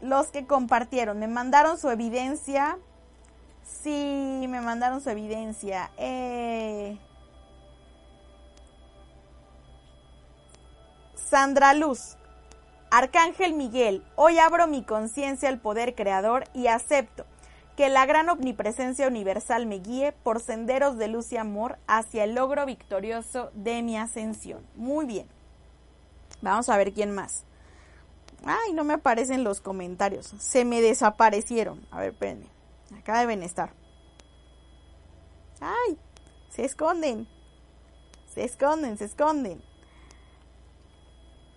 los 0.00 0.28
que 0.28 0.46
compartieron. 0.46 1.18
Me 1.18 1.28
mandaron 1.28 1.76
su 1.76 1.90
evidencia. 1.90 2.78
Sí, 3.82 4.46
me 4.48 4.60
mandaron 4.60 5.00
su 5.00 5.10
evidencia. 5.10 5.90
Eh... 5.96 6.98
Sandra 11.14 11.74
Luz. 11.74 12.16
Arcángel 12.90 13.54
Miguel, 13.54 14.04
hoy 14.16 14.38
abro 14.38 14.66
mi 14.66 14.82
conciencia 14.82 15.48
al 15.48 15.60
poder 15.60 15.94
creador 15.94 16.44
y 16.52 16.66
acepto 16.66 17.24
que 17.76 17.88
la 17.88 18.04
gran 18.04 18.28
omnipresencia 18.28 19.06
universal 19.06 19.64
me 19.64 19.78
guíe 19.78 20.12
por 20.12 20.40
senderos 20.40 20.98
de 20.98 21.06
luz 21.06 21.32
y 21.32 21.36
amor 21.36 21.78
hacia 21.86 22.24
el 22.24 22.34
logro 22.34 22.66
victorioso 22.66 23.50
de 23.54 23.82
mi 23.82 23.96
ascensión. 23.96 24.66
Muy 24.74 25.06
bien. 25.06 25.26
Vamos 26.42 26.68
a 26.68 26.76
ver 26.76 26.92
quién 26.92 27.12
más. 27.12 27.44
Ay, 28.44 28.72
no 28.72 28.84
me 28.84 28.94
aparecen 28.94 29.44
los 29.44 29.60
comentarios. 29.60 30.34
Se 30.38 30.64
me 30.64 30.82
desaparecieron. 30.82 31.86
A 31.90 32.00
ver, 32.00 32.10
espérenme. 32.10 32.49
Acá 32.98 33.20
deben 33.20 33.42
estar. 33.42 33.72
Ay, 35.60 35.98
se 36.48 36.64
esconden. 36.64 37.28
Se 38.34 38.44
esconden, 38.44 38.96
se 38.98 39.04
esconden. 39.04 39.62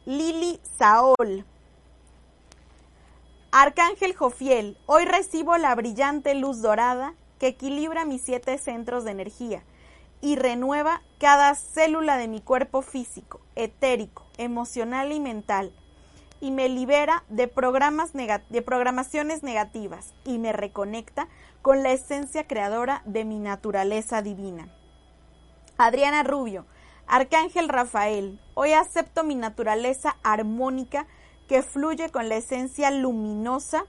Lili 0.06 0.60
Saol. 0.78 1.46
Arcángel 3.52 4.16
Jofiel, 4.16 4.78
hoy 4.88 5.06
recibo 5.06 5.58
la 5.58 5.76
brillante 5.76 6.34
luz 6.34 6.62
dorada 6.62 7.14
que 7.40 7.48
equilibra 7.48 8.04
mis 8.04 8.24
siete 8.24 8.58
centros 8.58 9.04
de 9.04 9.12
energía 9.12 9.64
y 10.22 10.38
renueva 10.38 11.02
cada 11.20 11.54
célula 11.54 12.18
de 12.18 12.28
mi 12.28 12.42
cuerpo 12.42 12.82
físico, 12.82 13.42
etérico, 13.56 14.26
emocional 14.38 15.12
y 15.12 15.20
mental, 15.20 15.72
y 16.44 16.52
me 16.52 16.68
libera 16.68 17.24
de, 17.30 17.48
programas 17.48 18.12
de 18.12 18.62
programaciones 18.62 19.44
negativas 19.44 20.14
y 20.26 20.40
me 20.40 20.52
reconecta 20.52 21.30
con 21.62 21.84
la 21.84 21.94
esencia 21.94 22.48
creadora 22.48 23.02
de 23.06 23.24
mi 23.24 23.40
naturaleza 23.40 24.22
divina. 24.22 24.68
Adriana 25.78 26.22
Rubio, 26.24 26.66
Arcángel 27.08 27.70
Rafael, 27.70 28.42
hoy 28.56 28.74
acepto 28.74 29.24
mi 29.24 29.36
naturaleza 29.36 30.18
armónica 30.22 31.08
que 31.48 31.62
fluye 31.62 32.10
con 32.10 32.28
la 32.28 32.36
esencia 32.36 32.92
luminosa 32.92 33.86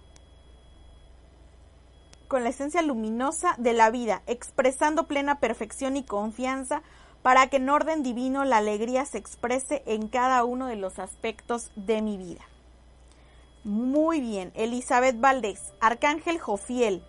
con 2.28 2.44
la 2.44 2.50
esencia 2.50 2.82
luminosa 2.82 3.56
de 3.58 3.72
la 3.72 3.90
vida, 3.90 4.22
expresando 4.26 5.08
plena 5.08 5.40
perfección 5.40 5.96
y 5.96 6.04
confianza 6.04 6.84
para 7.24 7.46
que 7.46 7.56
en 7.56 7.70
orden 7.70 8.02
divino 8.02 8.44
la 8.44 8.58
alegría 8.58 9.06
se 9.06 9.16
exprese 9.16 9.82
en 9.86 10.08
cada 10.08 10.44
uno 10.44 10.66
de 10.66 10.76
los 10.76 10.98
aspectos 10.98 11.70
de 11.74 12.02
mi 12.02 12.18
vida. 12.18 12.42
Muy 13.64 14.20
bien, 14.20 14.52
Elizabeth 14.54 15.18
Valdés, 15.18 15.72
Arcángel 15.80 16.38
Jofiel, 16.38 17.02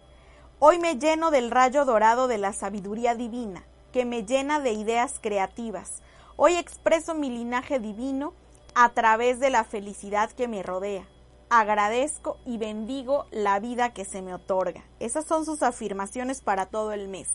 hoy 0.60 0.80
me 0.80 0.96
lleno 0.96 1.32
del 1.32 1.52
rayo 1.52 1.84
dorado 1.84 2.30
de 2.30 2.38
la 2.38 2.54
sabiduría 2.54 3.14
divina, 3.14 3.66
que 3.92 4.06
me 4.06 4.24
llena 4.24 4.62
de 4.62 4.72
ideas 4.72 5.20
creativas. 5.22 6.02
Hoy 6.38 6.56
expreso 6.56 7.14
mi 7.14 7.30
linaje 7.30 7.80
divino 7.80 8.32
a 8.74 8.94
través 8.94 9.42
de 9.42 9.50
la 9.50 9.66
felicidad 9.66 10.32
que 10.32 10.48
me 10.48 10.64
rodea 10.64 11.06
agradezco 11.50 12.38
y 12.44 12.58
bendigo 12.58 13.28
la 13.32 13.60
vida 13.60 13.94
que 13.94 14.04
se 14.04 14.22
me 14.24 14.34
otorga. 14.34 14.84
Esas 15.00 15.26
son 15.26 15.46
sus 15.46 15.62
afirmaciones 15.62 16.42
para 16.42 16.66
todo 16.66 16.92
el 16.92 17.08
mes. 17.08 17.30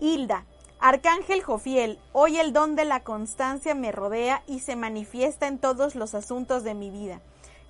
Hilda, 0.00 0.44
Arcángel 0.84 1.44
Jofiel, 1.44 2.00
hoy 2.12 2.38
el 2.38 2.52
don 2.52 2.74
de 2.74 2.84
la 2.84 3.04
constancia 3.04 3.72
me 3.72 3.92
rodea 3.92 4.42
y 4.48 4.58
se 4.58 4.74
manifiesta 4.74 5.46
en 5.46 5.58
todos 5.58 5.94
los 5.94 6.12
asuntos 6.12 6.64
de 6.64 6.74
mi 6.74 6.90
vida, 6.90 7.20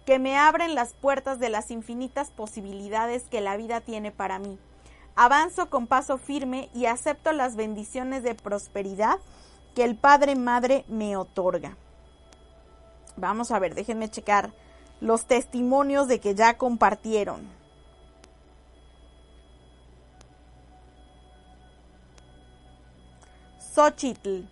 que 0.06 0.18
me 0.18 0.38
abren 0.38 0.74
las 0.74 0.94
puertas 0.94 1.38
de 1.38 1.50
las 1.50 1.70
infinitas 1.70 2.30
posibilidades 2.30 3.24
que 3.24 3.42
la 3.42 3.58
vida 3.58 3.82
tiene 3.82 4.12
para 4.12 4.38
mí. 4.38 4.58
Avanzo 5.14 5.68
con 5.68 5.88
paso 5.88 6.16
firme 6.16 6.70
y 6.72 6.86
acepto 6.86 7.32
las 7.32 7.54
bendiciones 7.54 8.22
de 8.22 8.34
prosperidad 8.34 9.18
que 9.74 9.84
el 9.84 9.94
Padre 9.94 10.34
Madre 10.34 10.86
me 10.88 11.14
otorga. 11.18 11.76
Vamos 13.18 13.50
a 13.50 13.58
ver, 13.58 13.74
déjenme 13.74 14.08
checar 14.08 14.54
los 15.02 15.26
testimonios 15.26 16.08
de 16.08 16.18
que 16.18 16.34
ya 16.34 16.56
compartieron. 16.56 17.46
Xochitl. 23.74 24.42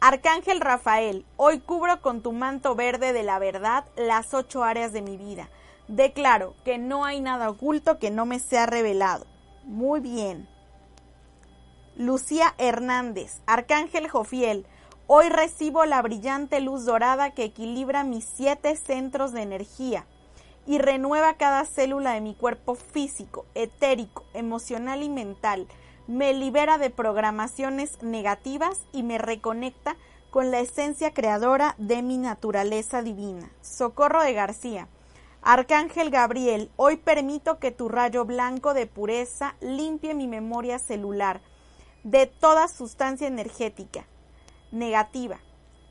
Arcángel 0.00 0.58
Rafael, 0.58 1.26
hoy 1.36 1.60
cubro 1.60 2.00
con 2.00 2.22
tu 2.22 2.32
manto 2.32 2.74
verde 2.74 3.12
de 3.12 3.22
la 3.22 3.38
verdad 3.38 3.84
las 3.96 4.32
ocho 4.32 4.64
áreas 4.64 4.94
de 4.94 5.02
mi 5.02 5.18
vida. 5.18 5.50
Declaro 5.88 6.54
que 6.64 6.78
no 6.78 7.04
hay 7.04 7.20
nada 7.20 7.50
oculto 7.50 7.98
que 7.98 8.10
no 8.10 8.24
me 8.24 8.38
sea 8.38 8.64
revelado. 8.64 9.26
Muy 9.64 10.00
bien. 10.00 10.48
Lucía 11.96 12.54
Hernández, 12.56 13.42
Arcángel 13.44 14.08
Jofiel, 14.08 14.66
hoy 15.06 15.28
recibo 15.28 15.84
la 15.84 16.00
brillante 16.00 16.60
luz 16.60 16.86
dorada 16.86 17.32
que 17.32 17.44
equilibra 17.44 18.04
mis 18.04 18.24
siete 18.24 18.74
centros 18.76 19.32
de 19.32 19.42
energía 19.42 20.06
y 20.66 20.78
renueva 20.78 21.34
cada 21.34 21.66
célula 21.66 22.12
de 22.12 22.22
mi 22.22 22.34
cuerpo 22.34 22.74
físico, 22.74 23.44
etérico, 23.54 24.24
emocional 24.32 25.02
y 25.02 25.10
mental. 25.10 25.68
Me 26.06 26.34
libera 26.34 26.78
de 26.78 26.90
programaciones 26.90 28.02
negativas 28.02 28.82
y 28.92 29.02
me 29.02 29.18
reconecta 29.18 29.96
con 30.30 30.50
la 30.50 30.60
esencia 30.60 31.14
creadora 31.14 31.74
de 31.78 32.02
mi 32.02 32.18
naturaleza 32.18 33.02
divina. 33.02 33.50
Socorro 33.60 34.22
de 34.22 34.32
García. 34.32 34.88
Arcángel 35.42 36.10
Gabriel, 36.10 36.70
hoy 36.76 36.96
permito 36.96 37.58
que 37.58 37.70
tu 37.70 37.88
rayo 37.88 38.24
blanco 38.24 38.74
de 38.74 38.86
pureza 38.86 39.56
limpie 39.60 40.14
mi 40.14 40.26
memoria 40.26 40.78
celular 40.78 41.40
de 42.04 42.26
toda 42.26 42.68
sustancia 42.68 43.26
energética 43.26 44.06
negativa. 44.70 45.38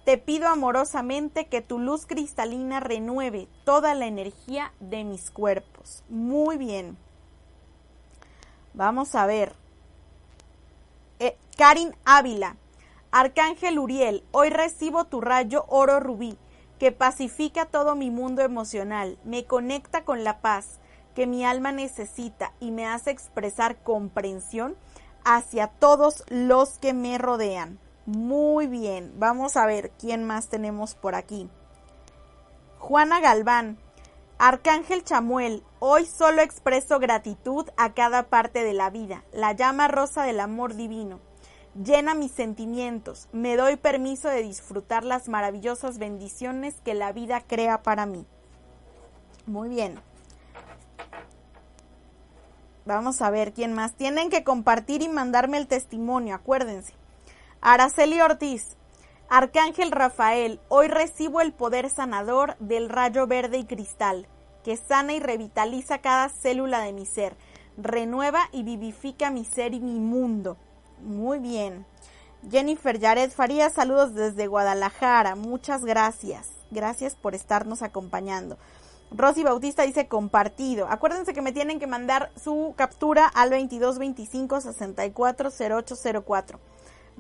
Te 0.06 0.18
pido 0.18 0.48
amorosamente 0.48 1.48
que 1.48 1.62
tu 1.62 1.80
luz 1.80 2.06
cristalina 2.06 2.80
renueve 2.80 3.48
toda 3.66 3.94
la 3.94 4.08
energía 4.08 4.74
de 4.80 5.04
mis 5.04 5.30
cuerpos. 5.30 6.04
Muy 6.10 6.58
bien. 6.58 6.98
Vamos 8.74 9.14
a 9.16 9.26
ver. 9.26 9.61
Eh, 11.22 11.38
Karin 11.56 11.96
Ávila. 12.04 12.58
Arcángel 13.12 13.78
Uriel, 13.78 14.24
hoy 14.32 14.50
recibo 14.50 15.06
tu 15.06 15.22
rayo 15.22 15.66
oro 15.68 16.00
rubí 16.00 16.36
que 16.80 16.92
pacifica 16.92 17.68
todo 17.68 17.96
mi 17.96 18.10
mundo 18.10 18.42
emocional, 18.42 19.20
me 19.24 19.46
conecta 19.46 20.04
con 20.04 20.24
la 20.24 20.42
paz 20.42 20.80
que 21.14 21.28
mi 21.28 21.46
alma 21.46 21.72
necesita 21.72 22.54
y 22.60 22.72
me 22.72 22.88
hace 22.88 23.12
expresar 23.12 23.84
comprensión 23.84 24.76
hacia 25.24 25.68
todos 25.68 26.24
los 26.30 26.80
que 26.80 26.94
me 26.96 27.20
rodean. 27.20 27.78
Muy 28.08 28.66
bien, 28.66 29.14
vamos 29.20 29.58
a 29.58 29.68
ver 29.68 29.92
quién 30.00 30.24
más 30.24 30.48
tenemos 30.48 30.96
por 30.96 31.14
aquí. 31.14 31.48
Juana 32.80 33.20
Galván, 33.20 33.78
Arcángel 34.44 35.04
Chamuel, 35.04 35.64
hoy 35.78 36.08
solo 36.08 36.42
expreso 36.42 36.98
gratitud 36.98 37.70
a 37.78 37.94
cada 37.94 38.24
parte 38.24 38.64
de 38.64 38.74
la 38.74 38.90
vida, 38.90 39.24
la 39.32 39.52
llama 39.52 39.88
rosa 39.88 40.24
del 40.24 40.40
amor 40.40 40.74
divino. 40.74 41.20
Llena 41.76 42.16
mis 42.16 42.32
sentimientos, 42.32 43.30
me 43.32 43.56
doy 43.56 43.76
permiso 43.76 44.30
de 44.30 44.42
disfrutar 44.42 45.04
las 45.04 45.30
maravillosas 45.30 46.00
bendiciones 46.00 46.74
que 46.84 46.96
la 46.96 47.12
vida 47.12 47.42
crea 47.42 47.84
para 47.84 48.08
mí. 48.08 48.26
Muy 49.46 49.70
bien. 49.70 50.00
Vamos 52.86 53.22
a 53.22 53.30
ver 53.30 53.54
quién 53.54 53.74
más. 53.74 53.94
Tienen 53.94 54.32
que 54.32 54.44
compartir 54.44 55.04
y 55.04 55.08
mandarme 55.08 55.60
el 55.60 55.68
testimonio, 55.68 56.34
acuérdense. 56.34 56.96
Araceli 57.62 58.20
Ortiz, 58.22 58.76
Arcángel 59.34 59.92
Rafael, 59.92 60.60
hoy 60.68 60.90
recibo 60.90 61.40
el 61.40 61.54
poder 61.54 61.90
sanador 61.90 62.58
del 62.60 62.90
rayo 62.90 63.28
verde 63.28 63.60
y 63.60 63.64
cristal, 63.64 64.28
que 64.62 64.76
sana 64.76 65.14
y 65.14 65.22
revitaliza 65.22 66.00
cada 66.00 66.28
célula 66.28 66.82
de 66.82 66.92
mi 66.92 67.06
ser, 67.06 67.38
renueva 67.78 68.42
y 68.52 68.64
vivifica 68.64 69.32
mi 69.32 69.46
ser 69.46 69.74
y 69.74 69.80
mi 69.80 70.02
mundo. 70.02 70.58
Muy 71.00 71.40
bien. 71.40 71.86
Jennifer 72.50 73.00
Yared 73.00 73.32
Farías, 73.32 73.72
saludos 73.72 74.14
desde 74.14 74.48
Guadalajara. 74.48 75.36
Muchas 75.36 75.86
gracias. 75.86 76.50
Gracias 76.70 77.16
por 77.16 77.34
estarnos 77.34 77.84
acompañando. 77.84 78.58
Rosy 79.12 79.44
Bautista 79.44 79.84
dice 79.84 80.10
compartido. 80.10 80.88
Acuérdense 80.90 81.34
que 81.34 81.42
me 81.42 81.54
tienen 81.54 81.80
que 81.80 81.88
mandar 81.88 82.32
su 82.36 82.74
captura 82.76 83.28
al 83.28 83.52
2225 83.52 84.60
640804. 84.60 86.60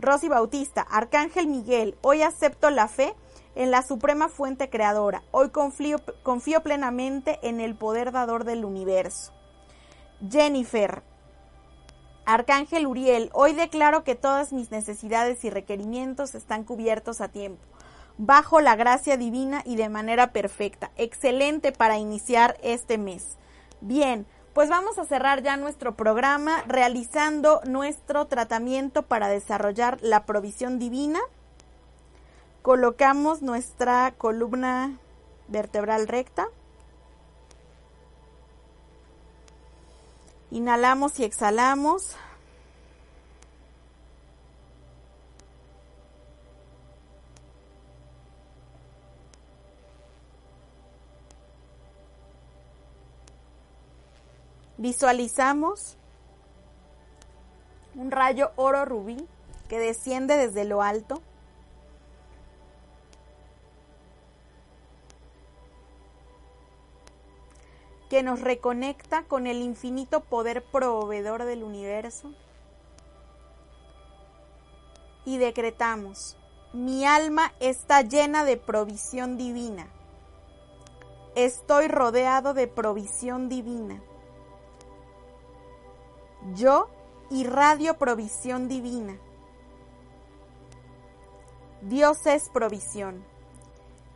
Rosy 0.02 0.30
Bautista, 0.30 0.82
Arcángel 0.82 1.45
Miguel, 1.45 1.95
hoy 2.02 2.24
acepto 2.24 2.72
la 2.72 2.88
fe 2.88 3.14
en 3.54 3.70
la 3.70 3.84
suprema 3.84 4.30
fuente 4.30 4.68
creadora. 4.68 5.22
Hoy 5.30 5.52
confío, 5.52 6.64
plenamente 6.64 7.38
en 7.43 7.62
el 7.62 7.76
poder 7.76 8.12
dador 8.12 8.43
del 8.43 8.66
universo. 8.66 9.32
Jennifer, 10.28 11.04
Arcángel 12.26 12.88
Uriel, 12.88 13.30
hoy 13.34 13.54
declaro 13.54 14.04
que 14.04 14.16
todas 14.16 14.54
mis 14.54 14.72
necesidades 14.72 15.43
y 15.43 15.52
requerimientos 15.52 16.34
están 16.34 16.64
cubiertos 16.64 17.22
a 17.22 17.28
tiempo 17.28 17.64
bajo 18.18 18.60
la 18.60 18.76
gracia 18.76 19.18
divina 19.18 19.62
y 19.66 19.76
de 19.76 19.89
manera 19.89 20.32
perfecta. 20.32 20.91
Excelente 20.95 21.72
para 21.72 21.97
iniciar 21.97 22.58
este 22.62 22.97
mes. 22.97 23.38
Bien, 23.82 24.28
pues 24.54 24.70
vamos 24.70 24.97
a 24.99 25.06
cerrar 25.06 25.41
ya 25.41 25.56
nuestro 25.56 25.95
programa 25.95 26.64
realizando 26.68 27.62
nuestro 27.66 28.26
tratamiento 28.26 29.04
para 29.04 29.30
desarrollar 29.30 29.97
la 30.02 30.26
provisión 30.26 30.78
divina. 30.78 31.20
Colocamos 32.62 33.41
nuestra 33.41 34.14
columna 34.18 34.97
vertebral 35.47 36.08
recta. 36.08 36.47
Inhalamos 40.52 41.18
y 41.20 41.24
exhalamos. 41.24 42.18
Visualizamos 54.82 55.96
un 57.94 58.10
rayo 58.10 58.50
oro 58.56 58.84
rubí 58.84 59.28
que 59.70 59.78
desciende 59.78 60.38
desde 60.38 60.66
lo 60.66 60.82
alto. 60.82 61.22
que 68.10 68.24
nos 68.24 68.42
reconecta 68.42 69.24
con 69.24 69.48
el 69.48 69.62
infinito 69.62 70.22
poder 70.22 70.64
proveedor 70.64 71.46
del 71.46 71.64
universo. 71.64 72.34
Y 75.26 75.38
decretamos, 75.38 76.36
mi 76.74 77.06
alma 77.06 77.54
está 77.62 78.02
llena 78.02 78.44
de 78.44 78.58
provisión 78.58 79.38
divina. 79.38 79.88
Estoy 81.36 81.88
rodeado 81.88 82.54
de 82.54 82.68
provisión 82.68 83.48
divina. 83.48 84.02
Yo 86.56 86.89
irradio 87.30 88.00
provisión 88.00 88.68
divina. 88.68 89.16
Dios 91.84 92.26
es 92.26 92.50
provisión 92.50 93.24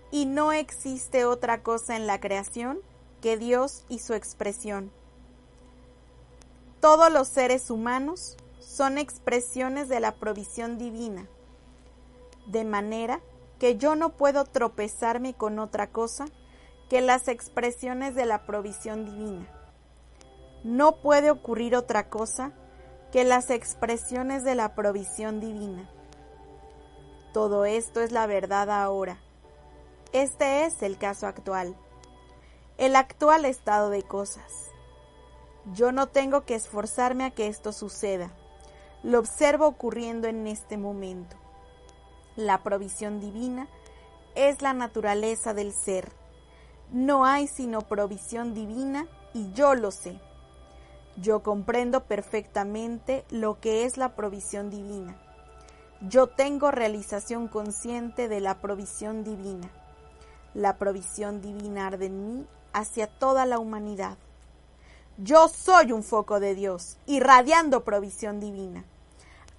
y 0.09 0.25
no 0.25 0.51
existe 0.51 1.25
otra 1.25 1.61
cosa 1.61 1.95
en 1.95 2.07
la 2.07 2.19
creación 2.19 2.79
que 3.21 3.37
Dios 3.37 3.85
y 3.89 3.99
su 3.99 4.15
expresión. 4.15 4.91
Todos 6.79 7.11
los 7.11 7.27
seres 7.27 7.69
humanos 7.69 8.37
son 8.59 8.97
expresiones 8.97 9.87
de 9.87 9.99
la 9.99 10.15
provisión 10.15 10.79
divina, 10.79 11.27
de 12.47 12.65
manera 12.65 13.21
que 13.59 13.77
yo 13.77 13.95
no 13.95 14.09
puedo 14.17 14.45
tropezarme 14.45 15.35
con 15.35 15.59
otra 15.59 15.91
cosa 15.91 16.25
que 16.89 17.01
las 17.01 17.27
expresiones 17.27 18.15
de 18.15 18.25
la 18.25 18.47
provisión 18.47 19.05
divina 19.05 19.54
no 20.65 20.95
puede 20.95 21.29
ocurrir 21.29 21.75
otra 21.75 22.09
cosa 22.09 22.51
que 23.11 23.23
las 23.23 23.51
expresiones 23.51 24.43
de 24.43 24.55
la 24.55 24.73
provisión 24.73 25.39
divina. 25.39 25.87
Todo 27.33 27.65
esto 27.65 28.01
es 28.01 28.11
la 28.11 28.25
verdad 28.25 28.71
ahora. 28.71 29.19
Este 30.11 30.65
es 30.65 30.81
el 30.81 30.97
caso 30.97 31.27
actual, 31.27 31.75
el 32.79 32.95
actual 32.95 33.45
estado 33.45 33.91
de 33.91 34.01
cosas. 34.01 34.51
Yo 35.71 35.91
no 35.91 36.07
tengo 36.07 36.45
que 36.45 36.55
esforzarme 36.55 37.25
a 37.25 37.31
que 37.31 37.45
esto 37.45 37.71
suceda. 37.71 38.31
Lo 39.03 39.19
observo 39.19 39.67
ocurriendo 39.67 40.27
en 40.27 40.47
este 40.47 40.77
momento. 40.77 41.35
La 42.35 42.63
provisión 42.63 43.19
divina 43.19 43.67
es 44.33 44.63
la 44.63 44.73
naturaleza 44.73 45.53
del 45.53 45.73
ser. 45.73 46.11
No 46.91 47.23
hay 47.23 47.45
sino 47.45 47.81
provisión 47.81 48.55
divina 48.55 49.07
y 49.31 49.51
yo 49.53 49.75
lo 49.75 49.91
sé. 49.91 50.19
Yo 51.17 51.43
comprendo 51.43 52.03
perfectamente 52.03 53.23
lo 53.29 53.61
que 53.61 53.85
es 53.85 53.95
la 53.95 54.15
provisión 54.15 54.69
divina. 54.69 55.15
Yo 56.01 56.27
tengo 56.27 56.71
realización 56.71 57.47
consciente 57.47 58.27
de 58.27 58.41
la 58.41 58.59
provisión 58.59 59.23
divina. 59.23 59.71
La 60.53 60.77
provisión 60.77 61.41
divina 61.41 61.87
arde 61.87 62.07
en 62.07 62.27
mí 62.27 62.47
hacia 62.73 63.07
toda 63.07 63.45
la 63.45 63.59
humanidad. 63.59 64.17
Yo 65.17 65.47
soy 65.47 65.93
un 65.93 66.03
foco 66.03 66.41
de 66.41 66.53
Dios, 66.53 66.97
irradiando 67.05 67.85
provisión 67.85 68.41
divina. 68.41 68.83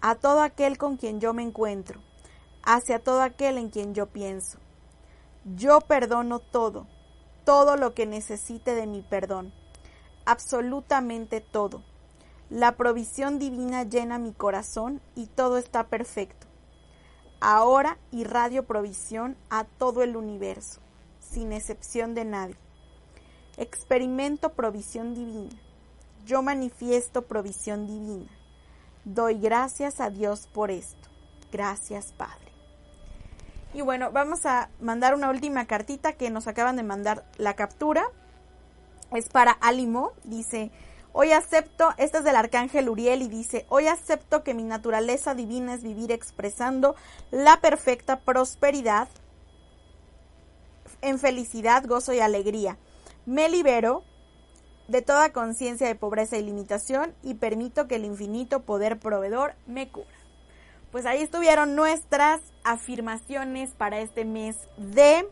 A 0.03 0.15
todo 0.17 0.43
aquel 0.43 0.77
con 0.77 0.99
quien 0.99 1.21
yo 1.21 1.33
me 1.33 1.43
encuentro, 1.43 2.03
hacia 2.63 2.99
todo 2.99 3.23
aquel 3.23 3.57
en 3.57 3.71
quien 3.71 3.95
yo 3.95 4.09
pienso. 4.09 4.59
Yo 5.57 5.81
perdono 5.81 6.41
todo, 6.41 6.87
todo 7.47 7.79
lo 7.79 7.95
que 7.95 8.05
necesite 8.05 8.75
de 8.75 8.87
mi 8.87 9.01
perdón 9.01 9.55
absolutamente 10.27 11.41
todo. 11.41 11.83
La 12.51 12.77
provisión 12.77 13.39
divina 13.39 13.85
llena 13.85 14.19
mi 14.19 14.33
corazón 14.33 15.01
y 15.15 15.27
todo 15.27 15.59
está 15.59 15.89
perfecto. 15.89 16.47
Ahora 17.41 17.99
irradio 18.13 18.67
provisión 18.67 19.37
a 19.51 19.65
todo 19.65 20.03
el 20.03 20.17
universo, 20.17 20.81
sin 21.19 21.53
excepción 21.53 22.15
de 22.15 22.25
nadie. 22.25 22.57
Experimento 23.57 24.53
provisión 24.53 25.15
divina. 25.15 25.61
Yo 26.25 26.43
manifiesto 26.43 27.23
provisión 27.23 27.87
divina. 27.87 28.31
Doy 29.05 29.39
gracias 29.39 30.01
a 30.01 30.11
Dios 30.11 30.49
por 30.53 30.71
esto. 30.71 31.09
Gracias, 31.53 32.13
Padre. 32.13 32.53
Y 33.73 33.83
bueno, 33.83 34.11
vamos 34.11 34.47
a 34.47 34.71
mandar 34.81 35.15
una 35.15 35.31
última 35.31 35.67
cartita 35.67 36.15
que 36.15 36.31
nos 36.31 36.47
acaban 36.47 36.77
de 36.77 36.83
mandar 36.83 37.25
la 37.37 37.55
captura. 37.55 38.11
Es 39.13 39.29
para 39.29 39.53
Alimo. 39.53 40.13
Dice, 40.25 40.71
hoy 41.13 41.33
acepto, 41.33 41.91
esta 41.99 42.19
es 42.19 42.25
del 42.25 42.37
arcángel 42.37 42.89
Uriel 42.89 43.23
y 43.23 43.29
dice, 43.29 43.67
hoy 43.69 43.87
acepto 43.87 44.43
que 44.43 44.55
mi 44.55 44.65
naturaleza 44.65 45.35
divina 45.35 45.75
es 45.75 45.83
vivir 45.83 46.13
expresando 46.13 46.97
la 47.31 47.61
perfecta 47.61 48.21
prosperidad 48.21 49.09
en 51.03 51.19
felicidad, 51.19 51.85
gozo 51.87 52.13
y 52.13 52.21
alegría. 52.21 52.79
Me 53.27 53.49
libero 53.49 54.05
de 54.89 55.03
toda 55.03 55.33
conciencia 55.33 55.87
de 55.87 55.95
pobreza 55.95 56.37
y 56.37 56.43
limitación 56.43 57.15
y 57.23 57.35
permito 57.35 57.89
que 57.89 57.97
el 57.97 58.05
infinito 58.05 58.63
poder 58.63 58.99
proveedor 58.99 59.55
me 59.67 59.89
cubra 59.89 60.17
pues 60.97 61.05
ahí 61.05 61.21
estuvieron 61.23 61.75
nuestras 61.75 62.41
afirmaciones 62.65 63.75
para 63.75 64.01
este 64.01 64.25
mes 64.25 64.57
de 64.79 65.29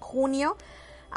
junio. 0.00 0.56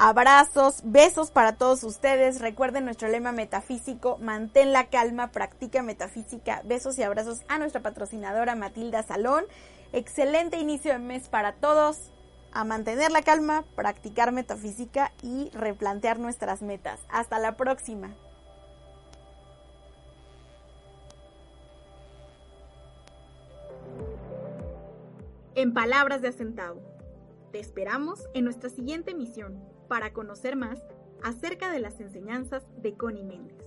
Abrazos, 0.01 0.79
besos 0.85 1.29
para 1.29 1.57
todos 1.57 1.83
ustedes. 1.83 2.39
Recuerden 2.39 2.85
nuestro 2.85 3.09
lema 3.09 3.33
metafísico, 3.33 4.17
mantén 4.21 4.71
la 4.71 4.85
calma, 4.85 5.33
practica 5.33 5.83
metafísica. 5.83 6.61
Besos 6.63 6.97
y 6.97 7.03
abrazos 7.03 7.41
a 7.49 7.57
nuestra 7.57 7.81
patrocinadora 7.81 8.55
Matilda 8.55 9.03
Salón. 9.03 9.43
Excelente 9.91 10.57
inicio 10.57 10.93
de 10.93 10.99
mes 10.99 11.27
para 11.27 11.51
todos. 11.51 12.11
A 12.53 12.63
mantener 12.63 13.11
la 13.11 13.23
calma, 13.23 13.65
practicar 13.75 14.31
metafísica 14.31 15.11
y 15.21 15.49
replantear 15.49 16.17
nuestras 16.17 16.61
metas. 16.61 17.01
Hasta 17.09 17.37
la 17.37 17.57
próxima. 17.57 18.15
en 25.55 25.73
palabras 25.73 26.21
de 26.21 26.29
Acentavo. 26.29 26.79
Te 27.51 27.59
esperamos 27.59 28.29
en 28.33 28.45
nuestra 28.45 28.69
siguiente 28.69 29.11
emisión 29.11 29.59
para 29.89 30.13
conocer 30.13 30.55
más 30.55 30.79
acerca 31.21 31.69
de 31.69 31.79
las 31.79 31.99
enseñanzas 31.99 32.63
de 32.81 32.95
Connie 32.95 33.25
Méndez. 33.25 33.57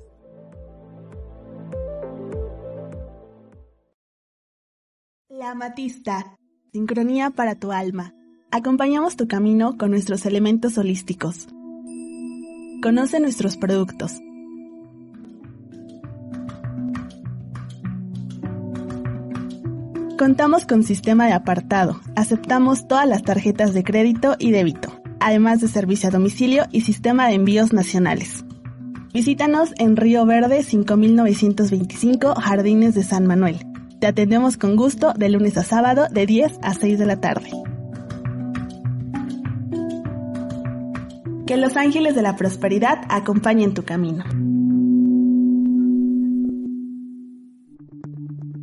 La 5.29 5.51
amatista, 5.51 6.39
sincronía 6.73 7.29
para 7.29 7.57
tu 7.57 7.73
alma. 7.73 8.15
Acompañamos 8.51 9.17
tu 9.17 9.29
camino 9.29 9.77
con 9.77 9.91
nuestros 9.91 10.25
elementos 10.25 10.79
holísticos. 10.79 11.49
Conoce 12.83 13.21
nuestros 13.21 13.59
productos 13.59 14.19
Contamos 20.23 20.67
con 20.67 20.85
sistema 20.85 21.27
de 21.27 21.33
apartado. 21.33 22.01
Aceptamos 22.15 22.87
todas 22.87 23.09
las 23.09 23.25
tarjetas 23.25 23.75
de 23.75 23.83
crédito 23.83 24.37
y 24.39 24.53
débito, 24.53 25.02
además 25.23 25.61
de 25.61 25.69
servicio 25.69 26.09
a 26.09 26.13
domicilio 26.13 26.65
y 26.73 26.83
sistema 26.83 27.29
de 27.29 27.35
envíos 27.35 27.73
nacionales. 27.73 28.45
Visítanos 29.13 29.73
en 29.79 29.97
Río 29.97 30.27
Verde 30.27 30.63
5925 30.63 32.35
Jardines 32.35 32.95
de 32.95 33.05
San 33.05 33.27
Manuel. 33.27 33.59
Te 34.01 34.07
atendemos 34.07 34.57
con 34.57 34.75
gusto 34.75 35.13
de 35.15 35.29
lunes 35.29 35.57
a 35.59 35.63
sábado 35.63 36.07
de 36.11 36.27
10 36.27 36.59
a 36.63 36.75
6 36.75 36.99
de 36.99 37.07
la 37.07 37.21
tarde. 37.21 37.51
Que 41.47 41.57
los 41.57 41.77
ángeles 41.77 42.15
de 42.15 42.23
la 42.23 42.37
prosperidad 42.37 42.99
acompañen 43.09 43.75
tu 43.75 43.85
camino. 43.85 44.25